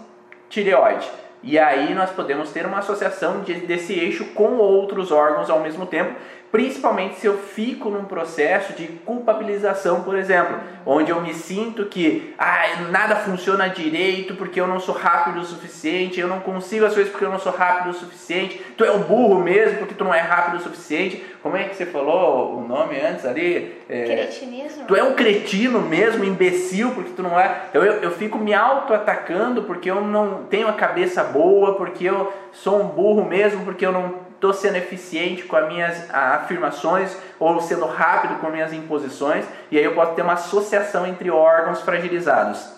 tireoide. 0.51 1.11
E 1.47 1.61
aí 1.61 1.95
nós 1.95 2.11
podemos 2.11 2.51
ter 2.51 2.67
uma 2.67 2.79
associação 2.79 3.43
de, 3.43 3.55
desse 3.55 3.93
eixo 3.93 4.25
com 4.35 4.57
outros 4.57 5.13
órgãos 5.13 5.49
ao 5.49 5.61
mesmo 5.61 5.87
tempo, 5.87 6.17
principalmente 6.51 7.19
se 7.19 7.27
eu 7.27 7.37
fico 7.37 7.91
num 7.91 8.05
processo 8.05 8.73
de 8.73 8.87
culpabilização, 8.87 10.03
por 10.03 10.17
exemplo, 10.17 10.59
onde 10.85 11.11
eu 11.11 11.21
me 11.21 11.35
sinto 11.35 11.87
que 11.87 12.35
ah, 12.39 12.65
nada 12.91 13.17
funciona 13.17 13.69
direito 13.69 14.35
porque 14.35 14.61
eu 14.61 14.67
não 14.67 14.81
sou 14.81 14.95
rápido 14.95 15.41
o 15.41 15.45
suficiente, 15.45 16.21
eu 16.21 16.29
não 16.29 16.41
consigo 16.41 16.87
as 16.87 16.95
coisas 16.95 17.11
porque 17.11 17.25
eu 17.25 17.31
não 17.31 17.39
sou 17.39 17.53
rápido 17.53 17.91
o 17.91 17.95
suficiente, 17.95 18.61
tu 18.77 18.85
é 18.85 18.91
o 18.91 19.01
burro 19.01 19.41
mesmo 19.41 19.79
porque 19.79 19.95
tu 19.95 20.05
não 20.05 20.15
é 20.15 20.21
rápido 20.21 20.57
o 20.57 20.63
suficiente. 20.63 21.25
Como 21.43 21.57
é 21.57 21.65
que 21.65 21.77
você 21.77 21.87
falou 21.87 22.59
o 22.59 22.67
nome 22.67 22.99
antes 23.01 23.25
ali? 23.25 23.77
É, 23.89 24.05
Cretinismo. 24.05 24.85
Tu 24.87 24.97
é 24.97 25.03
um 25.05 25.15
cretino 25.15 25.81
mesmo, 25.81 26.25
imbecil, 26.25 26.91
porque 26.91 27.11
tu 27.15 27.23
não 27.23 27.39
é. 27.39 27.63
Então 27.71 27.85
eu, 27.85 28.03
eu 28.03 28.11
fico 28.11 28.37
me 28.37 28.53
auto-atacando 28.53 29.63
porque 29.63 29.89
eu 29.89 30.01
não 30.01 30.45
tenho 30.45 30.67
a 30.67 30.73
cabeça 30.73 31.23
boa, 31.23 31.77
porque 31.77 32.05
eu 32.05 32.33
sou 32.53 32.81
um 32.81 32.89
burro 32.89 33.25
mesmo, 33.25 33.65
porque 33.65 33.87
eu 33.87 33.93
não 33.93 34.26
estou 34.51 34.53
sendo 34.53 34.77
eficiente 34.77 35.43
com 35.45 35.57
as 35.57 35.69
minhas 35.69 36.15
afirmações 36.15 37.17
ou 37.39 37.61
sendo 37.61 37.87
rápido 37.87 38.39
com 38.41 38.47
as 38.47 38.53
minhas 38.53 38.73
imposições, 38.73 39.45
e 39.71 39.79
aí 39.79 39.85
eu 39.85 39.95
posso 39.95 40.15
ter 40.15 40.23
uma 40.23 40.35
associação 40.35 41.07
entre 41.07 41.31
órgãos 41.31 41.81
fragilizados. 41.83 42.77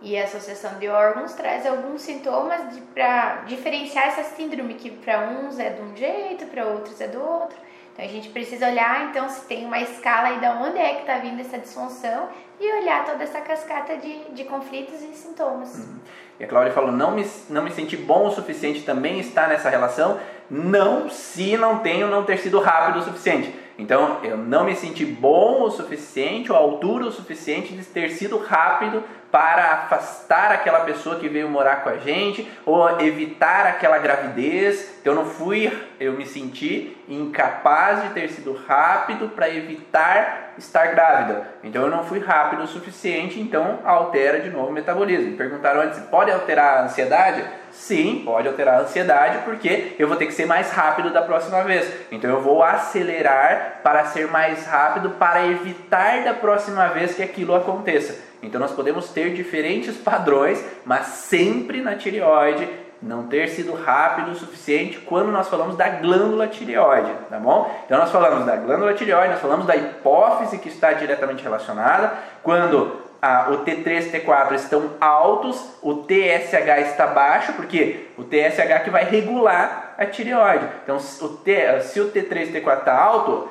E 0.00 0.18
a 0.18 0.24
associação 0.24 0.78
de 0.78 0.88
órgãos 0.88 1.32
traz 1.32 1.64
alguns 1.64 2.02
sintomas 2.02 2.60
para 2.92 3.42
diferenciar 3.46 4.08
essa 4.08 4.24
síndrome, 4.24 4.74
que 4.74 4.90
para 4.90 5.20
uns 5.20 5.58
é 5.58 5.70
de 5.70 5.80
um 5.80 5.96
jeito, 5.96 6.46
para 6.46 6.66
outros 6.66 7.00
é 7.00 7.06
do 7.06 7.22
outro. 7.22 7.56
Então 7.92 8.04
a 8.04 8.08
gente 8.08 8.30
precisa 8.30 8.68
olhar 8.68 9.10
então 9.10 9.28
se 9.28 9.42
tem 9.46 9.64
uma 9.66 9.78
escala 9.78 10.28
aí 10.28 10.40
de 10.40 10.46
onde 10.46 10.78
é 10.78 10.94
que 10.94 11.00
está 11.02 11.18
vindo 11.18 11.40
essa 11.40 11.58
disfunção 11.58 12.28
e 12.58 12.80
olhar 12.80 13.04
toda 13.04 13.22
essa 13.22 13.40
cascata 13.40 13.96
de, 13.96 14.30
de 14.30 14.44
conflitos 14.44 15.02
e 15.02 15.14
sintomas. 15.14 15.74
Uhum. 15.76 15.98
E 16.40 16.44
a 16.44 16.48
Cláudia 16.48 16.72
falou, 16.72 16.90
não 16.90 17.12
me, 17.12 17.28
não 17.50 17.62
me 17.62 17.70
senti 17.70 17.96
bom 17.96 18.26
o 18.26 18.30
suficiente 18.32 18.82
também 18.82 19.20
está 19.20 19.46
nessa 19.46 19.68
relação, 19.68 20.18
não 20.52 21.08
se 21.08 21.56
não 21.56 21.78
tenho 21.78 22.08
não 22.08 22.24
ter 22.24 22.36
sido 22.36 22.60
rápido 22.60 22.98
o 22.98 23.02
suficiente. 23.02 23.62
Então, 23.78 24.18
eu 24.22 24.36
não 24.36 24.64
me 24.64 24.76
senti 24.76 25.02
bom 25.04 25.62
o 25.62 25.70
suficiente, 25.70 26.52
ou 26.52 26.58
altura 26.58 27.06
o 27.06 27.10
suficiente 27.10 27.72
de 27.72 27.82
ter 27.84 28.10
sido 28.10 28.36
rápido 28.36 29.02
para 29.30 29.72
afastar 29.72 30.52
aquela 30.52 30.80
pessoa 30.80 31.18
que 31.18 31.26
veio 31.26 31.48
morar 31.48 31.76
com 31.76 31.88
a 31.88 31.96
gente, 31.96 32.46
ou 32.66 33.00
evitar 33.00 33.66
aquela 33.66 33.96
gravidez. 33.96 34.98
Então, 35.00 35.14
eu 35.14 35.24
não 35.24 35.24
fui, 35.24 35.72
eu 35.98 36.12
me 36.12 36.26
senti 36.26 36.94
incapaz 37.08 38.02
de 38.02 38.10
ter 38.10 38.28
sido 38.28 38.52
rápido 38.52 39.30
para 39.30 39.48
evitar 39.48 40.51
estar 40.58 40.86
grávida. 40.86 41.46
Então, 41.62 41.82
eu 41.82 41.90
não 41.90 42.04
fui 42.04 42.18
rápido 42.18 42.62
o 42.62 42.66
suficiente, 42.66 43.40
então 43.40 43.80
altera 43.84 44.40
de 44.40 44.50
novo 44.50 44.68
o 44.68 44.72
metabolismo. 44.72 45.36
Perguntaram 45.36 45.82
antes, 45.82 45.98
pode 46.00 46.30
alterar 46.30 46.78
a 46.78 46.84
ansiedade? 46.84 47.44
Sim, 47.70 48.22
pode 48.24 48.46
alterar 48.46 48.74
a 48.74 48.82
ansiedade, 48.82 49.38
porque 49.44 49.96
eu 49.98 50.06
vou 50.06 50.16
ter 50.16 50.26
que 50.26 50.32
ser 50.32 50.46
mais 50.46 50.70
rápido 50.70 51.10
da 51.10 51.22
próxima 51.22 51.62
vez. 51.62 51.90
Então 52.12 52.30
eu 52.30 52.40
vou 52.40 52.62
acelerar 52.62 53.80
para 53.82 54.04
ser 54.04 54.28
mais 54.28 54.66
rápido 54.66 55.10
para 55.10 55.46
evitar 55.46 56.22
da 56.22 56.34
próxima 56.34 56.88
vez 56.88 57.14
que 57.14 57.22
aquilo 57.22 57.54
aconteça. 57.54 58.32
Então 58.42 58.60
nós 58.60 58.72
podemos 58.72 59.08
ter 59.08 59.32
diferentes 59.32 59.96
padrões, 59.96 60.62
mas 60.84 61.06
sempre 61.06 61.80
na 61.80 61.94
tireoide 61.94 62.68
não 63.02 63.24
ter 63.24 63.48
sido 63.48 63.74
rápido 63.74 64.30
o 64.30 64.34
suficiente 64.34 64.98
quando 65.00 65.32
nós 65.32 65.48
falamos 65.48 65.76
da 65.76 65.88
glândula 65.88 66.46
tireoide, 66.46 67.10
tá 67.28 67.38
bom? 67.38 67.68
Então 67.84 67.98
nós 67.98 68.10
falamos 68.10 68.46
da 68.46 68.56
glândula 68.56 68.94
tireoide, 68.94 69.32
nós 69.32 69.40
falamos 69.40 69.66
da 69.66 69.74
hipófise 69.76 70.58
que 70.58 70.68
está 70.68 70.92
diretamente 70.92 71.42
relacionada, 71.42 72.12
quando 72.42 73.02
a, 73.22 73.50
o 73.50 73.64
T3 73.64 74.06
e 74.06 74.20
T4 74.20 74.52
estão 74.54 74.90
altos, 75.00 75.64
o 75.80 75.94
TSH 75.94 76.90
está 76.90 77.06
baixo, 77.06 77.52
porque 77.52 78.08
o 78.18 78.24
TSH 78.24 78.82
que 78.82 78.90
vai 78.90 79.04
regular 79.04 79.94
a 79.96 80.04
tireoide. 80.04 80.66
Então, 80.82 80.96
o 80.96 81.28
T, 81.28 81.80
se 81.82 82.00
o 82.00 82.10
T3 82.10 82.48
e 82.48 82.60
T4 82.60 82.78
está 82.78 83.00
alto, 83.00 83.48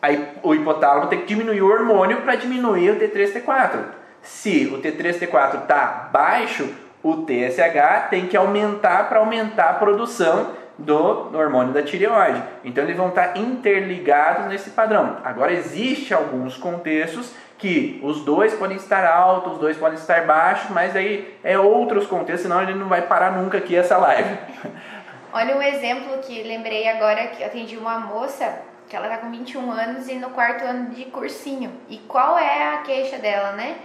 aí 0.00 0.28
o 0.42 0.54
hipotálamo 0.54 1.08
tem 1.08 1.20
que 1.20 1.26
diminuir 1.26 1.60
o 1.60 1.70
hormônio 1.70 2.22
para 2.22 2.36
diminuir 2.36 2.90
o 2.90 2.98
T3 2.98 3.36
e 3.36 3.40
T4. 3.40 3.84
Se 4.22 4.66
o 4.72 4.80
T3 4.80 5.16
e 5.16 5.26
T4 5.26 5.62
está 5.62 6.08
baixo, 6.10 6.68
o 7.02 7.18
TSH 7.18 8.08
tem 8.10 8.26
que 8.26 8.36
aumentar 8.36 9.08
para 9.08 9.18
aumentar 9.18 9.70
a 9.70 9.74
produção 9.74 10.52
do, 10.78 11.36
hormônio 11.36 11.72
da 11.72 11.82
tireoide. 11.82 12.42
Então 12.64 12.84
eles 12.84 12.96
vão 12.96 13.08
estar 13.08 13.36
interligados 13.36 14.46
nesse 14.46 14.70
padrão. 14.70 15.18
Agora 15.24 15.52
existe 15.52 16.14
alguns 16.14 16.56
contextos 16.56 17.32
que 17.58 18.00
os 18.02 18.24
dois 18.24 18.54
podem 18.54 18.76
estar 18.76 19.06
altos, 19.06 19.52
os 19.52 19.58
dois 19.58 19.76
podem 19.76 19.96
estar 19.96 20.26
baixos, 20.26 20.70
mas 20.70 20.96
aí 20.96 21.38
é 21.44 21.58
outros 21.58 22.06
contextos, 22.06 22.42
senão 22.42 22.64
gente 22.66 22.78
não 22.78 22.88
vai 22.88 23.02
parar 23.02 23.32
nunca 23.32 23.58
aqui 23.58 23.76
essa 23.76 23.96
live. 23.96 24.36
Olha 25.32 25.56
um 25.56 25.62
exemplo 25.62 26.18
que 26.18 26.42
lembrei 26.42 26.88
agora 26.88 27.28
que 27.28 27.42
eu 27.42 27.46
atendi 27.46 27.76
uma 27.76 28.00
moça 28.00 28.52
que 28.88 28.96
ela 28.96 29.08
tá 29.08 29.18
com 29.18 29.30
21 29.30 29.70
anos 29.70 30.08
e 30.08 30.16
no 30.16 30.30
quarto 30.30 30.64
ano 30.64 30.90
de 30.90 31.06
cursinho. 31.06 31.72
E 31.88 31.96
qual 31.98 32.36
é 32.36 32.74
a 32.74 32.78
queixa 32.78 33.16
dela, 33.16 33.52
né? 33.52 33.76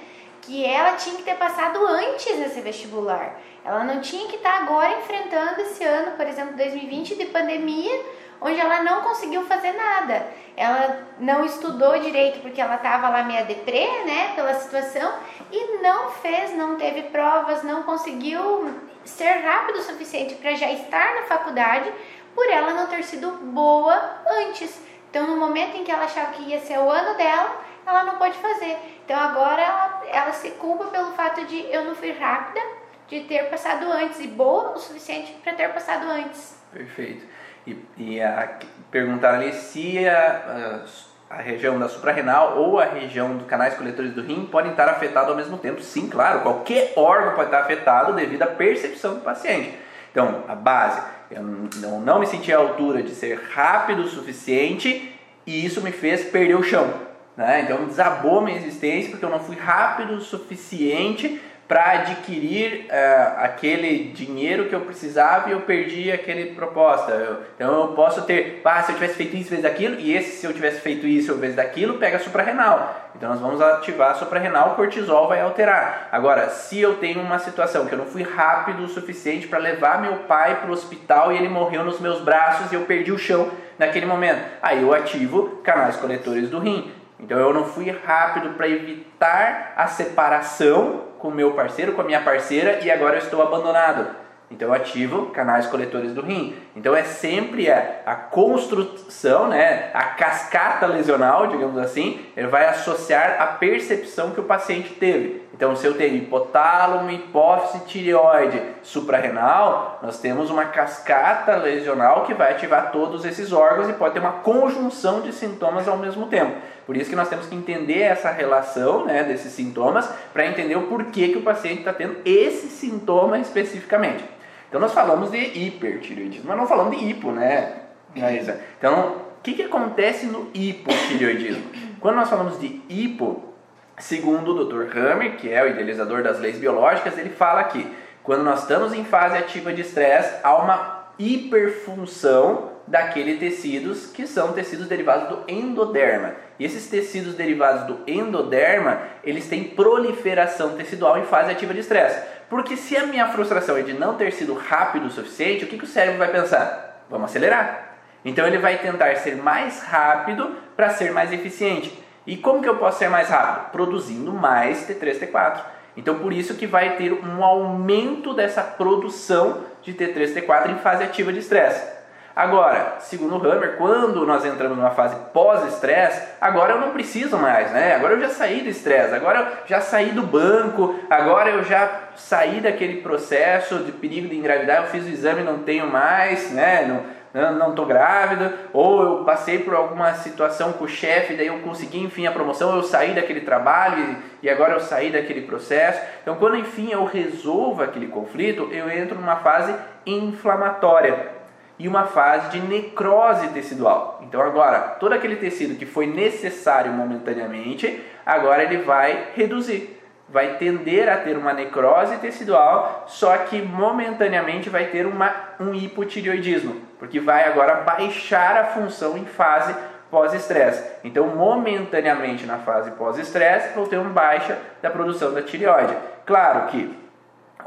Que 0.48 0.66
ela 0.66 0.94
tinha 0.94 1.18
que 1.18 1.24
ter 1.24 1.36
passado 1.36 1.86
antes 1.86 2.40
nesse 2.40 2.62
vestibular. 2.62 3.38
Ela 3.66 3.84
não 3.84 4.00
tinha 4.00 4.30
que 4.30 4.38
estar 4.38 4.54
tá 4.54 4.58
agora 4.60 4.98
enfrentando 5.00 5.60
esse 5.60 5.84
ano, 5.84 6.16
por 6.16 6.26
exemplo, 6.26 6.56
2020 6.56 7.16
de 7.16 7.26
pandemia, 7.26 8.02
onde 8.40 8.58
ela 8.58 8.82
não 8.82 9.02
conseguiu 9.02 9.46
fazer 9.46 9.74
nada. 9.74 10.26
Ela 10.56 11.06
não 11.20 11.44
estudou 11.44 12.00
direito 12.00 12.40
porque 12.40 12.62
ela 12.62 12.76
estava 12.76 13.10
lá 13.10 13.24
meia 13.24 13.44
deprê, 13.44 14.06
né, 14.06 14.32
pela 14.36 14.54
situação, 14.54 15.12
e 15.52 15.80
não 15.82 16.12
fez, 16.12 16.56
não 16.56 16.78
teve 16.78 17.04
provas, 17.10 17.62
não 17.64 17.84
conseguiu 17.84 18.74
ser 19.04 19.42
rápido 19.42 19.80
o 19.80 19.84
suficiente 19.84 20.36
para 20.36 20.56
já 20.56 20.72
estar 20.72 21.16
na 21.16 21.24
faculdade, 21.24 21.92
por 22.34 22.48
ela 22.50 22.74
não 22.74 22.88
ter 22.88 23.04
sido 23.04 23.32
boa 23.32 24.02
antes. 24.46 24.80
Então, 25.10 25.28
no 25.28 25.36
momento 25.36 25.76
em 25.76 25.84
que 25.84 25.92
ela 25.92 26.06
achava 26.06 26.32
que 26.32 26.44
ia 26.44 26.62
ser 26.62 26.80
o 26.80 26.90
ano 26.90 27.18
dela, 27.18 27.68
ela 27.88 28.04
não 28.04 28.18
pode 28.18 28.38
fazer. 28.38 28.78
Então, 29.06 29.18
agora 29.18 29.62
ela, 29.62 30.02
ela 30.12 30.34
se 30.34 30.52
culpa 30.52 30.86
pelo 30.86 31.12
fato 31.12 31.46
de 31.46 31.72
eu 31.72 31.86
não 31.86 31.96
fui 31.96 32.12
rápida 32.12 32.60
de 33.08 33.22
ter 33.22 33.50
passado 33.50 33.86
antes 33.92 34.20
e 34.20 34.28
boa 34.28 34.74
o 34.74 34.78
suficiente 34.78 35.34
para 35.44 35.54
ter 35.54 35.70
passado 35.70 36.06
antes. 36.10 36.58
Perfeito. 36.72 37.26
E, 37.66 37.78
e 37.98 38.22
a, 38.22 38.58
perguntar 38.92 39.36
ali 39.36 39.54
se 39.54 40.08
a, 40.08 40.84
a, 41.30 41.36
a, 41.36 41.42
região 41.42 41.80
da 41.80 41.88
suprarrenal 41.88 42.58
ou 42.58 42.80
a 42.80 42.86
região 42.86 43.38
dos 43.38 43.48
canais 43.48 43.76
coletores 43.76 44.14
do 44.14 44.22
rim 44.22 44.46
podem 44.46 44.72
estar 44.72 44.90
afetados 44.90 45.30
ao 45.30 45.36
mesmo 45.36 45.58
tempo. 45.58 45.82
Sim, 45.82 46.10
claro, 46.10 46.42
qualquer 46.42 46.94
órgão 46.96 47.36
pode 47.36 47.48
estar 47.48 47.62
afetado 47.62 48.14
devido 48.14 48.44
à 48.44 48.48
percepção 48.48 49.16
do 49.16 49.22
paciente. 49.22 49.74
Então, 50.12 50.44
a 50.48 50.56
base, 50.56 51.02
eu 51.32 51.42
não, 51.42 52.02
não 52.02 52.20
me 52.20 52.26
senti 52.26 52.52
à 52.52 52.58
altura 52.58 53.04
de 53.04 53.12
ser 53.12 53.40
rápido 53.52 54.02
o 54.02 54.08
suficiente 54.08 55.14
e 55.46 55.66
isso 55.66 55.82
me 55.82 55.92
fez 55.92 56.26
perder 56.26 56.56
o 56.56 56.64
chão. 56.64 57.07
Né? 57.38 57.62
Então, 57.62 57.86
desabou 57.86 58.42
minha 58.42 58.58
existência 58.58 59.12
porque 59.12 59.24
eu 59.24 59.30
não 59.30 59.40
fui 59.40 59.56
rápido 59.56 60.16
o 60.16 60.22
suficiente 60.22 61.40
para 61.68 61.92
adquirir 61.92 62.86
uh, 62.86 63.40
aquele 63.40 64.06
dinheiro 64.14 64.70
que 64.70 64.74
eu 64.74 64.82
precisava 64.82 65.50
e 65.50 65.52
eu 65.52 65.62
perdi 65.62 66.10
aquele 66.10 66.56
proposta. 66.56 67.12
Eu, 67.12 67.42
então 67.56 67.82
eu 67.82 67.88
posso 67.90 68.22
ter, 68.22 68.62
ah, 68.64 68.82
se 68.82 68.94
eu 68.94 68.96
tivesse 68.96 69.16
feito 69.16 69.36
isso, 69.36 69.50
vez 69.50 69.62
daquilo, 69.62 70.00
e 70.00 70.16
esse, 70.16 70.38
se 70.38 70.46
eu 70.46 70.54
tivesse 70.54 70.80
feito 70.80 71.06
isso, 71.06 71.36
vez 71.36 71.56
daquilo, 71.56 71.96
pega 71.96 72.20
suprarrenal. 72.20 73.12
Então 73.14 73.30
nós 73.30 73.42
vamos 73.42 73.62
ativar 73.62 74.12
a 74.12 74.16
suprarrenal, 74.16 74.72
o 74.72 74.76
cortisol 74.76 75.28
vai 75.28 75.42
alterar. 75.42 76.08
Agora, 76.10 76.50
se 76.50 76.80
eu 76.80 76.96
tenho 76.96 77.20
uma 77.20 77.38
situação 77.38 77.86
que 77.86 77.94
eu 77.94 77.98
não 77.98 78.06
fui 78.06 78.24
rápido 78.24 78.84
o 78.84 78.88
suficiente 78.88 79.48
para 79.48 79.60
levar 79.60 80.02
meu 80.02 80.20
pai 80.20 80.62
para 80.62 80.70
o 80.70 80.74
hospital 80.74 81.34
e 81.34 81.38
ele 81.38 81.50
morreu 81.50 81.84
nos 81.84 82.00
meus 82.00 82.22
braços 82.22 82.72
e 82.72 82.76
eu 82.76 82.84
perdi 82.84 83.12
o 83.12 83.18
chão 83.18 83.52
naquele 83.78 84.06
momento, 84.06 84.42
aí 84.62 84.82
eu 84.82 84.94
ativo 84.94 85.60
canais 85.64 85.98
coletores 85.98 86.50
do 86.50 86.60
rim. 86.60 86.92
Então 87.20 87.38
eu 87.38 87.54
não 87.54 87.66
fui 87.66 87.90
rápido 87.90 88.52
para 88.52 88.68
evitar 88.68 89.74
a 89.76 89.88
separação 89.88 91.04
com 91.18 91.30
o 91.30 91.34
meu 91.34 91.54
parceiro, 91.54 91.94
com 91.94 92.02
a 92.02 92.06
minha 92.06 92.22
parceira 92.22 92.80
e 92.84 92.92
agora 92.92 93.16
eu 93.16 93.22
estou 93.22 93.42
abandonado. 93.42 94.28
Então 94.50 94.70
eu 94.70 94.74
ativo 94.74 95.26
canais 95.32 95.68
coletores 95.68 96.14
do 96.14 96.22
rim. 96.22 96.56
Então 96.74 96.96
é 96.96 97.04
sempre 97.04 97.70
a, 97.70 98.02
a 98.06 98.16
construção, 98.16 99.50
né, 99.50 99.90
a 99.94 100.04
cascata 100.04 100.86
lesional, 100.86 101.48
digamos 101.48 101.78
assim, 101.78 102.26
ele 102.36 102.48
vai 102.48 102.66
associar 102.66 103.42
a 103.42 103.48
percepção 103.48 104.32
que 104.32 104.40
o 104.40 104.44
paciente 104.44 104.94
teve. 104.94 105.46
Então 105.54 105.76
se 105.76 105.86
eu 105.86 105.96
tenho 105.96 106.16
hipotálamo, 106.16 107.12
hipófise, 107.12 107.84
tireoide, 107.86 108.62
suprarrenal, 108.84 110.00
nós 110.02 110.20
temos 110.20 110.50
uma 110.50 110.66
cascata 110.66 111.58
lesional 111.58 112.24
que 112.24 112.34
vai 112.34 112.54
ativar 112.54 112.92
todos 112.92 113.26
esses 113.26 113.52
órgãos 113.52 113.90
e 113.90 113.94
pode 113.94 114.14
ter 114.14 114.22
uma 114.22 114.32
conjunção 114.32 115.20
de 115.20 115.34
sintomas 115.34 115.90
ao 115.90 115.98
mesmo 115.98 116.28
tempo. 116.28 116.56
Por 116.88 116.96
isso 116.96 117.10
que 117.10 117.18
nós 117.18 117.28
temos 117.28 117.46
que 117.48 117.54
entender 117.54 118.00
essa 118.00 118.32
relação 118.32 119.04
né, 119.06 119.22
desses 119.22 119.52
sintomas 119.52 120.10
para 120.32 120.48
entender 120.48 120.78
o 120.78 120.84
porquê 120.84 121.28
que 121.28 121.38
o 121.38 121.42
paciente 121.42 121.80
está 121.80 121.92
tendo 121.92 122.16
esse 122.24 122.70
sintoma 122.70 123.38
especificamente. 123.40 124.24
Então 124.70 124.80
nós 124.80 124.94
falamos 124.94 125.30
de 125.30 125.38
hipertireoidismo, 125.38 126.48
mas 126.48 126.58
não 126.58 126.66
falamos 126.66 126.98
de 126.98 127.04
hipo, 127.04 127.30
né, 127.32 127.74
Raíssa? 128.18 128.62
Então, 128.78 129.18
o 129.38 129.42
que, 129.44 129.54
que 129.54 129.64
acontece 129.64 130.28
no 130.28 130.50
hipotireoidismo? 130.54 131.64
Quando 132.00 132.16
nós 132.16 132.30
falamos 132.30 132.58
de 132.58 132.82
hipo, 132.88 133.54
segundo 134.00 134.52
o 134.52 134.66
Dr. 134.66 134.98
Hammer, 134.98 135.36
que 135.36 135.52
é 135.52 135.62
o 135.64 135.68
idealizador 135.68 136.24
das 136.24 136.40
leis 136.40 136.58
biológicas, 136.58 137.18
ele 137.18 137.32
fala 137.32 137.66
que 137.66 137.86
quando 138.24 138.44
nós 138.44 138.62
estamos 138.62 138.94
em 138.94 139.04
fase 139.04 139.38
ativa 139.38 139.74
de 139.74 139.82
estresse, 139.82 140.40
há 140.42 140.56
uma 140.56 141.08
hiperfunção 141.20 142.77
daqueles 142.88 143.40
tecidos 143.40 144.08
que 144.08 144.26
são 144.26 144.54
tecidos 144.54 144.88
derivados 144.88 145.30
do 145.30 145.44
endoderma. 145.52 146.36
E 146.58 146.66
esses 146.66 146.88
tecidos 146.88 147.36
derivados 147.36 147.84
do 147.84 148.00
endoderma, 148.08 149.02
eles 149.24 149.48
têm 149.48 149.66
proliferação 149.66 150.76
tecidual 150.76 151.18
em 151.18 151.26
fase 151.26 151.52
ativa 151.52 151.74
de 151.74 151.82
estresse. 151.82 152.22
Porque 152.50 152.78
se 152.78 152.96
a 152.96 153.06
minha 153.06 153.28
frustração 153.28 153.78
é 153.78 153.82
de 153.82 153.94
não 153.94 154.16
ter 154.16 154.32
sido 154.32 154.54
rápido 154.54 155.08
o 155.08 155.12
suficiente, 155.12 155.66
o 155.66 155.68
que, 155.68 155.78
que 155.78 155.84
o 155.84 155.88
cérebro 155.88 156.18
vai 156.18 156.32
pensar? 156.32 157.06
Vamos 157.10 157.30
acelerar. 157.30 157.98
Então 158.24 158.48
ele 158.48 158.58
vai 158.58 158.78
tentar 158.78 159.16
ser 159.18 159.36
mais 159.36 159.84
rápido 159.84 160.56
para 160.76 160.90
ser 160.90 161.12
mais 161.12 161.32
eficiente. 161.32 162.02
E 162.26 162.38
como 162.38 162.62
que 162.62 162.70
eu 162.70 162.78
posso 162.78 163.00
ser 163.00 163.10
mais 163.10 163.30
rápido? 163.30 163.72
Produzindo 163.72 164.32
mais 164.32 164.88
T3, 164.88 165.20
T4. 165.20 165.62
Então 165.96 166.20
por 166.20 166.32
isso 166.32 166.56
que 166.56 166.68
vai 166.68 166.96
ter 166.96 167.12
um 167.12 167.44
aumento 167.44 168.34
dessa 168.34 168.62
produção 168.62 169.64
de 169.82 169.94
T3, 169.94 170.34
T4 170.34 170.72
em 170.72 170.78
fase 170.78 171.04
ativa 171.04 171.34
de 171.34 171.40
estresse. 171.40 171.97
Agora, 172.38 172.98
segundo 173.00 173.36
o 173.36 173.52
Hammer, 173.52 173.78
quando 173.78 174.24
nós 174.24 174.46
entramos 174.46 174.78
numa 174.78 174.92
fase 174.92 175.16
pós-estresse, 175.34 176.22
agora 176.40 176.74
eu 176.74 176.80
não 176.80 176.92
preciso 176.92 177.36
mais, 177.36 177.72
né? 177.72 177.96
Agora 177.96 178.14
eu 178.14 178.22
já 178.22 178.30
saí 178.30 178.62
do 178.62 178.70
estresse, 178.70 179.16
agora 179.16 179.40
eu 179.40 179.68
já 179.68 179.82
saí 179.82 180.12
do 180.12 180.22
banco, 180.22 181.00
agora 181.10 181.50
eu 181.50 181.64
já 181.64 181.90
saí 182.16 182.62
daquele 182.62 183.02
processo 183.02 183.80
de 183.80 183.92
perigo 183.92 184.28
de 184.28 184.38
engravidar, 184.38 184.84
eu 184.84 184.90
fiz 184.90 185.04
o 185.04 185.10
exame 185.10 185.42
e 185.42 185.46
não 185.46 185.64
tenho 185.64 185.88
mais, 185.88 186.52
né? 186.52 187.02
Não, 187.34 187.54
não 187.54 187.70
estou 187.72 187.88
grávida, 187.88 188.54
ou 188.72 189.02
eu 189.02 189.24
passei 189.24 189.58
por 189.58 189.74
alguma 189.74 190.14
situação 190.14 190.74
com 190.74 190.84
o 190.84 190.88
chefe, 190.88 191.34
daí 191.34 191.48
eu 191.48 191.58
consegui 191.62 192.04
enfim 192.04 192.28
a 192.28 192.32
promoção, 192.32 192.76
eu 192.76 192.84
saí 192.84 193.16
daquele 193.16 193.42
trabalho 193.42 193.98
e, 194.44 194.46
e 194.46 194.50
agora 194.50 194.74
eu 194.74 194.80
saí 194.80 195.12
daquele 195.12 195.42
processo. 195.42 196.00
Então, 196.22 196.36
quando 196.36 196.58
enfim 196.58 196.92
eu 196.92 197.04
resolvo 197.04 197.82
aquele 197.82 198.10
conflito, 198.10 198.70
eu 198.72 198.92
entro 198.92 199.16
numa 199.16 199.38
fase 199.38 199.74
inflamatória 200.06 201.37
e 201.80 201.88
uma 201.88 202.06
fase 202.06 202.50
de 202.50 202.60
necrose 202.60 203.50
tecidual. 203.50 204.20
Então 204.24 204.42
agora, 204.42 204.80
todo 205.00 205.14
aquele 205.14 205.36
tecido 205.36 205.78
que 205.78 205.86
foi 205.86 206.08
necessário 206.08 206.92
momentaneamente, 206.92 208.04
agora 208.26 208.64
ele 208.64 208.78
vai 208.78 209.30
reduzir. 209.36 209.96
Vai 210.30 210.58
tender 210.58 211.08
a 211.08 211.18
ter 211.18 211.38
uma 211.38 211.54
necrose 211.54 212.18
tecidual, 212.18 213.06
só 213.08 213.38
que 213.38 213.62
momentaneamente 213.62 214.70
vai 214.70 214.88
ter 214.88 215.06
uma, 215.06 215.34
um 215.58 215.74
hipotireoidismo, 215.74 216.82
porque 217.00 217.18
vai 217.18 217.48
agora 217.48 217.76
baixar 217.76 218.58
a 218.58 218.66
função 218.66 219.18
em 219.18 219.24
fase 219.24 219.74
pós-estresse. 220.12 220.84
Então, 221.04 221.28
momentaneamente 221.28 222.46
na 222.46 222.58
fase 222.58 222.92
pós-estresse, 222.92 223.74
vou 223.74 223.88
ter 223.88 223.98
uma 223.98 224.10
baixa 224.10 224.58
da 224.82 224.90
produção 224.90 225.34
da 225.34 225.42
tireoide. 225.42 225.96
Claro 226.26 226.68
que 226.68 227.07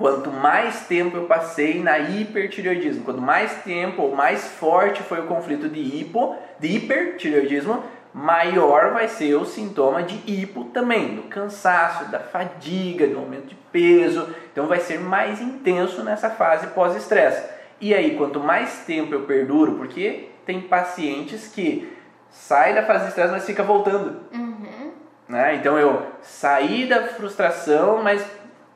quanto 0.01 0.31
mais 0.31 0.87
tempo 0.87 1.19
eu 1.19 1.27
passei 1.27 1.83
na 1.83 1.99
hipertireoidismo, 1.99 3.05
quanto 3.05 3.21
mais 3.21 3.53
tempo 3.63 4.01
ou 4.01 4.17
mais 4.17 4.49
forte 4.49 5.03
foi 5.03 5.21
o 5.21 5.27
conflito 5.27 5.69
de 5.69 5.79
hipo, 5.79 6.35
de 6.59 6.69
hipertireoidismo, 6.69 7.85
maior 8.15 8.95
vai 8.95 9.09
ser 9.09 9.35
o 9.35 9.45
sintoma 9.45 10.03
de 10.03 10.19
hipo 10.27 10.65
também, 10.65 11.17
do 11.17 11.25
cansaço, 11.25 12.11
da 12.11 12.19
fadiga, 12.19 13.07
do 13.07 13.19
aumento 13.19 13.49
de 13.49 13.55
peso. 13.71 14.27
Então 14.51 14.67
vai 14.67 14.81
ser 14.81 14.99
mais 14.99 15.39
intenso 15.39 16.03
nessa 16.03 16.31
fase 16.31 16.69
pós-estresse. 16.69 17.45
E 17.79 17.95
aí, 17.95 18.17
quanto 18.17 18.41
mais 18.41 18.85
tempo 18.87 19.15
eu 19.15 19.27
perduro, 19.27 19.75
porque 19.75 20.31
tem 20.47 20.63
pacientes 20.63 21.49
que 21.49 21.95
saem 22.31 22.75
da 22.75 22.85
fase 22.85 23.03
de 23.03 23.09
estresse, 23.11 23.33
mas 23.33 23.45
fica 23.45 23.63
voltando. 23.63 24.23
Uhum. 24.33 24.93
Né? 25.29 25.57
Então 25.57 25.79
eu 25.79 26.07
saí 26.23 26.87
da 26.87 27.07
frustração, 27.09 28.03
mas 28.03 28.25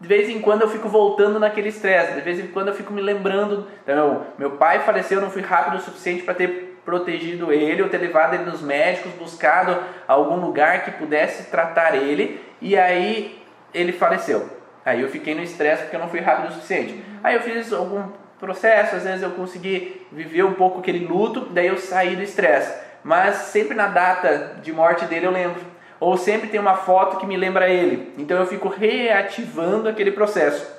de 0.01 0.09
vez 0.09 0.28
em 0.28 0.40
quando 0.40 0.62
eu 0.62 0.68
fico 0.68 0.88
voltando 0.88 1.38
naquele 1.38 1.68
estresse, 1.68 2.14
de 2.14 2.20
vez 2.20 2.38
em 2.38 2.49
quando 2.49 2.68
eu 2.68 2.74
fico 2.74 2.92
me 2.92 3.01
lembrando. 3.01 3.66
Então, 3.82 4.26
meu 4.38 4.53
pai 4.53 4.80
faleceu, 4.80 5.18
eu 5.18 5.22
não 5.22 5.30
fui 5.30 5.42
rápido 5.42 5.76
o 5.76 5.80
suficiente 5.80 6.22
para 6.22 6.34
ter 6.34 6.80
protegido 6.84 7.53
ele, 7.53 7.82
ou 7.82 7.88
ter 7.88 7.99
levado 7.99 8.34
ele 8.34 8.45
nos 8.45 8.61
médicos, 8.61 9.12
buscado 9.12 9.76
algum 10.07 10.36
lugar 10.36 10.84
que 10.84 10.90
pudesse 10.90 11.51
tratar 11.51 11.95
ele, 11.95 12.40
e 12.61 12.76
aí 12.76 13.42
ele 13.72 13.92
faleceu. 13.92 14.49
Aí 14.84 15.01
eu 15.01 15.09
fiquei 15.09 15.34
no 15.34 15.42
estresse 15.42 15.82
porque 15.82 15.97
eu 15.97 16.01
não 16.01 16.09
fui 16.09 16.20
rápido 16.20 16.51
o 16.51 16.53
suficiente. 16.53 17.03
Aí 17.22 17.34
eu 17.34 17.40
fiz 17.40 17.72
algum 17.72 18.09
processo, 18.38 18.97
às 18.97 19.05
vezes 19.05 19.22
eu 19.22 19.30
consegui 19.30 20.07
viver 20.12 20.42
um 20.42 20.53
pouco 20.53 20.80
aquele 20.80 21.07
luto, 21.07 21.47
daí 21.51 21.68
eu 21.68 21.78
saí 21.78 22.14
do 22.14 22.22
estresse. 22.22 22.74
Mas 23.03 23.36
sempre 23.36 23.74
na 23.74 23.86
data 23.86 24.57
de 24.62 24.72
morte 24.72 25.07
dele 25.07 25.26
eu 25.26 25.30
lembro 25.30 25.61
ou 26.05 26.18
sempre 26.18 26.50
tem 26.50 26.61
uma 26.61 26.74
foto 26.74 27.16
que 27.16 27.26
me 27.26 27.34
lembra 27.34 27.66
ele. 27.66 28.12
Então 28.18 28.38
eu 28.38 28.44
fico 28.44 28.68
reativando 28.68 29.88
aquele 29.88 30.12
processo. 30.12 30.70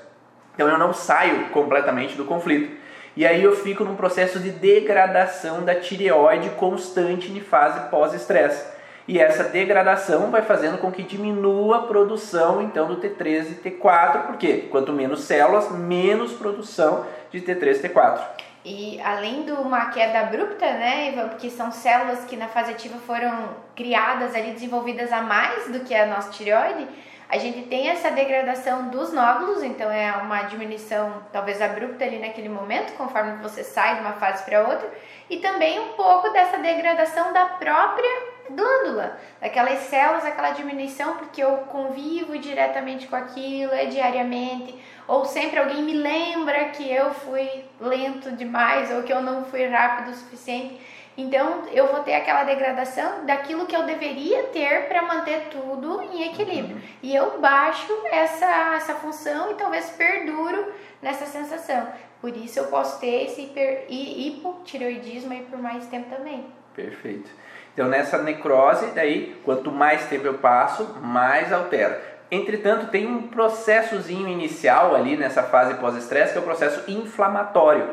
Então 0.54 0.70
eu 0.70 0.78
não 0.78 0.94
saio 0.94 1.46
completamente 1.50 2.16
do 2.16 2.26
conflito. 2.26 2.78
E 3.16 3.26
aí 3.26 3.44
eu 3.44 3.56
fico 3.56 3.84
num 3.84 3.96
processo 3.96 4.40
de 4.40 4.52
degradação 4.52 5.64
da 5.64 5.74
tireoide 5.74 6.52
constante 6.52 7.32
em 7.32 7.40
fase 7.40 7.90
pós-estresse. 7.90 8.68
E 9.08 9.18
essa 9.18 9.46
degradação 9.46 10.30
vai 10.30 10.44
fazendo 10.44 10.78
com 10.78 10.92
que 10.92 11.02
diminua 11.02 11.78
a 11.78 11.82
produção 11.84 12.62
então 12.62 12.88
do 12.88 12.98
T3 12.98 13.48
e 13.52 13.70
T4, 13.70 14.28
porque 14.28 14.68
quanto 14.70 14.94
menos 14.94 15.22
células, 15.22 15.72
menos 15.72 16.34
produção 16.34 17.04
de 17.32 17.42
T3 17.42 17.84
e 17.84 17.90
T4. 17.90 18.20
E 18.66 19.00
além 19.00 19.44
de 19.44 19.52
uma 19.52 19.92
queda 19.92 20.22
abrupta, 20.22 20.66
né, 20.66 21.12
porque 21.30 21.52
são 21.52 21.72
células 21.72 22.26
que 22.26 22.36
na 22.36 22.48
fase 22.48 22.72
ativa 22.72 22.98
foram 22.98 23.50
criadas 23.76 24.34
ali, 24.34 24.54
desenvolvidas 24.54 25.14
a 25.14 25.22
mais 25.22 25.72
do 25.72 25.82
que 25.82 25.94
a 25.94 26.08
nossa 26.08 26.32
tireoide, 26.32 26.88
a 27.30 27.38
gente 27.38 27.68
tem 27.68 27.90
essa 27.90 28.10
degradação 28.10 28.90
dos 28.90 29.14
nódulos, 29.14 29.62
então 29.62 29.90
é 29.92 30.12
uma 30.14 30.44
diminuição 30.44 31.24
talvez 31.32 31.62
abrupta 31.62 32.06
ali 32.06 32.18
naquele 32.18 32.50
momento, 32.50 32.94
conforme 32.94 33.38
você 33.38 33.64
sai 33.64 33.96
de 33.96 34.02
uma 34.02 34.14
fase 34.14 34.44
para 34.44 34.68
outra, 34.68 34.92
e 35.30 35.38
também 35.38 35.80
um 35.80 35.90
pouco 35.90 36.30
dessa 36.30 36.58
degradação 36.58 37.34
da 37.34 37.46
própria 37.46 38.36
glândula, 38.50 39.20
daquelas 39.42 39.80
células, 39.80 40.26
aquela 40.26 40.52
diminuição, 40.52 41.18
porque 41.18 41.44
eu 41.44 41.58
convivo 41.70 42.38
diretamente 42.38 43.08
com 43.08 43.16
aquilo, 43.16 43.74
é 43.74 43.86
diariamente, 43.86 44.76
ou 45.08 45.26
sempre 45.26 45.60
alguém 45.60 45.84
me 45.84 45.94
lembra 45.94 46.66
que 46.70 46.92
eu 46.92 47.14
fui 47.14 47.48
lento 47.80 48.32
demais 48.32 48.92
ou 48.92 49.04
que 49.04 49.14
eu 49.14 49.22
não 49.22 49.46
fui 49.46 49.66
rápido 49.68 50.12
o 50.12 50.16
suficiente. 50.16 50.80
Então 51.18 51.64
eu 51.72 51.88
vou 51.88 52.02
ter 52.02 52.16
aquela 52.16 52.44
degradação 52.44 53.26
daquilo 53.26 53.66
que 53.66 53.76
eu 53.76 53.84
deveria 53.84 54.44
ter 54.48 54.88
para 54.88 55.02
manter 55.02 55.48
tudo 55.50 56.02
em 56.02 56.24
equilíbrio. 56.24 56.76
Uhum. 56.76 56.82
E 57.02 57.16
eu 57.16 57.40
baixo 57.40 57.94
essa, 58.12 58.76
essa 58.76 58.96
função 58.96 59.52
e 59.52 59.56
talvez 59.56 59.90
perduro 59.92 60.74
nessa 61.02 61.26
sensação. 61.26 61.88
Por 62.20 62.36
isso 62.36 62.60
eu 62.60 62.66
posso 62.68 63.00
ter 63.00 63.26
esse 63.26 63.44
hiper, 63.44 63.86
hipotireoidismo 63.90 65.32
aí 65.32 65.46
por 65.50 65.60
mais 65.60 65.86
tempo 65.88 66.14
também. 66.14 66.46
Perfeito. 66.76 67.30
Então 67.74 67.88
nessa 67.88 68.22
necrose, 68.22 68.88
daí, 68.88 69.40
quanto 69.46 69.72
mais 69.72 70.08
tempo 70.08 70.26
eu 70.26 70.38
passo, 70.40 70.98
mais 71.02 71.54
altera. 71.54 72.15
Entretanto, 72.32 72.88
tem 72.88 73.08
um 73.08 73.24
processozinho 73.24 74.28
inicial 74.28 74.96
ali 74.96 75.16
nessa 75.16 75.44
fase 75.44 75.76
pós-estresse, 75.76 76.34
que 76.34 76.38
é 76.38 76.42
o 76.42 76.46
processo 76.46 76.90
inflamatório. 76.90 77.88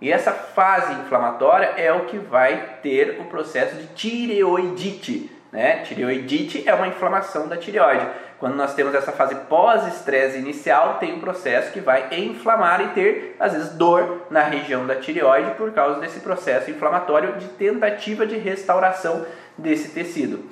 E 0.00 0.12
essa 0.12 0.32
fase 0.32 0.92
inflamatória 0.92 1.74
é 1.76 1.92
o 1.92 2.04
que 2.04 2.18
vai 2.18 2.78
ter 2.82 3.20
o 3.20 3.24
processo 3.24 3.74
de 3.76 3.86
tireoidite. 3.88 5.32
Né? 5.50 5.78
Tireoidite 5.78 6.68
é 6.68 6.74
uma 6.74 6.86
inflamação 6.86 7.48
da 7.48 7.56
tireoide. 7.56 8.06
Quando 8.38 8.54
nós 8.54 8.74
temos 8.74 8.94
essa 8.94 9.10
fase 9.10 9.34
pós-estresse 9.34 10.38
inicial, 10.38 10.98
tem 10.98 11.14
um 11.14 11.20
processo 11.20 11.72
que 11.72 11.80
vai 11.80 12.08
inflamar 12.12 12.80
e 12.80 12.88
ter, 12.88 13.36
às 13.40 13.52
vezes, 13.52 13.70
dor 13.70 14.26
na 14.30 14.44
região 14.44 14.86
da 14.86 14.94
tireoide 14.94 15.52
por 15.52 15.72
causa 15.72 15.98
desse 15.98 16.20
processo 16.20 16.70
inflamatório 16.70 17.32
de 17.32 17.48
tentativa 17.48 18.24
de 18.24 18.36
restauração 18.36 19.26
desse 19.56 19.88
tecido. 19.88 20.48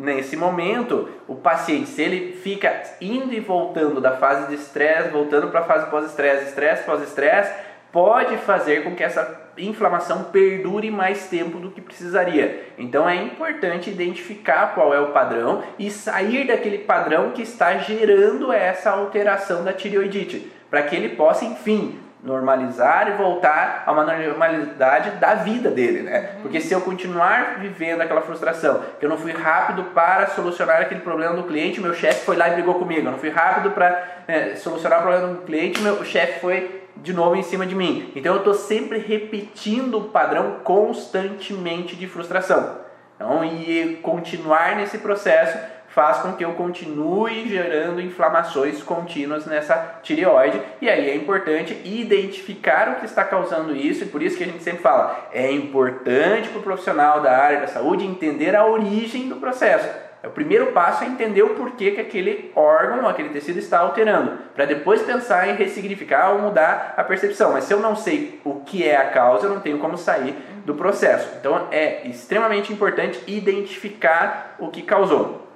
Nesse 0.00 0.34
momento, 0.34 1.10
o 1.28 1.34
paciente, 1.34 1.90
se 1.90 2.00
ele 2.00 2.32
fica 2.32 2.82
indo 3.02 3.34
e 3.34 3.38
voltando 3.38 4.00
da 4.00 4.16
fase 4.16 4.48
de 4.48 4.54
estresse, 4.54 5.10
voltando 5.10 5.48
para 5.48 5.60
a 5.60 5.64
fase 5.64 5.90
pós-estresse, 5.90 6.46
estresse 6.46 6.84
pós-estresse, 6.84 7.52
pode 7.92 8.38
fazer 8.38 8.82
com 8.82 8.94
que 8.94 9.02
essa 9.02 9.50
inflamação 9.58 10.24
perdure 10.24 10.90
mais 10.90 11.28
tempo 11.28 11.58
do 11.58 11.70
que 11.70 11.82
precisaria. 11.82 12.64
Então 12.78 13.06
é 13.06 13.14
importante 13.14 13.90
identificar 13.90 14.74
qual 14.74 14.94
é 14.94 15.00
o 15.00 15.12
padrão 15.12 15.62
e 15.78 15.90
sair 15.90 16.46
daquele 16.46 16.78
padrão 16.78 17.32
que 17.32 17.42
está 17.42 17.76
gerando 17.76 18.50
essa 18.50 18.92
alteração 18.92 19.64
da 19.64 19.74
tireoidite, 19.74 20.50
para 20.70 20.82
que 20.82 20.96
ele 20.96 21.10
possa, 21.10 21.44
enfim, 21.44 21.98
normalizar 22.22 23.08
e 23.08 23.12
voltar 23.12 23.84
a 23.86 23.92
uma 23.92 24.04
normalidade 24.04 25.12
da 25.12 25.34
vida 25.34 25.70
dele, 25.70 26.02
né? 26.02 26.36
Porque 26.42 26.60
se 26.60 26.72
eu 26.72 26.80
continuar 26.82 27.58
vivendo 27.60 28.02
aquela 28.02 28.20
frustração, 28.20 28.82
que 28.98 29.04
eu 29.04 29.10
não 29.10 29.16
fui 29.16 29.32
rápido 29.32 29.84
para 29.94 30.26
solucionar 30.28 30.82
aquele 30.82 31.00
problema 31.00 31.34
do 31.34 31.44
cliente, 31.44 31.80
meu 31.80 31.94
chefe 31.94 32.24
foi 32.26 32.36
lá 32.36 32.48
e 32.48 32.52
brigou 32.52 32.74
comigo, 32.74 33.06
eu 33.06 33.12
não 33.12 33.18
fui 33.18 33.30
rápido 33.30 33.70
para 33.70 34.22
é, 34.28 34.54
solucionar 34.56 35.00
o 35.00 35.02
problema 35.02 35.28
do 35.28 35.42
cliente, 35.42 35.80
meu 35.80 36.04
chefe 36.04 36.40
foi 36.40 36.82
de 36.96 37.12
novo 37.12 37.36
em 37.36 37.42
cima 37.42 37.66
de 37.66 37.74
mim. 37.74 38.12
Então 38.14 38.34
eu 38.34 38.38
estou 38.38 38.54
sempre 38.54 38.98
repetindo 38.98 39.98
o 39.98 40.04
padrão 40.10 40.56
constantemente 40.62 41.96
de 41.96 42.06
frustração. 42.06 42.78
Então, 43.16 43.44
e 43.44 43.98
continuar 44.02 44.76
nesse 44.76 44.96
processo 44.96 45.58
faz 45.90 46.18
com 46.18 46.32
que 46.32 46.44
eu 46.44 46.52
continue 46.52 47.48
gerando 47.48 48.00
inflamações 48.00 48.82
contínuas 48.82 49.46
nessa 49.46 50.00
tireoide. 50.02 50.60
E 50.80 50.88
aí 50.88 51.10
é 51.10 51.14
importante 51.14 51.78
identificar 51.84 52.88
o 52.88 52.94
que 52.96 53.06
está 53.06 53.24
causando 53.24 53.76
isso, 53.76 54.04
e 54.04 54.06
por 54.06 54.22
isso 54.22 54.36
que 54.36 54.44
a 54.44 54.46
gente 54.46 54.62
sempre 54.62 54.82
fala: 54.82 55.28
é 55.32 55.50
importante 55.52 56.48
para 56.48 56.58
o 56.58 56.62
profissional 56.62 57.20
da 57.20 57.36
área 57.36 57.60
da 57.60 57.66
saúde 57.66 58.06
entender 58.06 58.56
a 58.56 58.66
origem 58.66 59.28
do 59.28 59.36
processo. 59.36 59.88
É 60.22 60.28
o 60.28 60.30
primeiro 60.30 60.66
passo 60.72 61.02
é 61.02 61.06
entender 61.06 61.42
o 61.42 61.54
porquê 61.54 61.92
que 61.92 62.00
aquele 62.00 62.52
órgão, 62.54 63.08
aquele 63.08 63.30
tecido 63.30 63.58
está 63.58 63.78
alterando, 63.78 64.36
para 64.54 64.66
depois 64.66 65.00
pensar 65.00 65.48
em 65.48 65.54
ressignificar 65.54 66.32
ou 66.32 66.40
mudar 66.40 66.92
a 66.94 67.02
percepção. 67.02 67.52
Mas 67.52 67.64
se 67.64 67.72
eu 67.72 67.80
não 67.80 67.96
sei 67.96 68.38
o 68.44 68.56
que 68.60 68.86
é 68.86 68.96
a 68.96 69.08
causa, 69.08 69.46
eu 69.46 69.54
não 69.54 69.60
tenho 69.60 69.78
como 69.78 69.96
sair 69.96 70.36
do 70.66 70.74
processo. 70.74 71.26
Então 71.40 71.68
é 71.70 72.06
extremamente 72.06 72.70
importante 72.70 73.18
identificar 73.26 74.56
o 74.58 74.68
que 74.68 74.82
causou. 74.82 75.49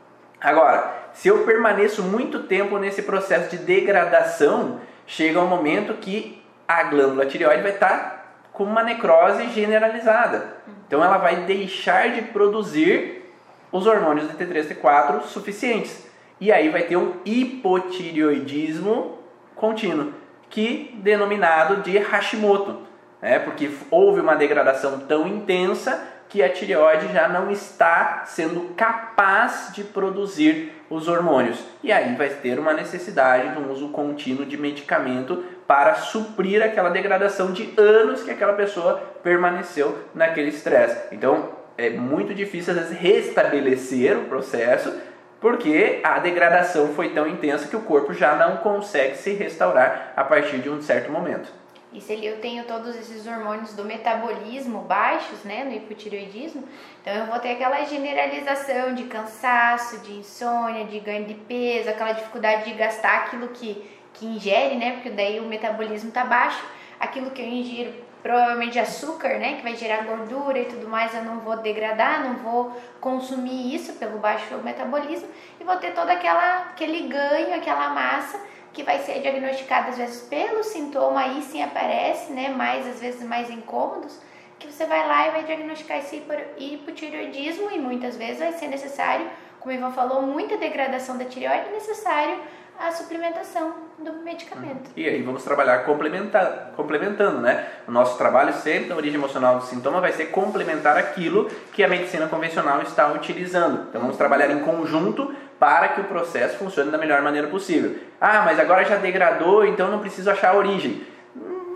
Agora, 0.45 0.93
se 1.15 1.27
eu 1.27 1.47
permaneço 1.47 2.03
muito 2.03 2.41
tempo 2.43 2.79
nesse 2.79 3.01
processo 3.01 3.49
de 3.49 3.57
degradação, 3.57 4.79
chega 5.07 5.41
um 5.41 5.47
momento 5.47 5.95
que 5.95 6.45
a 6.69 6.83
glândula 6.83 7.25
tireoide 7.25 7.63
vai 7.63 7.73
estar 7.73 8.43
com 8.53 8.65
uma 8.65 8.83
necrose 8.83 9.49
generalizada. 9.49 10.59
Então 10.87 11.03
ela 11.03 11.17
vai 11.17 11.37
deixar 11.45 12.11
de 12.11 12.21
produzir 12.21 13.25
os 13.73 13.87
hormônios 13.87 14.29
de 14.29 14.35
T3 14.35 14.71
e 14.71 14.75
T4 14.75 15.23
suficientes. 15.23 16.07
E 16.39 16.53
aí 16.53 16.69
vai 16.69 16.83
ter 16.83 16.99
um 16.99 17.15
hipotireoidismo 17.25 19.19
contínuo, 19.55 20.13
que 20.51 20.95
denominado 21.03 21.77
de 21.77 21.97
Hashimoto, 21.97 22.83
né? 23.23 23.39
porque 23.39 23.71
houve 23.91 24.21
uma 24.21 24.35
degradação 24.35 25.01
tão 25.01 25.27
intensa 25.27 26.07
que 26.35 26.43
a 26.43 26.49
tireoide 26.49 27.13
já 27.13 27.29
não 27.29 27.49
está 27.49 28.25
sendo 28.27 28.75
capaz 28.75 29.71
de 29.73 29.85
produzir 29.85 30.73
os 30.91 31.07
hormônios. 31.07 31.65
E 31.81 31.93
aí 31.93 32.17
vai 32.17 32.29
ter 32.29 32.59
uma 32.59 32.73
necessidade 32.73 33.53
de 33.53 33.59
um 33.61 33.71
uso 33.71 33.91
contínuo 33.91 34.45
de 34.45 34.57
medicamento 34.57 35.45
para 35.65 35.95
suprir 35.95 36.61
aquela 36.61 36.91
degradação 36.91 37.53
de 37.53 37.73
anos 37.77 38.25
que 38.25 38.33
aquela 38.33 38.55
pessoa 38.55 39.01
permaneceu 39.23 39.97
naquele 40.13 40.49
estresse. 40.49 41.05
Então, 41.13 41.51
é 41.79 41.91
muito 41.91 42.35
difícil 42.35 42.73
às 42.73 42.81
vezes 42.81 42.99
restabelecer 42.99 44.19
o 44.19 44.25
processo 44.25 44.93
porque 45.41 46.01
a 46.03 46.19
degradação 46.19 46.89
foi 46.95 47.11
tão 47.11 47.29
intensa 47.29 47.69
que 47.69 47.77
o 47.77 47.83
corpo 47.83 48.13
já 48.13 48.35
não 48.35 48.57
consegue 48.57 49.17
se 49.17 49.35
restaurar 49.35 50.13
a 50.17 50.25
partir 50.25 50.59
de 50.59 50.69
um 50.69 50.83
certo 50.83 51.13
momento. 51.13 51.49
E 51.95 52.01
se 52.01 52.13
eu 52.25 52.41
tenho 52.41 52.65
todos 52.65 52.97
esses 52.97 53.25
hormônios 53.25 53.73
do 53.75 53.85
metabolismo 53.85 54.81
baixos, 54.81 55.45
né, 55.45 55.63
no 55.63 55.73
hipotireoidismo, 55.73 56.69
então 57.01 57.15
eu 57.15 57.27
vou 57.27 57.39
ter 57.39 57.53
aquela 57.53 57.85
generalização 57.85 58.95
de 58.97 59.05
cansaço, 59.05 60.01
de 60.01 60.15
insônia, 60.15 60.87
de 60.87 60.99
ganho 60.99 61.25
de 61.25 61.35
peso, 61.35 61.89
aquela 61.89 62.11
dificuldade 62.11 62.65
de 62.65 62.73
gastar 62.73 63.19
aquilo 63.19 63.47
que, 63.49 63.89
que 64.13 64.27
ingere, 64.27 64.75
né, 64.75 64.95
porque 64.95 65.11
daí 65.11 65.39
o 65.39 65.45
metabolismo 65.45 66.09
está 66.09 66.25
baixo, 66.25 66.65
aquilo 66.99 67.31
que 67.31 67.41
eu 67.41 67.47
ingiro 67.47 67.95
provavelmente 68.25 68.77
açúcar, 68.77 69.39
né, 69.39 69.55
que 69.55 69.63
vai 69.63 69.77
gerar 69.77 70.03
gordura 70.03 70.59
e 70.59 70.65
tudo 70.65 70.89
mais, 70.89 71.15
eu 71.15 71.23
não 71.23 71.41
vou 71.41 71.59
degradar, 71.59 72.25
não 72.25 72.35
vou 72.39 72.73
consumir 73.01 73.73
isso 73.73 73.93
pelo 73.93 74.19
baixo 74.19 74.57
metabolismo. 74.65 75.29
E 75.61 75.65
vou 75.65 75.77
ter 75.77 75.93
todo 75.93 76.09
aquela, 76.09 76.63
aquele 76.71 77.07
ganho, 77.07 77.55
aquela 77.55 77.91
massa 77.91 78.41
que 78.75 78.83
vai 78.83 78.99
ser 78.99 79.21
diagnosticada 79.21 79.91
às 79.91 79.97
vezes 79.97 80.23
pelo 80.23 80.63
sintoma, 80.63 81.21
aí 81.21 81.41
sim 81.41 81.63
aparece, 81.63 82.33
né, 82.33 82.49
mais 82.49 82.87
às 82.87 83.01
vezes 83.01 83.23
mais 83.27 83.49
incômodos, 83.49 84.21
que 84.59 84.67
você 84.67 84.85
vai 84.85 85.07
lá 85.07 85.29
e 85.29 85.31
vai 85.31 85.45
diagnosticar 85.45 85.99
esse 85.99 86.23
hipotireoidismo 86.59 87.71
e 87.71 87.79
muitas 87.79 88.17
vezes 88.17 88.41
vai 88.41 88.53
ser 88.53 88.67
necessário, 88.67 89.31
como 89.61 89.73
o 89.75 89.79
Ivan 89.79 89.93
falou, 89.93 90.23
muita 90.23 90.57
degradação 90.57 91.17
da 91.17 91.25
tireoide, 91.25 91.71
necessário 91.71 92.39
a 92.79 92.91
suplementação 92.91 93.73
do 93.99 94.13
medicamento. 94.25 94.91
E 94.97 95.09
aí 95.09 95.23
vamos 95.23 95.45
trabalhar 95.45 95.85
complementando, 95.85 97.41
né? 97.41 97.69
O 97.87 97.93
nosso 97.93 98.19
trabalho 98.19 98.53
sempre 98.53 98.89
na 98.89 98.97
origem 98.97 99.17
emocional 99.17 99.59
do 99.59 99.65
sintoma 99.65 100.01
vai 100.01 100.13
ser 100.13 100.27
complementar 100.27 100.97
aquilo 100.97 101.49
que 101.73 101.85
a 101.85 101.89
medicina 101.89 102.27
convencional 102.27 102.83
está 102.83 103.13
utilizando. 103.13 103.87
Então 103.89 104.01
vamos 104.01 104.17
trabalhar 104.17 104.51
em 104.51 104.59
conjunto 104.59 105.33
para 105.59 105.89
que 105.89 106.01
o 106.01 106.05
processo 106.05 106.59
funcione 106.59 106.91
da 106.91 106.99
melhor 106.99 107.23
maneira 107.23 107.49
possível. 107.49 107.97
Ah, 108.21 108.43
mas 108.45 108.59
agora 108.59 108.85
já 108.85 108.97
degradou, 108.97 109.65
então 109.65 109.91
não 109.91 110.01
preciso 110.01 110.31
achar 110.31 110.55
a 110.55 110.57
origem. 110.57 111.03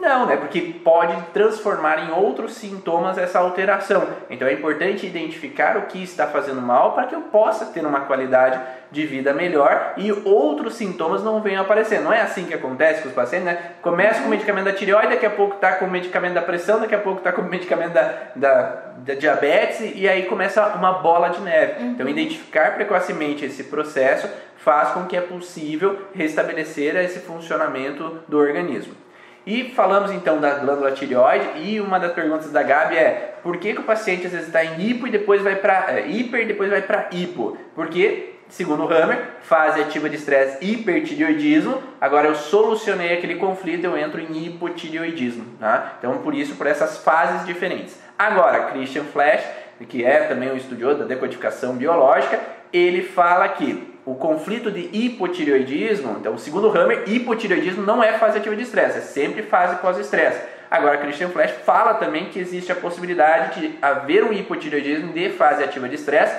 Não, 0.00 0.26
né? 0.26 0.36
Porque 0.36 0.60
pode 0.60 1.14
transformar 1.32 2.08
em 2.08 2.12
outros 2.12 2.54
sintomas 2.54 3.18
essa 3.18 3.40
alteração. 3.40 4.06
Então 4.30 4.46
é 4.46 4.52
importante 4.52 5.06
identificar 5.06 5.76
o 5.76 5.82
que 5.82 6.02
está 6.02 6.26
fazendo 6.26 6.62
mal 6.62 6.92
para 6.92 7.06
que 7.06 7.14
eu 7.14 7.22
possa 7.22 7.66
ter 7.66 7.84
uma 7.84 8.00
qualidade 8.00 8.60
de 8.90 9.04
vida 9.04 9.34
melhor 9.34 9.94
e 9.96 10.10
outros 10.12 10.74
sintomas 10.74 11.22
não 11.22 11.42
venham 11.42 11.62
aparecer. 11.62 12.00
Não 12.00 12.12
é 12.12 12.22
assim 12.22 12.44
que 12.44 12.54
acontece 12.54 13.02
com 13.02 13.08
os 13.08 13.14
pacientes, 13.14 13.46
né? 13.46 13.72
Começa 13.82 14.20
com 14.20 14.28
o 14.28 14.30
medicamento 14.30 14.66
da 14.66 14.72
tireoide, 14.72 15.08
daqui 15.08 15.26
a 15.26 15.30
pouco 15.30 15.56
está 15.56 15.72
com 15.72 15.84
o 15.84 15.90
medicamento 15.90 16.34
da 16.34 16.42
pressão, 16.42 16.80
daqui 16.80 16.94
a 16.94 17.00
pouco 17.00 17.18
está 17.18 17.32
com 17.32 17.42
o 17.42 17.44
medicamento 17.44 17.92
da, 17.92 18.14
da, 18.36 18.62
da, 18.98 19.14
diabetes 19.14 19.92
e 19.94 20.08
aí 20.08 20.26
começa 20.26 20.64
uma 20.68 20.92
bola 20.92 21.28
de 21.30 21.40
neve. 21.40 21.82
Uhum. 21.82 21.90
Então 21.90 22.08
identificar 22.08 22.74
precocemente 22.74 23.44
esse 23.44 23.64
processo 23.64 24.28
faz 24.56 24.90
com 24.90 25.06
que 25.06 25.16
é 25.16 25.20
possível 25.20 26.06
restabelecer 26.14 26.96
esse 26.96 27.18
funcionamento 27.20 28.20
do 28.28 28.38
organismo. 28.38 29.07
E 29.48 29.70
falamos 29.70 30.10
então 30.10 30.38
da 30.38 30.56
glândula 30.56 30.92
tireoide 30.92 31.48
e 31.56 31.80
uma 31.80 31.98
das 31.98 32.12
perguntas 32.12 32.52
da 32.52 32.62
Gabi 32.62 32.98
é 32.98 33.36
por 33.42 33.56
que, 33.56 33.72
que 33.72 33.80
o 33.80 33.82
paciente 33.82 34.26
às 34.26 34.32
vezes 34.32 34.48
está 34.48 34.62
em 34.62 34.78
hipo 34.78 35.06
e 35.06 35.10
depois 35.10 35.40
vai 35.40 35.56
para 35.56 35.90
é, 35.90 36.06
hiper 36.06 36.42
e 36.42 36.44
depois 36.44 36.68
vai 36.68 36.82
para 36.82 37.08
hipo? 37.12 37.56
Porque, 37.74 38.34
segundo 38.50 38.84
o 38.84 38.92
Hammer, 38.92 39.18
fase 39.40 39.80
ativa 39.80 40.06
de 40.10 40.16
estresse 40.16 40.62
hipertireoidismo, 40.62 41.82
agora 41.98 42.28
eu 42.28 42.34
solucionei 42.34 43.14
aquele 43.14 43.36
conflito, 43.36 43.84
eu 43.84 43.96
entro 43.96 44.20
em 44.20 44.48
hipotireoidismo. 44.48 45.46
Tá? 45.58 45.94
Então 45.98 46.18
por 46.18 46.34
isso, 46.34 46.54
por 46.56 46.66
essas 46.66 46.98
fases 46.98 47.46
diferentes. 47.46 47.98
Agora, 48.18 48.64
Christian 48.66 49.04
Flash, 49.04 49.44
que 49.88 50.04
é 50.04 50.24
também 50.24 50.52
um 50.52 50.56
estudioso 50.58 50.98
da 50.98 51.04
decodificação 51.06 51.74
biológica, 51.74 52.38
ele 52.70 53.00
fala 53.00 53.48
que 53.48 53.97
o 54.10 54.14
conflito 54.14 54.70
de 54.70 54.88
hipotireoidismo, 54.90 56.16
então 56.18 56.38
segundo 56.38 56.70
Hammer, 56.70 57.02
hipotireoidismo 57.06 57.82
não 57.82 58.02
é 58.02 58.14
fase 58.14 58.38
ativa 58.38 58.56
de 58.56 58.62
estresse, 58.62 58.98
é 58.98 59.00
sempre 59.02 59.42
fase 59.42 59.76
pós-estresse. 59.76 60.40
Agora, 60.70 60.96
Christian 60.96 61.28
Flash 61.28 61.50
fala 61.66 61.92
também 61.92 62.30
que 62.30 62.38
existe 62.38 62.72
a 62.72 62.74
possibilidade 62.74 63.60
de 63.60 63.78
haver 63.82 64.24
um 64.24 64.32
hipotireoidismo 64.32 65.12
de 65.12 65.28
fase 65.28 65.62
ativa 65.62 65.86
de 65.90 65.96
estresse 65.96 66.34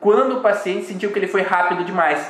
quando 0.00 0.38
o 0.38 0.40
paciente 0.40 0.86
sentiu 0.86 1.10
que 1.12 1.18
ele 1.18 1.28
foi 1.28 1.42
rápido 1.42 1.84
demais. 1.84 2.26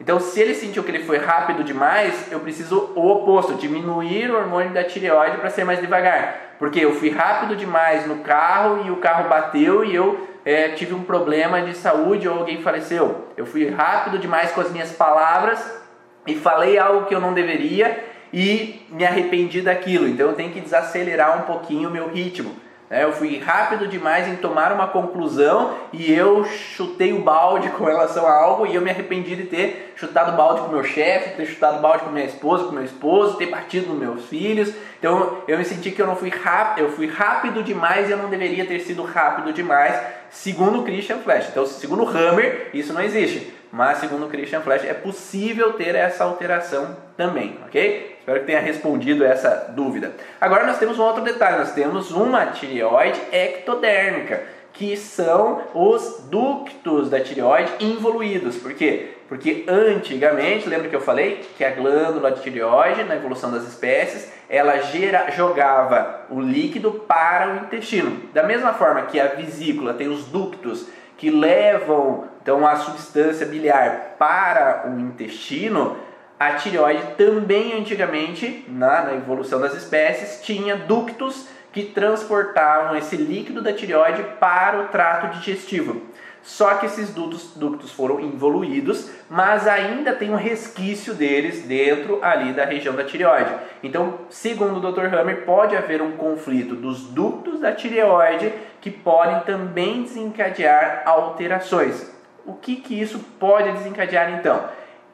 Então, 0.00 0.18
se 0.18 0.40
ele 0.40 0.56
sentiu 0.56 0.82
que 0.82 0.90
ele 0.90 1.04
foi 1.04 1.18
rápido 1.18 1.62
demais, 1.62 2.32
eu 2.32 2.40
preciso 2.40 2.92
o 2.96 3.06
oposto, 3.12 3.54
diminuir 3.54 4.28
o 4.28 4.36
hormônio 4.36 4.72
da 4.72 4.82
tireoide 4.82 5.36
para 5.36 5.50
ser 5.50 5.64
mais 5.64 5.80
devagar. 5.80 6.56
Porque 6.58 6.80
eu 6.80 6.94
fui 6.94 7.10
rápido 7.10 7.54
demais 7.54 8.08
no 8.08 8.16
carro 8.16 8.84
e 8.84 8.90
o 8.90 8.96
carro 8.96 9.28
bateu 9.28 9.84
e 9.84 9.94
eu 9.94 10.31
é, 10.44 10.70
tive 10.70 10.94
um 10.94 11.02
problema 11.02 11.62
de 11.62 11.74
saúde 11.76 12.28
ou 12.28 12.38
alguém 12.38 12.62
faleceu. 12.62 13.28
Eu 13.36 13.46
fui 13.46 13.68
rápido 13.68 14.18
demais 14.18 14.52
com 14.52 14.60
as 14.60 14.70
minhas 14.70 14.92
palavras 14.92 15.82
e 16.26 16.34
falei 16.34 16.78
algo 16.78 17.06
que 17.06 17.14
eu 17.14 17.20
não 17.20 17.32
deveria 17.32 18.04
e 18.32 18.86
me 18.90 19.04
arrependi 19.04 19.60
daquilo. 19.60 20.08
Então 20.08 20.28
eu 20.28 20.34
tenho 20.34 20.52
que 20.52 20.60
desacelerar 20.60 21.38
um 21.38 21.42
pouquinho 21.42 21.88
o 21.88 21.92
meu 21.92 22.08
ritmo. 22.08 22.54
Né? 22.92 23.04
Eu 23.04 23.12
fui 23.12 23.38
rápido 23.38 23.88
demais 23.88 24.28
em 24.28 24.36
tomar 24.36 24.70
uma 24.70 24.86
conclusão 24.88 25.74
e 25.92 26.12
eu 26.12 26.44
chutei 26.44 27.12
o 27.12 27.22
balde 27.22 27.70
com 27.70 27.84
relação 27.84 28.26
a 28.26 28.32
algo 28.32 28.66
e 28.66 28.74
eu 28.74 28.82
me 28.82 28.90
arrependi 28.90 29.34
de 29.34 29.44
ter 29.44 29.94
chutado 29.96 30.36
balde 30.36 30.60
com 30.60 30.68
meu 30.68 30.84
chefe, 30.84 31.36
ter 31.36 31.46
chutado 31.46 31.80
balde 31.80 32.04
com 32.04 32.10
minha 32.10 32.26
esposa, 32.26 32.64
com 32.64 32.72
meu 32.72 32.84
esposo, 32.84 33.38
ter 33.38 33.46
batido 33.46 33.88
nos 33.88 33.98
meus 33.98 34.24
filhos. 34.26 34.74
Então 34.98 35.38
eu 35.48 35.56
me 35.56 35.64
senti 35.64 35.90
que 35.90 36.02
eu 36.02 36.06
não 36.06 36.16
fui 36.16 36.28
rápido, 36.28 36.84
eu 36.84 36.92
fui 36.92 37.06
rápido 37.06 37.62
demais 37.62 38.08
e 38.08 38.12
eu 38.12 38.18
não 38.18 38.28
deveria 38.28 38.66
ter 38.66 38.80
sido 38.80 39.02
rápido 39.02 39.52
demais, 39.52 39.98
segundo 40.32 40.82
Christian 40.82 41.18
Flash. 41.18 41.48
Então, 41.50 41.64
segundo 41.64 42.08
Hammer, 42.08 42.70
isso 42.74 42.92
não 42.92 43.00
existe. 43.00 43.52
Mas 43.70 43.98
segundo 43.98 44.28
Christian 44.28 44.60
Flash, 44.60 44.84
é 44.84 44.92
possível 44.92 45.74
ter 45.74 45.94
essa 45.94 46.24
alteração 46.24 46.96
também, 47.16 47.56
ok? 47.66 48.16
Espero 48.18 48.40
que 48.40 48.46
tenha 48.46 48.60
respondido 48.60 49.24
essa 49.24 49.72
dúvida. 49.74 50.12
Agora 50.40 50.66
nós 50.66 50.78
temos 50.78 50.98
um 50.98 51.02
outro 51.02 51.22
detalhe, 51.22 51.58
nós 51.58 51.72
temos 51.72 52.10
uma 52.10 52.46
tireoide 52.46 53.18
ectodérmica, 53.32 54.42
que 54.72 54.96
são 54.96 55.62
os 55.74 56.24
ductos 56.30 57.08
da 57.08 57.20
tireoide 57.20 57.72
involuídos. 57.80 58.56
Por 58.56 58.74
quê? 58.74 59.10
Porque 59.28 59.64
antigamente, 59.66 60.68
lembra 60.68 60.88
que 60.88 60.96
eu 60.96 61.00
falei 61.00 61.40
que 61.56 61.64
a 61.64 61.70
glândula 61.70 62.32
de 62.32 62.42
tireoide, 62.42 63.04
na 63.04 63.16
evolução 63.16 63.50
das 63.50 63.66
espécies, 63.66 64.30
ela 64.52 64.82
gera, 64.82 65.30
jogava 65.30 66.26
o 66.28 66.38
líquido 66.38 66.92
para 66.92 67.48
o 67.48 67.56
intestino. 67.64 68.28
Da 68.34 68.42
mesma 68.42 68.74
forma 68.74 69.00
que 69.06 69.18
a 69.18 69.28
vesícula 69.28 69.94
tem 69.94 70.08
os 70.08 70.26
ductos 70.26 70.86
que 71.16 71.30
levam 71.30 72.24
então 72.42 72.66
a 72.66 72.76
substância 72.76 73.46
biliar 73.46 74.16
para 74.18 74.90
o 74.90 75.00
intestino, 75.00 75.96
a 76.38 76.52
tireoide 76.52 77.14
também 77.16 77.72
antigamente, 77.80 78.66
na, 78.68 79.04
na 79.04 79.14
evolução 79.14 79.58
das 79.58 79.72
espécies, 79.72 80.42
tinha 80.42 80.76
ductos 80.76 81.48
que 81.72 81.84
transportavam 81.84 82.94
esse 82.94 83.16
líquido 83.16 83.62
da 83.62 83.72
tireoide 83.72 84.22
para 84.38 84.80
o 84.80 84.88
trato 84.88 85.38
digestivo. 85.38 86.02
Só 86.42 86.74
que 86.74 86.86
esses 86.86 87.10
ductos, 87.10 87.52
ductos 87.54 87.92
foram 87.92 88.20
involuídos, 88.20 89.10
mas 89.30 89.68
ainda 89.68 90.12
tem 90.12 90.30
um 90.30 90.36
resquício 90.36 91.14
deles 91.14 91.62
dentro 91.62 92.18
ali 92.22 92.52
da 92.52 92.64
região 92.64 92.94
da 92.94 93.04
tireoide. 93.04 93.54
Então, 93.82 94.18
segundo 94.28 94.76
o 94.76 94.92
Dr. 94.92 95.14
Hammer, 95.14 95.44
pode 95.44 95.76
haver 95.76 96.02
um 96.02 96.12
conflito 96.12 96.74
dos 96.74 97.04
ductos 97.04 97.60
da 97.60 97.72
tireoide 97.72 98.52
que 98.80 98.90
podem 98.90 99.40
também 99.40 100.02
desencadear 100.02 101.04
alterações. 101.06 102.10
O 102.44 102.54
que, 102.54 102.76
que 102.76 103.00
isso 103.00 103.20
pode 103.38 103.70
desencadear 103.72 104.32
então? 104.32 104.64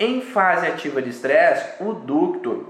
Em 0.00 0.22
fase 0.22 0.66
ativa 0.66 1.02
de 1.02 1.10
estresse, 1.10 1.82
o 1.82 1.92
ducto 1.92 2.66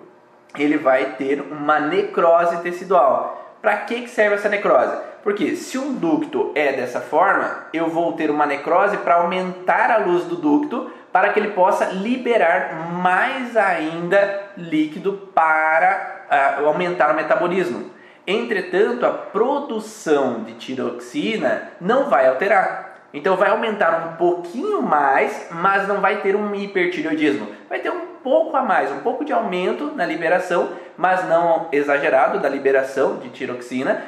ele 0.57 0.79
vai 0.79 1.13
ter 1.13 1.41
uma 1.41 1.79
necrose 1.79 2.61
tecidual. 2.63 3.48
Para 3.61 3.77
que, 3.79 4.03
que 4.03 4.11
serve 4.11 4.37
essa 4.37 4.49
necrose? 4.49 4.97
Porque 5.23 5.57
se 5.57 5.77
um 5.77 5.95
ducto 5.95 6.53
é 6.55 6.73
dessa 6.73 7.01
forma, 7.01 7.65
eu 7.73 7.89
vou 7.89 8.13
ter 8.13 8.31
uma 8.31 8.47
necrose 8.47 8.97
para 8.99 9.17
aumentar 9.17 9.91
a 9.91 9.99
luz 9.99 10.25
do 10.25 10.37
ducto 10.37 10.91
para 11.13 11.31
que 11.31 11.41
ele 11.41 11.51
possa 11.51 11.87
liberar 11.87 12.93
mais 12.93 13.57
ainda 13.57 14.45
líquido 14.57 15.31
para 15.35 16.61
uh, 16.61 16.67
aumentar 16.67 17.11
o 17.11 17.17
metabolismo. 17.17 17.91
Entretanto, 18.27 19.07
a 19.07 19.11
produção 19.11 20.45
de 20.45 20.53
tiroxina 20.55 21.73
não 21.81 22.09
vai 22.09 22.29
alterar. 22.29 22.89
Então 23.13 23.37
vai 23.37 23.49
aumentar 23.49 24.07
um 24.07 24.17
pouquinho 24.17 24.83
mais, 24.83 25.49
mas 25.51 25.89
não 25.89 26.01
vai 26.01 26.21
ter 26.21 26.37
um 26.37 26.55
hipertireoidismo. 26.55 27.49
Vai 27.69 27.81
ter 27.81 27.91
um 27.91 28.07
pouco 28.23 28.55
a 28.57 28.63
mais, 28.63 28.93
um 28.93 29.01
pouco 29.01 29.25
de 29.25 29.33
aumento 29.33 29.93
na 29.97 30.05
liberação, 30.05 30.69
mas 30.99 31.27
não 31.29 31.69
exagerado 31.71 32.41
da 32.41 32.49
liberação 32.49 33.19
de 33.19 33.31
tiroxina, 33.31 34.03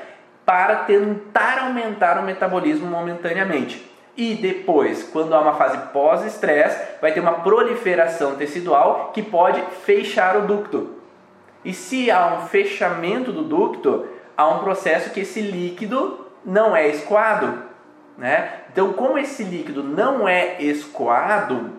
para 0.45 0.77
tentar 0.77 1.61
aumentar 1.61 2.19
o 2.19 2.25
metabolismo 2.25 2.87
momentaneamente. 2.87 3.89
E 4.17 4.35
depois, 4.35 5.05
quando 5.05 5.33
há 5.33 5.41
uma 5.41 5.55
fase 5.55 5.79
pós-estresse, 5.93 6.99
vai 7.01 7.13
ter 7.13 7.21
uma 7.21 7.35
proliferação 7.35 8.35
tecidual 8.35 9.13
que 9.15 9.23
pode 9.23 9.63
fechar 9.85 10.37
o 10.37 10.43
ducto. 10.43 10.97
E 11.65 11.73
se 11.73 12.11
há 12.11 12.35
um 12.35 12.49
fechamento 12.49 13.31
do 13.31 13.45
ducto, 13.45 14.09
há 14.37 14.49
um 14.49 14.59
processo 14.59 15.11
que 15.11 15.21
esse 15.21 15.41
líquido 15.41 16.27
não 16.45 16.75
é 16.75 16.89
escoado, 16.89 17.63
né? 18.19 18.55
Então, 18.73 18.93
como 18.93 19.17
esse 19.17 19.45
líquido 19.45 19.85
não 19.85 20.29
é 20.29 20.61
escoado, 20.61 21.71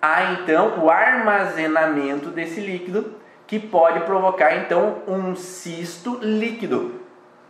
há 0.00 0.32
então 0.32 0.82
o 0.82 0.90
armazenamento 0.90 2.30
desse 2.30 2.60
líquido 2.60 3.17
que 3.48 3.58
pode 3.58 4.00
provocar 4.00 4.54
então 4.56 4.98
um 5.08 5.34
cisto 5.34 6.18
líquido 6.22 7.00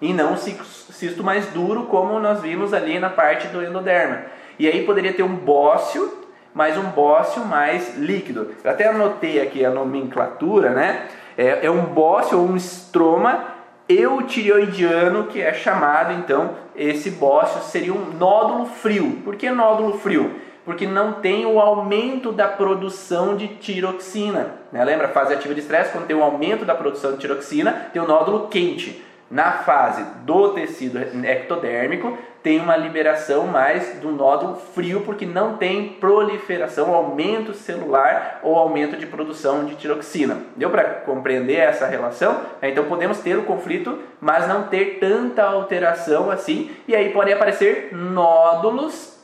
e 0.00 0.14
não 0.14 0.34
um 0.34 0.36
cisto 0.36 1.24
mais 1.24 1.46
duro 1.48 1.86
como 1.86 2.20
nós 2.20 2.40
vimos 2.40 2.72
ali 2.72 3.00
na 3.00 3.10
parte 3.10 3.48
do 3.48 3.62
endoderma. 3.62 4.22
E 4.58 4.68
aí 4.68 4.86
poderia 4.86 5.12
ter 5.12 5.24
um 5.24 5.34
bócio, 5.34 6.18
mas 6.54 6.78
um 6.78 6.84
bócio 6.90 7.44
mais 7.44 7.98
líquido. 7.98 8.52
Eu 8.62 8.70
até 8.70 8.86
anotei 8.86 9.40
aqui 9.40 9.64
a 9.64 9.70
nomenclatura, 9.70 10.70
né? 10.70 11.08
É, 11.36 11.66
é 11.66 11.70
um 11.70 11.86
bócio 11.86 12.38
ou 12.38 12.46
um 12.46 12.56
estroma 12.56 13.56
eutireoidiano, 13.88 15.24
que 15.24 15.40
é 15.40 15.52
chamado 15.52 16.12
então 16.12 16.50
esse 16.76 17.10
bócio 17.10 17.60
seria 17.62 17.92
um 17.92 18.12
nódulo 18.12 18.66
frio. 18.66 19.20
Por 19.24 19.34
que 19.34 19.50
nódulo 19.50 19.98
frio? 19.98 20.32
Porque 20.68 20.86
não 20.86 21.14
tem 21.14 21.46
o 21.46 21.58
aumento 21.58 22.30
da 22.30 22.46
produção 22.46 23.34
de 23.38 23.48
tiroxina. 23.48 24.50
Né? 24.70 24.84
Lembra 24.84 25.08
fase 25.08 25.32
ativa 25.32 25.54
de 25.54 25.60
estresse? 25.60 25.92
Quando 25.92 26.06
tem 26.06 26.14
o 26.14 26.22
aumento 26.22 26.66
da 26.66 26.74
produção 26.74 27.12
de 27.12 27.20
tiroxina, 27.20 27.88
tem 27.90 28.02
o 28.02 28.06
nódulo 28.06 28.48
quente. 28.48 29.02
Na 29.30 29.50
fase 29.52 30.04
do 30.26 30.50
tecido 30.50 30.98
ectodérmico, 31.24 32.18
tem 32.42 32.60
uma 32.60 32.76
liberação 32.76 33.46
mais 33.46 33.94
do 33.94 34.10
nódulo 34.10 34.56
frio, 34.74 35.00
porque 35.06 35.24
não 35.24 35.56
tem 35.56 35.88
proliferação, 35.94 36.92
aumento 36.92 37.54
celular 37.54 38.40
ou 38.42 38.54
aumento 38.54 38.94
de 38.94 39.06
produção 39.06 39.64
de 39.64 39.74
tiroxina. 39.74 40.36
Deu 40.54 40.68
para 40.68 40.84
compreender 40.84 41.56
essa 41.56 41.86
relação? 41.86 42.42
Então 42.60 42.84
podemos 42.84 43.20
ter 43.20 43.38
o 43.38 43.44
conflito, 43.44 43.98
mas 44.20 44.46
não 44.46 44.64
ter 44.64 44.98
tanta 45.00 45.44
alteração 45.44 46.30
assim, 46.30 46.70
e 46.86 46.94
aí 46.94 47.08
podem 47.08 47.32
aparecer 47.32 47.88
nódulos 47.94 49.17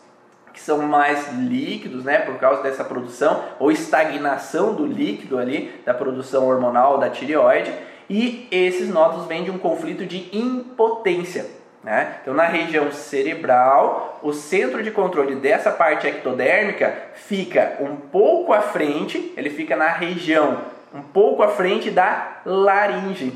que 0.55 0.61
são 0.61 0.79
mais 0.79 1.33
líquidos, 1.33 2.05
né, 2.05 2.21
por 2.21 2.37
causa 2.39 2.63
dessa 2.63 2.85
produção 2.85 3.45
ou 3.59 3.73
estagnação 3.73 4.73
do 4.73 4.87
líquido 4.87 5.37
ali 5.37 5.83
da 5.85 5.93
produção 5.93 6.49
hormonal 6.49 6.97
da 6.97 7.11
tireoide 7.11 7.75
e 8.09 8.47
esses 8.51 8.89
nódulos 8.89 9.27
vêm 9.27 9.43
de 9.43 9.51
um 9.51 9.59
conflito 9.59 10.07
de 10.07 10.29
impotência. 10.33 11.47
Né? 11.83 12.17
Então, 12.23 12.33
na 12.33 12.45
região 12.45 12.91
cerebral, 12.93 14.21
o 14.23 14.33
centro 14.33 14.83
de 14.83 14.91
controle 14.91 15.35
dessa 15.35 15.71
parte 15.71 16.07
ectodérmica 16.07 16.95
fica 17.15 17.77
um 17.81 17.97
pouco 17.97 18.53
à 18.55 18.63
frente, 18.63 19.35
ele 19.37 19.51
fica 19.51 19.77
na 19.77 19.89
região 19.89 20.63
um 20.95 21.03
pouco 21.03 21.43
à 21.43 21.49
frente 21.49 21.91
da 21.91 22.41
laringe. 22.47 23.33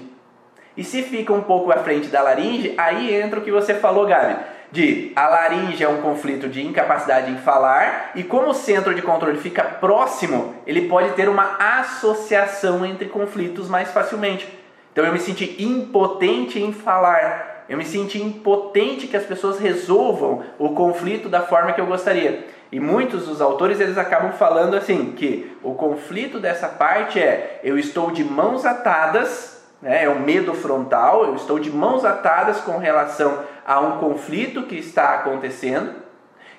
E 0.77 0.85
se 0.85 1.03
fica 1.03 1.33
um 1.33 1.43
pouco 1.43 1.73
à 1.73 1.79
frente 1.79 2.07
da 2.07 2.23
laringe, 2.23 2.73
aí 2.79 3.13
entra 3.13 3.41
o 3.41 3.43
que 3.43 3.51
você 3.51 3.75
falou, 3.75 4.07
Gabi, 4.07 4.37
de 4.71 5.13
a 5.17 5.27
laringe 5.29 5.83
é 5.83 5.89
um 5.89 6.03
conflito 6.03 6.49
de 6.49 6.65
incapacidade 6.65 7.31
em 7.31 7.39
falar, 7.39 8.13
e 8.15 8.23
como 8.23 8.51
o 8.51 8.55
centro 8.55 8.95
de 8.95 9.03
controle 9.03 9.39
fica 9.39 9.65
próximo, 9.65 10.55
ele 10.67 10.89
pode 10.89 11.13
ter 11.13 11.29
uma 11.29 11.57
associação 11.59 12.85
entre 12.85 13.09
conflitos 13.09 13.69
mais 13.69 13.91
facilmente. 13.91 14.49
Então 14.93 15.05
eu 15.05 15.13
me 15.13 15.21
senti 15.21 15.63
impotente 15.63 16.61
em 16.61 16.73
falar. 16.73 17.65
Eu 17.69 17.77
me 17.77 17.85
senti 17.85 18.21
impotente 18.21 19.07
que 19.07 19.17
as 19.17 19.25
pessoas 19.25 19.59
resolvam 19.59 20.43
o 20.59 20.71
conflito 20.71 21.29
da 21.29 21.43
forma 21.43 21.73
que 21.73 21.81
eu 21.81 21.87
gostaria. 21.87 22.47
E 22.73 22.81
muitos 22.81 23.27
dos 23.27 23.41
autores 23.41 23.81
eles 23.81 23.97
acabam 23.97 24.33
falando 24.33 24.75
assim 24.75 25.13
que 25.13 25.57
o 25.63 25.75
conflito 25.75 26.39
dessa 26.39 26.69
parte 26.69 27.19
é 27.19 27.61
eu 27.63 27.79
estou 27.79 28.11
de 28.11 28.25
mãos 28.25 28.67
atadas, 28.67 29.58
né, 29.81 30.05
é 30.05 30.09
o 30.09 30.19
medo 30.19 30.55
frontal, 30.55 31.25
eu 31.25 31.35
estou 31.35 31.59
de 31.59 31.71
mãos 31.71 32.05
atadas 32.05 32.61
com 32.61 32.79
relação 32.79 33.43
a 33.67 33.81
um 33.81 33.99
conflito 33.99 34.65
que 34.65 34.77
está 34.77 35.15
acontecendo 35.15 35.95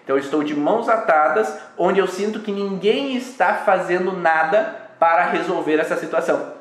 Então 0.03 0.15
eu 0.15 0.21
estou 0.21 0.43
de 0.43 0.55
mãos 0.55 0.87
atadas, 0.87 1.59
onde 1.77 1.99
eu 1.99 2.07
sinto 2.07 2.39
que 2.39 2.51
ninguém 2.51 3.15
está 3.15 3.55
fazendo 3.55 4.11
nada 4.13 4.75
para 4.97 5.25
resolver 5.25 5.79
essa 5.79 5.97
situação. 5.97 6.53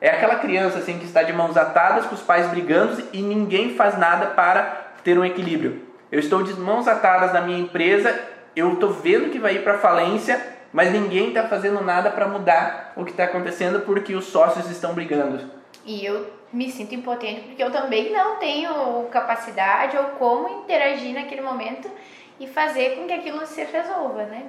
É 0.00 0.10
aquela 0.10 0.36
criança 0.36 0.78
assim 0.78 0.98
que 0.98 1.04
está 1.04 1.22
de 1.22 1.32
mãos 1.32 1.56
atadas, 1.56 2.06
com 2.06 2.14
os 2.14 2.22
pais 2.22 2.46
brigando 2.48 3.02
e 3.12 3.22
ninguém 3.22 3.74
faz 3.74 3.96
nada 3.96 4.26
para 4.26 4.92
ter 5.04 5.18
um 5.18 5.24
equilíbrio. 5.24 5.82
Eu 6.10 6.18
estou 6.18 6.42
de 6.42 6.52
mãos 6.54 6.86
atadas 6.88 7.32
na 7.32 7.40
minha 7.40 7.58
empresa, 7.58 8.14
eu 8.54 8.74
estou 8.74 8.92
vendo 8.92 9.30
que 9.30 9.38
vai 9.38 9.54
ir 9.54 9.62
para 9.64 9.78
falência, 9.78 10.44
mas 10.72 10.92
ninguém 10.92 11.28
está 11.28 11.44
fazendo 11.44 11.80
nada 11.82 12.10
para 12.10 12.26
mudar 12.26 12.92
o 12.96 13.04
que 13.04 13.12
está 13.12 13.24
acontecendo 13.24 13.80
porque 13.80 14.14
os 14.14 14.26
sócios 14.26 14.70
estão 14.70 14.92
brigando. 14.92 15.61
E 15.84 16.04
eu 16.04 16.32
me 16.52 16.70
sinto 16.70 16.94
impotente 16.94 17.42
porque 17.42 17.62
eu 17.62 17.70
também 17.70 18.12
não 18.12 18.36
tenho 18.36 19.04
capacidade 19.10 19.96
ou 19.96 20.04
como 20.10 20.62
interagir 20.62 21.14
naquele 21.14 21.40
momento 21.40 21.90
e 22.38 22.46
fazer 22.46 22.96
com 22.96 23.06
que 23.06 23.12
aquilo 23.12 23.44
se 23.46 23.64
resolva, 23.64 24.24
né? 24.24 24.46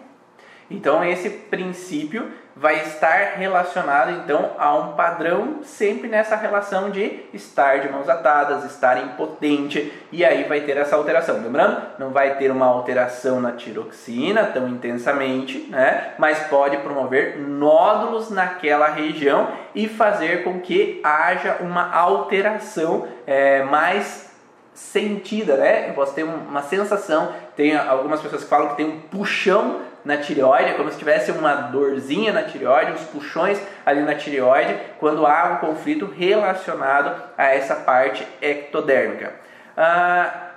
Então 0.73 1.03
esse 1.03 1.29
princípio 1.29 2.31
vai 2.55 2.81
estar 2.83 3.33
relacionado 3.37 4.11
então 4.11 4.51
a 4.59 4.75
um 4.75 4.93
padrão 4.93 5.59
sempre 5.63 6.07
nessa 6.07 6.35
relação 6.35 6.91
de 6.91 7.21
estar 7.33 7.79
de 7.79 7.89
mãos 7.89 8.07
atadas, 8.07 8.63
estar 8.63 9.03
impotente 9.03 9.91
e 10.11 10.23
aí 10.23 10.43
vai 10.43 10.61
ter 10.61 10.77
essa 10.77 10.95
alteração. 10.95 11.41
Lembrando, 11.41 11.81
não 11.97 12.11
vai 12.11 12.35
ter 12.37 12.51
uma 12.51 12.67
alteração 12.67 13.39
na 13.39 13.53
tiroxina 13.53 14.45
tão 14.45 14.67
intensamente, 14.67 15.67
né? 15.69 16.13
Mas 16.17 16.39
pode 16.47 16.77
promover 16.77 17.39
nódulos 17.39 18.29
naquela 18.29 18.87
região 18.87 19.49
e 19.73 19.87
fazer 19.87 20.43
com 20.43 20.59
que 20.59 21.01
haja 21.03 21.57
uma 21.59 21.91
alteração 21.91 23.07
é, 23.25 23.63
mais 23.63 24.31
sentida, 24.73 25.57
né? 25.57 25.91
Posso 25.93 26.13
ter 26.13 26.23
uma 26.23 26.61
sensação, 26.61 27.31
tem 27.55 27.75
algumas 27.75 28.21
pessoas 28.21 28.43
que 28.43 28.49
falam 28.49 28.69
que 28.69 28.77
tem 28.77 28.87
um 28.87 28.99
puxão 29.01 29.81
na 30.05 30.17
tireoide, 30.17 30.71
é 30.71 30.73
como 30.73 30.91
se 30.91 30.97
tivesse 30.97 31.31
uma 31.31 31.53
dorzinha 31.53 32.33
na 32.33 32.43
tireoide, 32.43 32.91
uns 32.91 33.03
puxões 33.05 33.61
ali 33.85 34.01
na 34.01 34.15
tireoide, 34.15 34.77
quando 34.99 35.25
há 35.25 35.45
um 35.53 35.67
conflito 35.67 36.05
relacionado 36.05 37.23
a 37.37 37.45
essa 37.45 37.75
parte 37.75 38.27
ectodérmica. 38.41 39.33
Ah, 39.77 40.51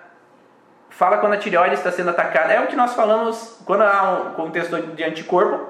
fala 0.91 1.19
quando 1.19 1.35
a 1.35 1.39
tireoide 1.39 1.75
está 1.75 1.93
sendo 1.93 2.11
atacada, 2.11 2.53
é 2.53 2.61
o 2.61 2.67
que 2.67 2.77
nós 2.77 2.95
falamos 2.95 3.61
quando 3.65 3.83
há 3.83 4.13
um 4.13 4.35
contexto 4.35 4.77
de 4.79 5.05
anticorpo, 5.05 5.69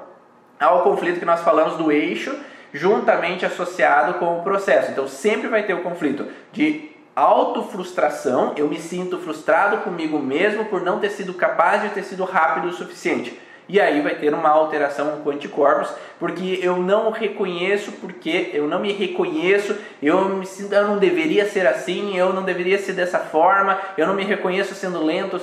há 0.58 0.74
o 0.74 0.82
conflito 0.82 1.18
que 1.18 1.26
nós 1.26 1.40
falamos 1.42 1.76
do 1.76 1.92
eixo, 1.92 2.34
juntamente 2.72 3.44
associado 3.44 4.14
com 4.14 4.38
o 4.38 4.42
processo. 4.42 4.90
Então 4.90 5.06
sempre 5.06 5.48
vai 5.48 5.62
ter 5.62 5.74
o 5.74 5.82
conflito 5.82 6.26
de 6.52 6.96
autofrustração, 7.14 8.52
eu 8.56 8.68
me 8.68 8.78
sinto 8.78 9.18
frustrado 9.18 9.78
comigo 9.78 10.18
mesmo 10.18 10.66
por 10.66 10.82
não 10.82 10.98
ter 10.98 11.08
sido 11.08 11.32
capaz 11.32 11.80
de 11.80 11.88
ter 11.88 12.02
sido 12.02 12.24
rápido 12.24 12.68
o 12.68 12.72
suficiente. 12.72 13.40
E 13.68 13.80
aí 13.80 14.00
vai 14.00 14.14
ter 14.14 14.32
uma 14.32 14.48
alteração 14.48 15.20
com 15.24 15.30
anticorpos, 15.30 15.90
porque 16.20 16.60
eu 16.62 16.76
não 16.76 17.10
reconheço, 17.10 17.90
porque 17.92 18.50
eu 18.54 18.68
não 18.68 18.78
me 18.78 18.92
reconheço, 18.92 19.76
eu 20.00 20.28
me 20.28 20.46
eu 20.70 20.86
não 20.86 20.98
deveria 20.98 21.44
ser 21.48 21.66
assim, 21.66 22.16
eu 22.16 22.32
não 22.32 22.44
deveria 22.44 22.78
ser 22.78 22.92
dessa 22.92 23.18
forma, 23.18 23.76
eu 23.98 24.06
não 24.06 24.14
me 24.14 24.22
reconheço 24.22 24.72
sendo 24.74 25.04
lento, 25.04 25.40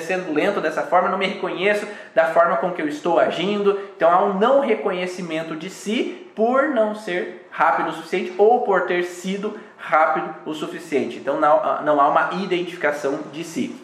sendo 0.00 0.32
lento 0.32 0.60
dessa 0.60 0.82
forma, 0.82 1.06
eu 1.06 1.12
não 1.12 1.18
me 1.18 1.26
reconheço 1.26 1.86
da 2.12 2.26
forma 2.26 2.56
com 2.56 2.72
que 2.72 2.82
eu 2.82 2.88
estou 2.88 3.20
agindo. 3.20 3.78
Então 3.96 4.10
há 4.10 4.24
um 4.24 4.38
não 4.40 4.60
reconhecimento 4.60 5.54
de 5.54 5.70
si 5.70 6.26
por 6.34 6.68
não 6.68 6.96
ser 6.96 7.46
rápido 7.52 7.90
o 7.90 7.92
suficiente 7.92 8.32
ou 8.38 8.62
por 8.62 8.86
ter 8.86 9.04
sido 9.04 9.56
rápido 9.76 10.34
o 10.44 10.52
suficiente. 10.52 11.18
Então 11.18 11.38
não, 11.38 11.82
não 11.82 12.00
há 12.00 12.08
uma 12.08 12.42
identificação 12.42 13.20
de 13.32 13.44
si. 13.44 13.76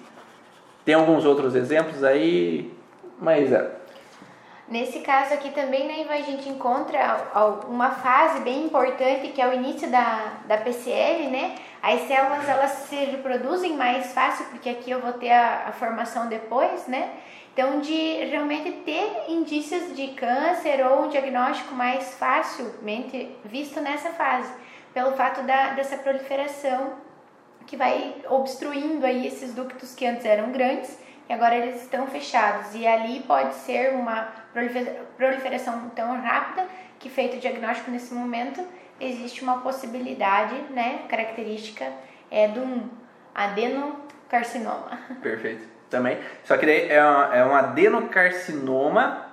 Tem 0.84 0.96
alguns 0.96 1.24
outros 1.24 1.54
exemplos 1.54 2.02
aí? 2.02 2.76
Maísa. 3.18 3.78
Nesse 4.68 5.00
caso 5.00 5.32
aqui 5.32 5.50
também, 5.50 5.88
né, 5.88 6.06
a 6.10 6.20
gente 6.20 6.46
encontra 6.46 7.30
uma 7.68 7.90
fase 7.90 8.40
bem 8.40 8.66
importante 8.66 9.28
que 9.28 9.40
é 9.40 9.48
o 9.48 9.54
início 9.54 9.90
da, 9.90 10.34
da 10.46 10.58
PCL, 10.58 11.28
né? 11.30 11.54
As 11.82 12.02
células 12.02 12.46
elas 12.46 12.70
se 12.70 12.96
reproduzem 12.96 13.76
mais 13.76 14.12
fácil, 14.12 14.44
porque 14.46 14.68
aqui 14.68 14.90
eu 14.90 15.00
vou 15.00 15.14
ter 15.14 15.30
a, 15.30 15.68
a 15.68 15.72
formação 15.72 16.28
depois, 16.28 16.86
né? 16.86 17.14
Então, 17.54 17.80
de 17.80 18.24
realmente 18.26 18.70
ter 18.84 19.24
indícios 19.28 19.96
de 19.96 20.08
câncer 20.08 20.86
ou 20.86 21.06
um 21.06 21.08
diagnóstico 21.08 21.74
mais 21.74 22.14
facilmente 22.14 23.34
visto 23.46 23.80
nessa 23.80 24.10
fase, 24.10 24.52
pelo 24.92 25.12
fato 25.12 25.42
da, 25.44 25.70
dessa 25.70 25.96
proliferação 25.96 26.92
que 27.66 27.76
vai 27.76 28.16
obstruindo 28.28 29.04
aí 29.04 29.26
esses 29.26 29.54
ductos 29.54 29.94
que 29.94 30.06
antes 30.06 30.26
eram 30.26 30.52
grandes 30.52 30.98
e 31.28 31.32
agora 31.32 31.56
eles 31.56 31.82
estão 31.82 32.06
fechados. 32.06 32.74
E 32.74 32.86
ali 32.86 33.20
pode 33.20 33.54
ser 33.54 33.94
uma 33.94 34.28
proliferação 35.16 35.90
tão 35.90 36.20
rápida 36.20 36.66
que, 36.98 37.10
feito 37.10 37.36
o 37.36 37.40
diagnóstico 37.40 37.90
nesse 37.90 38.14
momento, 38.14 38.66
existe 39.00 39.42
uma 39.42 39.60
possibilidade, 39.60 40.54
né, 40.70 41.02
característica 41.08 41.86
é 42.30 42.48
de 42.48 42.58
um 42.58 42.88
adenocarcinoma. 43.34 44.98
Perfeito. 45.22 45.78
Também. 45.88 46.18
Só 46.44 46.58
que 46.58 46.66
daí 46.66 46.90
é, 46.90 47.02
um, 47.02 47.32
é 47.32 47.46
um 47.46 47.54
adenocarcinoma 47.54 49.27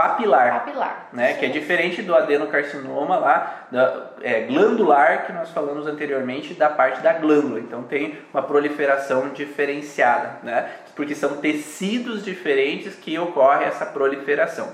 papilar, 0.00 0.64
papilar 0.64 1.08
né? 1.12 1.34
Que 1.34 1.46
é 1.46 1.48
diferente 1.48 2.00
do 2.02 2.14
adenocarcinoma 2.14 3.16
lá, 3.16 3.66
da, 3.70 4.10
é, 4.22 4.40
glandular 4.42 5.26
que 5.26 5.32
nós 5.32 5.50
falamos 5.50 5.86
anteriormente 5.86 6.54
da 6.54 6.70
parte 6.70 7.00
da 7.02 7.12
glândula. 7.12 7.60
Então 7.60 7.82
tem 7.82 8.18
uma 8.32 8.42
proliferação 8.42 9.28
diferenciada, 9.28 10.38
né? 10.42 10.70
Porque 10.96 11.14
são 11.14 11.36
tecidos 11.36 12.24
diferentes 12.24 12.94
que 12.94 13.18
ocorre 13.18 13.64
essa 13.64 13.84
proliferação. 13.84 14.68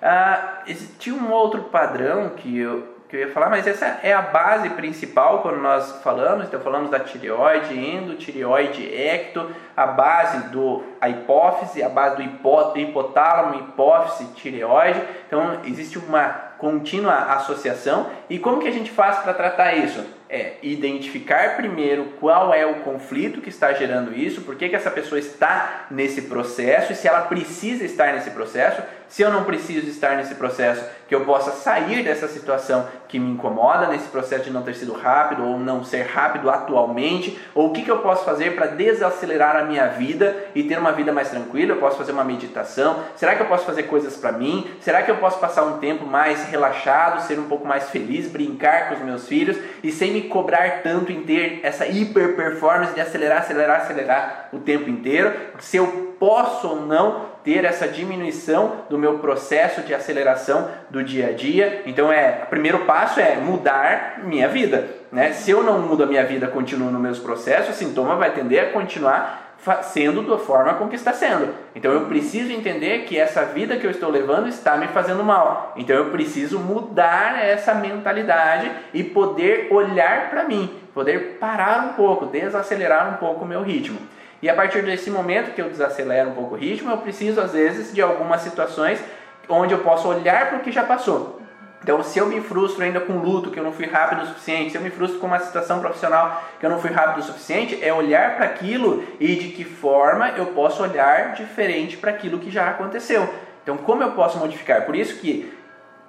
Ah, 0.00 0.62
existe 0.66 1.10
um 1.10 1.30
outro 1.30 1.64
padrão 1.64 2.30
que 2.30 2.58
eu 2.58 2.99
que 3.10 3.16
eu 3.16 3.20
ia 3.20 3.32
falar, 3.32 3.50
mas 3.50 3.66
essa 3.66 3.98
é 4.04 4.12
a 4.12 4.22
base 4.22 4.70
principal 4.70 5.40
quando 5.40 5.58
nós 5.58 6.00
falamos, 6.02 6.46
então 6.46 6.60
falamos 6.60 6.90
da 6.90 7.00
tireoide, 7.00 7.76
endotireoide, 7.76 8.94
ecto, 8.94 9.50
a 9.76 9.86
base 9.86 10.48
do 10.50 10.84
a 11.00 11.08
hipófise, 11.08 11.82
a 11.82 11.88
base 11.88 12.16
do 12.16 12.22
hipó, 12.22 12.72
hipotálamo, 12.76 13.58
hipófise, 13.58 14.32
tireoide. 14.34 15.00
Então 15.26 15.60
existe 15.64 15.98
uma 15.98 16.50
contínua 16.56 17.14
associação. 17.34 18.08
E 18.28 18.38
como 18.38 18.60
que 18.60 18.68
a 18.68 18.72
gente 18.72 18.90
faz 18.90 19.18
para 19.18 19.34
tratar 19.34 19.74
isso? 19.74 20.04
É 20.28 20.58
identificar 20.62 21.56
primeiro 21.56 22.12
qual 22.20 22.54
é 22.54 22.64
o 22.64 22.76
conflito 22.80 23.40
que 23.40 23.48
está 23.48 23.72
gerando 23.72 24.14
isso, 24.14 24.42
por 24.42 24.54
que, 24.54 24.68
que 24.68 24.76
essa 24.76 24.90
pessoa 24.90 25.18
está 25.18 25.86
nesse 25.90 26.22
processo 26.22 26.92
e 26.92 26.94
se 26.94 27.08
ela 27.08 27.22
precisa 27.22 27.84
estar 27.84 28.12
nesse 28.12 28.30
processo. 28.30 28.80
Se 29.10 29.22
eu 29.22 29.30
não 29.32 29.42
preciso 29.42 29.88
estar 29.88 30.16
nesse 30.16 30.36
processo, 30.36 30.84
que 31.08 31.14
eu 31.14 31.24
possa 31.24 31.50
sair 31.50 32.04
dessa 32.04 32.28
situação 32.28 32.86
que 33.08 33.18
me 33.18 33.32
incomoda, 33.32 33.88
nesse 33.88 34.06
processo 34.06 34.44
de 34.44 34.52
não 34.52 34.62
ter 34.62 34.76
sido 34.76 34.92
rápido 34.92 35.44
ou 35.44 35.58
não 35.58 35.82
ser 35.82 36.02
rápido 36.02 36.48
atualmente, 36.48 37.36
ou 37.52 37.66
o 37.66 37.72
que, 37.72 37.82
que 37.82 37.90
eu 37.90 37.98
posso 37.98 38.24
fazer 38.24 38.54
para 38.54 38.68
desacelerar 38.68 39.56
a 39.56 39.64
minha 39.64 39.88
vida 39.88 40.44
e 40.54 40.62
ter 40.62 40.78
uma 40.78 40.92
vida 40.92 41.12
mais 41.12 41.28
tranquila? 41.28 41.72
Eu 41.72 41.78
posso 41.78 41.98
fazer 41.98 42.12
uma 42.12 42.22
meditação? 42.22 43.00
Será 43.16 43.34
que 43.34 43.42
eu 43.42 43.46
posso 43.46 43.66
fazer 43.66 43.82
coisas 43.82 44.16
para 44.16 44.30
mim? 44.30 44.70
Será 44.80 45.02
que 45.02 45.10
eu 45.10 45.16
posso 45.16 45.40
passar 45.40 45.64
um 45.64 45.78
tempo 45.78 46.06
mais 46.06 46.44
relaxado, 46.44 47.26
ser 47.26 47.36
um 47.36 47.48
pouco 47.48 47.66
mais 47.66 47.90
feliz, 47.90 48.28
brincar 48.28 48.90
com 48.90 48.94
os 48.94 49.00
meus 49.00 49.26
filhos 49.26 49.58
e 49.82 49.90
sem 49.90 50.12
me 50.12 50.22
cobrar 50.22 50.82
tanto 50.84 51.10
em 51.10 51.24
ter 51.24 51.58
essa 51.64 51.84
hiper 51.84 52.36
performance 52.36 52.94
de 52.94 53.00
acelerar, 53.00 53.38
acelerar, 53.38 53.80
acelerar 53.80 54.48
o 54.52 54.60
tempo 54.60 54.88
inteiro? 54.88 55.32
Se 55.58 55.78
eu 55.78 56.14
posso 56.20 56.68
ou 56.68 56.86
não 56.86 57.30
ter 57.44 57.64
essa 57.64 57.88
diminuição 57.88 58.84
do 58.88 58.98
meu 58.98 59.18
processo 59.18 59.82
de 59.82 59.94
aceleração 59.94 60.68
do 60.90 61.02
dia 61.02 61.28
a 61.28 61.32
dia. 61.32 61.82
Então 61.86 62.12
é, 62.12 62.42
o 62.44 62.46
primeiro 62.46 62.80
passo 62.80 63.20
é 63.20 63.36
mudar 63.36 64.20
minha 64.24 64.48
vida, 64.48 64.88
né? 65.10 65.32
Se 65.32 65.50
eu 65.50 65.62
não 65.62 65.80
mudo 65.80 66.04
a 66.04 66.06
minha 66.06 66.24
vida, 66.24 66.46
continuo 66.46 66.90
nos 66.90 67.00
meus 67.00 67.18
processos, 67.18 67.74
o 67.74 67.78
sintoma 67.78 68.16
vai 68.16 68.32
tender 68.32 68.62
a 68.62 68.72
continuar 68.72 69.50
sendo 69.82 70.22
da 70.22 70.38
forma 70.38 70.74
com 70.74 70.88
que 70.88 70.96
está 70.96 71.12
sendo. 71.12 71.54
Então 71.74 71.92
eu 71.92 72.06
preciso 72.06 72.50
entender 72.50 73.04
que 73.04 73.18
essa 73.18 73.44
vida 73.44 73.76
que 73.76 73.86
eu 73.86 73.90
estou 73.90 74.10
levando 74.10 74.48
está 74.48 74.76
me 74.76 74.88
fazendo 74.88 75.22
mal. 75.22 75.74
Então 75.76 75.94
eu 75.94 76.06
preciso 76.06 76.58
mudar 76.58 77.44
essa 77.44 77.74
mentalidade 77.74 78.70
e 78.94 79.04
poder 79.04 79.68
olhar 79.70 80.30
para 80.30 80.44
mim, 80.44 80.70
poder 80.94 81.36
parar 81.38 81.84
um 81.84 81.92
pouco, 81.92 82.26
desacelerar 82.26 83.14
um 83.14 83.16
pouco 83.18 83.44
o 83.44 83.48
meu 83.48 83.62
ritmo. 83.62 83.98
E 84.42 84.48
a 84.48 84.54
partir 84.54 84.82
desse 84.82 85.10
momento 85.10 85.54
que 85.54 85.60
eu 85.60 85.68
desacelero 85.68 86.30
um 86.30 86.34
pouco 86.34 86.54
o 86.54 86.58
ritmo, 86.58 86.90
eu 86.90 86.98
preciso 86.98 87.40
às 87.40 87.52
vezes 87.52 87.92
de 87.92 88.00
algumas 88.00 88.40
situações 88.40 89.02
onde 89.48 89.74
eu 89.74 89.80
posso 89.80 90.08
olhar 90.08 90.48
para 90.48 90.58
o 90.58 90.60
que 90.60 90.72
já 90.72 90.84
passou. 90.84 91.40
Então, 91.82 92.02
se 92.02 92.18
eu 92.18 92.26
me 92.26 92.40
frustro 92.42 92.84
ainda 92.84 93.00
com 93.00 93.14
luto, 93.14 93.50
que 93.50 93.58
eu 93.58 93.64
não 93.64 93.72
fui 93.72 93.86
rápido 93.86 94.22
o 94.22 94.26
suficiente, 94.26 94.70
se 94.70 94.76
eu 94.76 94.82
me 94.82 94.90
frustro 94.90 95.18
com 95.18 95.26
uma 95.26 95.38
situação 95.38 95.80
profissional 95.80 96.44
que 96.58 96.66
eu 96.66 96.70
não 96.70 96.78
fui 96.78 96.90
rápido 96.90 97.22
o 97.22 97.26
suficiente, 97.26 97.78
é 97.82 97.92
olhar 97.92 98.36
para 98.36 98.44
aquilo 98.44 99.02
e 99.18 99.34
de 99.34 99.48
que 99.48 99.64
forma 99.64 100.28
eu 100.30 100.46
posso 100.46 100.82
olhar 100.82 101.32
diferente 101.32 101.96
para 101.96 102.10
aquilo 102.10 102.38
que 102.38 102.50
já 102.50 102.68
aconteceu. 102.68 103.28
Então, 103.62 103.78
como 103.78 104.02
eu 104.02 104.12
posso 104.12 104.38
modificar? 104.38 104.84
Por 104.84 104.94
isso 104.94 105.20
que 105.20 105.50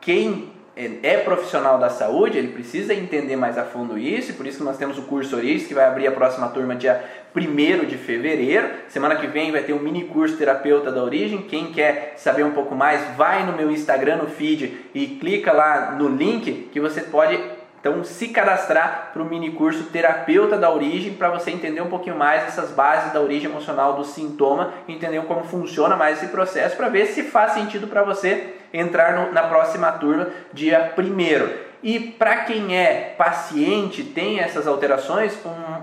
quem 0.02 0.52
é, 0.76 0.90
é, 1.04 1.18
profissional 1.18 1.78
da 1.78 1.90
saúde, 1.90 2.38
ele 2.38 2.50
precisa 2.50 2.94
entender 2.94 3.36
mais 3.36 3.58
a 3.58 3.64
fundo 3.64 3.98
isso, 3.98 4.32
e 4.32 4.34
por 4.34 4.46
isso 4.46 4.58
que 4.58 4.64
nós 4.64 4.78
temos 4.78 4.98
o 4.98 5.04
curso 5.04 5.36
Origens, 5.36 5.68
que 5.68 5.74
vai 5.74 5.86
abrir 5.86 6.08
a 6.08 6.12
próxima 6.12 6.50
turma 6.50 6.76
dia 6.76 7.04
1 7.36 7.86
de 7.86 7.98
fevereiro. 7.98 8.70
Semana 8.88 9.16
que 9.16 9.28
vem 9.28 9.52
vai 9.52 9.64
ter 9.64 9.74
um 9.74 9.80
mini 9.80 10.06
curso 10.06 10.38
terapeuta 10.38 10.92
da 10.92 11.04
origem. 11.04 11.42
Quem 11.44 11.72
quer 11.72 12.14
saber 12.18 12.44
um 12.44 12.52
pouco 12.52 12.76
mais, 12.76 13.16
vai 13.16 13.46
no 13.46 13.54
meu 13.54 13.72
Instagram, 13.72 14.18
no 14.18 14.28
feed, 14.28 14.90
e 14.94 15.08
clica 15.08 15.52
lá 15.52 15.92
no 15.92 16.10
link 16.10 16.70
que 16.72 16.80
você 16.80 17.02
pode 17.02 17.40
então, 17.82 18.04
se 18.04 18.28
cadastrar 18.28 19.10
para 19.12 19.24
o 19.24 19.26
mini 19.26 19.50
curso 19.54 19.86
Terapeuta 19.86 20.56
da 20.56 20.72
Origem, 20.72 21.16
para 21.16 21.32
você 21.32 21.50
entender 21.50 21.82
um 21.82 21.90
pouquinho 21.90 22.16
mais 22.16 22.44
essas 22.44 22.70
bases 22.70 23.12
da 23.12 23.20
origem 23.20 23.50
emocional 23.50 23.94
do 23.94 24.04
sintoma, 24.04 24.72
entender 24.88 25.20
como 25.24 25.44
funciona 25.44 25.96
mais 25.96 26.20
esse 26.22 26.32
processo, 26.32 26.78
para 26.78 26.90
ver 26.90 27.08
se 27.08 27.24
faz 27.24 27.54
sentido 27.54 27.88
para 27.88 28.04
você 28.04 28.54
entrar 28.72 29.16
no, 29.16 29.34
na 29.34 29.44
próxima 29.44 29.92
turma, 29.94 30.30
dia 30.54 30.94
1 30.96 31.71
e 31.84 32.00
para 32.00 32.44
quem 32.44 32.78
é 32.78 33.16
paciente, 33.18 34.04
tem 34.04 34.40
essas 34.40 34.68
alterações, 34.68 35.38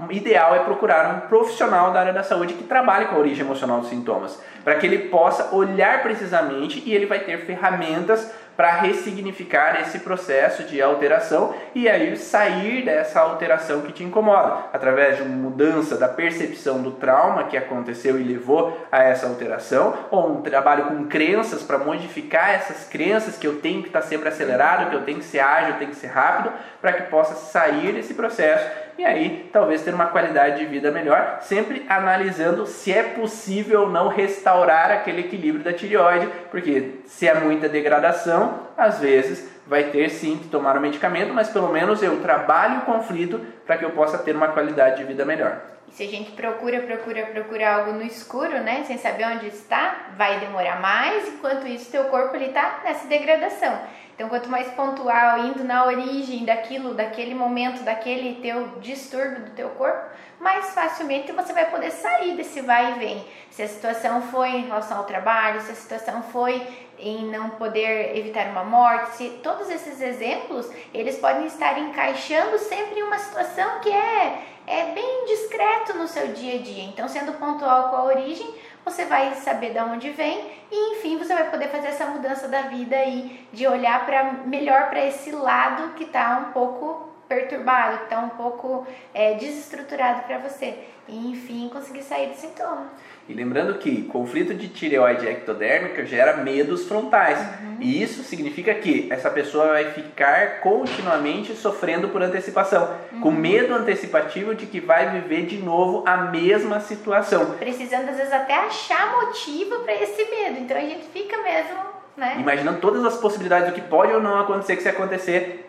um 0.08 0.12
ideal 0.12 0.54
é 0.54 0.60
procurar 0.60 1.14
um 1.14 1.28
profissional 1.28 1.92
da 1.92 2.00
área 2.00 2.12
da 2.12 2.22
saúde 2.22 2.54
que 2.54 2.62
trabalhe 2.62 3.06
com 3.06 3.16
a 3.16 3.18
origem 3.18 3.44
emocional 3.44 3.80
dos 3.80 3.88
sintomas, 3.88 4.40
para 4.62 4.76
que 4.76 4.86
ele 4.86 5.08
possa 5.08 5.54
olhar 5.54 6.02
precisamente 6.02 6.82
e 6.86 6.94
ele 6.94 7.06
vai 7.06 7.18
ter 7.20 7.38
ferramentas 7.44 8.32
para 8.58 8.72
ressignificar 8.80 9.80
esse 9.80 10.00
processo 10.00 10.64
de 10.64 10.82
alteração 10.82 11.54
e 11.76 11.88
aí 11.88 12.16
sair 12.16 12.84
dessa 12.84 13.20
alteração 13.20 13.82
que 13.82 13.92
te 13.92 14.02
incomoda, 14.02 14.64
através 14.72 15.16
de 15.16 15.22
uma 15.22 15.36
mudança 15.36 15.96
da 15.96 16.08
percepção 16.08 16.82
do 16.82 16.90
trauma 16.90 17.44
que 17.44 17.56
aconteceu 17.56 18.18
e 18.18 18.24
levou 18.24 18.76
a 18.90 19.00
essa 19.04 19.28
alteração, 19.28 19.96
ou 20.10 20.32
um 20.32 20.42
trabalho 20.42 20.86
com 20.86 21.06
crenças 21.06 21.62
para 21.62 21.78
modificar 21.78 22.50
essas 22.50 22.82
crenças 22.88 23.38
que 23.38 23.46
eu 23.46 23.60
tenho 23.60 23.80
que 23.82 23.90
estar 23.90 24.00
tá 24.00 24.06
sempre 24.08 24.28
acelerado, 24.28 24.90
que 24.90 24.96
eu 24.96 25.04
tenho 25.04 25.18
que 25.18 25.24
ser 25.24 25.38
ágil, 25.38 25.74
eu 25.74 25.78
tenho 25.78 25.92
que 25.92 25.96
ser 25.96 26.08
rápido, 26.08 26.52
para 26.80 26.94
que 26.94 27.04
possa 27.04 27.36
sair 27.36 27.92
desse 27.92 28.14
processo 28.14 28.87
e 28.98 29.04
aí 29.04 29.48
talvez 29.52 29.82
ter 29.82 29.94
uma 29.94 30.06
qualidade 30.06 30.58
de 30.58 30.66
vida 30.66 30.90
melhor, 30.90 31.38
sempre 31.40 31.86
analisando 31.88 32.66
se 32.66 32.92
é 32.92 33.04
possível 33.04 33.82
ou 33.82 33.88
não 33.88 34.08
restaurar 34.08 34.90
aquele 34.90 35.20
equilíbrio 35.20 35.62
da 35.62 35.72
tireoide, 35.72 36.28
porque 36.50 36.96
se 37.06 37.28
é 37.28 37.34
muita 37.34 37.68
degradação, 37.68 38.66
às 38.76 38.98
vezes 38.98 39.48
vai 39.68 39.84
ter 39.84 40.08
sim 40.08 40.38
que 40.38 40.48
tomar 40.48 40.76
o 40.76 40.80
medicamento, 40.80 41.32
mas 41.32 41.48
pelo 41.48 41.68
menos 41.68 42.02
eu 42.02 42.20
trabalho 42.20 42.78
o 42.78 42.82
conflito 42.82 43.40
para 43.64 43.76
que 43.76 43.84
eu 43.84 43.90
possa 43.90 44.18
ter 44.18 44.34
uma 44.34 44.48
qualidade 44.48 44.96
de 44.96 45.04
vida 45.04 45.24
melhor. 45.24 45.60
E 45.86 45.92
se 45.92 46.02
a 46.02 46.06
gente 46.06 46.32
procura, 46.32 46.80
procura, 46.80 47.26
procura 47.26 47.76
algo 47.76 47.92
no 47.92 48.02
escuro, 48.02 48.60
né, 48.60 48.82
sem 48.84 48.98
saber 48.98 49.26
onde 49.26 49.46
está, 49.46 50.08
vai 50.16 50.40
demorar 50.40 50.80
mais, 50.80 51.28
enquanto 51.28 51.66
isso 51.66 51.90
teu 51.90 52.04
corpo 52.04 52.34
ele 52.34 52.46
está 52.46 52.80
nessa 52.84 53.06
degradação. 53.06 53.78
Então, 54.18 54.28
quanto 54.28 54.50
mais 54.50 54.66
pontual, 54.72 55.38
indo 55.38 55.62
na 55.62 55.86
origem 55.86 56.44
daquilo, 56.44 56.92
daquele 56.92 57.36
momento, 57.36 57.84
daquele 57.84 58.42
teu 58.42 58.66
distúrbio 58.80 59.44
do 59.44 59.50
teu 59.52 59.68
corpo, 59.68 60.10
mais 60.40 60.74
facilmente 60.74 61.30
você 61.30 61.52
vai 61.52 61.70
poder 61.70 61.92
sair 61.92 62.34
desse 62.34 62.60
vai 62.60 62.94
e 62.94 62.98
vem. 62.98 63.24
Se 63.48 63.62
a 63.62 63.68
situação 63.68 64.20
foi 64.22 64.48
em 64.48 64.66
relação 64.66 64.98
ao 64.98 65.04
trabalho, 65.04 65.60
se 65.60 65.70
a 65.70 65.74
situação 65.76 66.20
foi 66.20 66.66
em 66.98 67.26
não 67.26 67.50
poder 67.50 68.18
evitar 68.18 68.46
uma 68.46 68.64
morte, 68.64 69.18
se 69.18 69.28
todos 69.40 69.70
esses 69.70 70.00
exemplos, 70.00 70.68
eles 70.92 71.16
podem 71.18 71.46
estar 71.46 71.78
encaixando 71.78 72.58
sempre 72.58 72.98
em 72.98 73.04
uma 73.04 73.20
situação 73.20 73.78
que 73.78 73.88
é, 73.88 74.42
é 74.66 74.84
bem 74.86 75.26
discreto 75.26 75.96
no 75.96 76.08
seu 76.08 76.32
dia 76.32 76.58
a 76.58 76.62
dia. 76.62 76.82
Então, 76.82 77.06
sendo 77.06 77.34
pontual 77.34 77.90
com 77.90 77.94
a 77.94 78.04
origem, 78.06 78.52
você 78.90 79.04
vai 79.04 79.34
saber 79.34 79.72
de 79.72 79.78
onde 79.80 80.10
vem 80.10 80.50
e 80.72 80.94
enfim 80.94 81.18
você 81.18 81.34
vai 81.34 81.50
poder 81.50 81.68
fazer 81.68 81.88
essa 81.88 82.06
mudança 82.06 82.48
da 82.48 82.62
vida 82.62 82.96
aí 82.96 83.46
de 83.52 83.66
olhar 83.66 84.06
para 84.06 84.32
melhor 84.46 84.88
para 84.88 85.04
esse 85.04 85.30
lado 85.30 85.94
que 85.94 86.04
está 86.04 86.38
um 86.38 86.52
pouco 86.52 87.06
perturbado, 87.28 87.98
que 87.98 88.04
está 88.04 88.18
um 88.20 88.30
pouco 88.30 88.86
é, 89.12 89.34
desestruturado 89.34 90.22
para 90.22 90.38
você 90.38 90.86
e 91.06 91.30
enfim 91.30 91.68
conseguir 91.68 92.02
sair 92.02 92.28
do 92.28 92.36
sintoma. 92.36 92.90
E 93.28 93.34
lembrando 93.34 93.74
que 93.74 94.04
conflito 94.04 94.54
de 94.54 94.68
tireoide 94.68 95.26
ectodérmica 95.26 96.04
gera 96.06 96.38
medos 96.38 96.86
frontais. 96.88 97.38
Uhum. 97.38 97.76
E 97.78 98.02
isso 98.02 98.22
significa 98.22 98.74
que 98.74 99.06
essa 99.10 99.28
pessoa 99.28 99.68
vai 99.68 99.90
ficar 99.90 100.60
continuamente 100.60 101.54
sofrendo 101.54 102.08
por 102.08 102.22
antecipação, 102.22 102.90
uhum. 103.12 103.20
com 103.20 103.30
medo 103.30 103.74
antecipativo 103.74 104.54
de 104.54 104.64
que 104.64 104.80
vai 104.80 105.10
viver 105.10 105.44
de 105.44 105.58
novo 105.58 106.02
a 106.06 106.16
mesma 106.16 106.80
situação. 106.80 107.54
Precisando 107.58 108.08
às 108.08 108.16
vezes 108.16 108.32
até 108.32 108.54
achar 108.54 109.20
motivo 109.20 109.80
para 109.80 109.94
esse 109.94 110.24
medo. 110.24 110.60
Então 110.60 110.76
a 110.76 110.80
gente 110.80 111.06
fica 111.12 111.36
mesmo, 111.42 111.78
né? 112.16 112.36
Imaginando 112.38 112.80
todas 112.80 113.04
as 113.04 113.18
possibilidades 113.18 113.68
do 113.68 113.74
que 113.74 113.82
pode 113.82 114.10
ou 114.10 114.22
não 114.22 114.40
acontecer, 114.40 114.74
que 114.74 114.82
se 114.82 114.88
acontecer, 114.88 115.67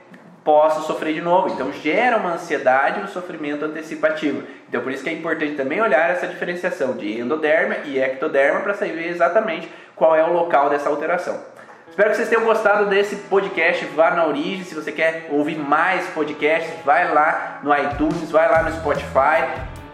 posso 0.49 0.87
sofrer 0.87 1.13
de 1.13 1.21
novo. 1.21 1.47
Então 1.49 1.71
gera 1.71 2.17
uma 2.17 2.33
ansiedade 2.33 2.99
e 2.99 3.03
um 3.03 3.07
sofrimento 3.07 3.63
antecipativo. 3.63 4.41
Então 4.67 4.81
por 4.81 4.91
isso 4.91 5.03
que 5.03 5.09
é 5.11 5.13
importante 5.13 5.53
também 5.53 5.79
olhar 5.79 6.09
essa 6.09 6.25
diferenciação 6.25 6.97
de 6.97 7.19
endoderma 7.19 7.75
e 7.85 7.99
ectoderma 7.99 8.61
para 8.61 8.73
saber 8.73 9.09
exatamente 9.09 9.71
qual 9.95 10.15
é 10.15 10.23
o 10.23 10.33
local 10.33 10.67
dessa 10.67 10.89
alteração. 10.89 11.39
Espero 11.87 12.09
que 12.09 12.15
vocês 12.15 12.29
tenham 12.29 12.45
gostado 12.45 12.87
desse 12.87 13.15
podcast 13.15 13.85
Vá 13.95 14.09
na 14.09 14.25
Origem. 14.25 14.63
Se 14.63 14.73
você 14.73 14.91
quer 14.91 15.27
ouvir 15.29 15.55
mais 15.55 16.07
podcasts, 16.07 16.73
vai 16.83 17.13
lá 17.13 17.59
no 17.61 17.75
iTunes, 17.75 18.31
vai 18.31 18.49
lá 18.49 18.63
no 18.63 18.71
Spotify. 18.71 19.45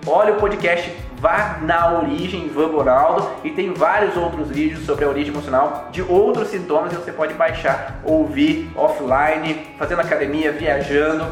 Olha 0.08 0.34
o 0.34 0.38
podcast 0.38 0.90
vá 1.26 1.58
na 1.64 1.92
origem 1.92 2.46
Ivan 2.46 2.70
Bonaldo 2.70 3.28
e 3.44 3.50
tem 3.50 3.74
vários 3.74 4.16
outros 4.16 4.48
vídeos 4.50 4.86
sobre 4.86 5.06
a 5.06 5.10
origem 5.10 5.34
emocional 5.34 5.90
de 5.92 6.04
outros 6.04 6.50
sintomas 6.50 6.94
e 6.94 6.98
você 6.98 7.12
pode 7.12 7.34
baixar, 7.34 8.00
ouvir 8.04 8.70
offline, 8.76 9.66
fazendo 9.80 10.02
academia, 10.02 10.52
viajando, 10.52 11.26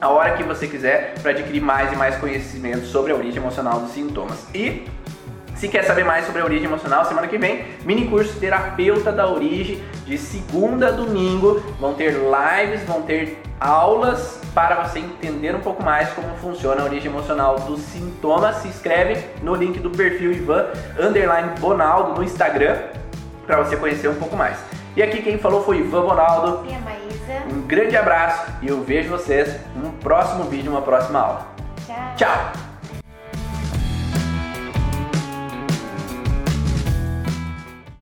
a 0.00 0.08
hora 0.10 0.36
que 0.36 0.44
você 0.44 0.68
quiser 0.68 1.14
para 1.20 1.32
adquirir 1.32 1.60
mais 1.60 1.92
e 1.92 1.96
mais 1.96 2.14
conhecimento 2.18 2.86
sobre 2.86 3.10
a 3.10 3.16
origem 3.16 3.42
emocional 3.42 3.80
dos 3.80 3.90
sintomas. 3.90 4.46
E 4.54 4.86
se 5.56 5.68
quer 5.68 5.84
saber 5.84 6.04
mais 6.04 6.26
sobre 6.26 6.42
a 6.42 6.44
origem 6.44 6.66
emocional, 6.66 7.04
semana 7.06 7.26
que 7.26 7.38
vem, 7.38 7.64
mini 7.84 8.06
curso 8.08 8.38
Terapeuta 8.38 9.10
da 9.10 9.26
Origem, 9.26 9.82
de 10.04 10.18
segunda 10.18 10.88
a 10.88 10.90
domingo. 10.90 11.62
Vão 11.80 11.94
ter 11.94 12.12
lives, 12.12 12.82
vão 12.84 13.02
ter 13.02 13.42
aulas 13.58 14.38
para 14.54 14.82
você 14.82 14.98
entender 14.98 15.54
um 15.54 15.60
pouco 15.60 15.82
mais 15.82 16.10
como 16.10 16.28
funciona 16.36 16.82
a 16.82 16.84
origem 16.84 17.10
emocional 17.10 17.56
dos 17.60 17.80
sintomas. 17.80 18.56
Se 18.56 18.68
inscreve 18.68 19.24
no 19.42 19.54
link 19.54 19.78
do 19.80 19.90
perfil 19.90 20.32
Ivan 20.32 20.66
Underline 20.98 21.58
Bonaldo 21.58 22.14
no 22.14 22.22
Instagram 22.22 22.76
para 23.46 23.56
você 23.62 23.76
conhecer 23.76 24.08
um 24.08 24.16
pouco 24.16 24.36
mais. 24.36 24.58
E 24.94 25.02
aqui 25.02 25.22
quem 25.22 25.38
falou 25.38 25.64
foi 25.64 25.78
Ivan 25.78 26.02
Bonaldo. 26.02 26.66
E 26.68 26.74
a 26.74 26.78
Maísa. 26.80 27.46
Um 27.50 27.62
grande 27.62 27.96
abraço 27.96 28.50
e 28.60 28.68
eu 28.68 28.82
vejo 28.82 29.08
vocês 29.08 29.56
no 29.74 29.90
próximo 29.92 30.44
vídeo, 30.44 30.70
uma 30.70 30.82
próxima 30.82 31.18
aula. 31.18 31.46
Tchau. 31.86 31.96
Tchau. 32.16 32.65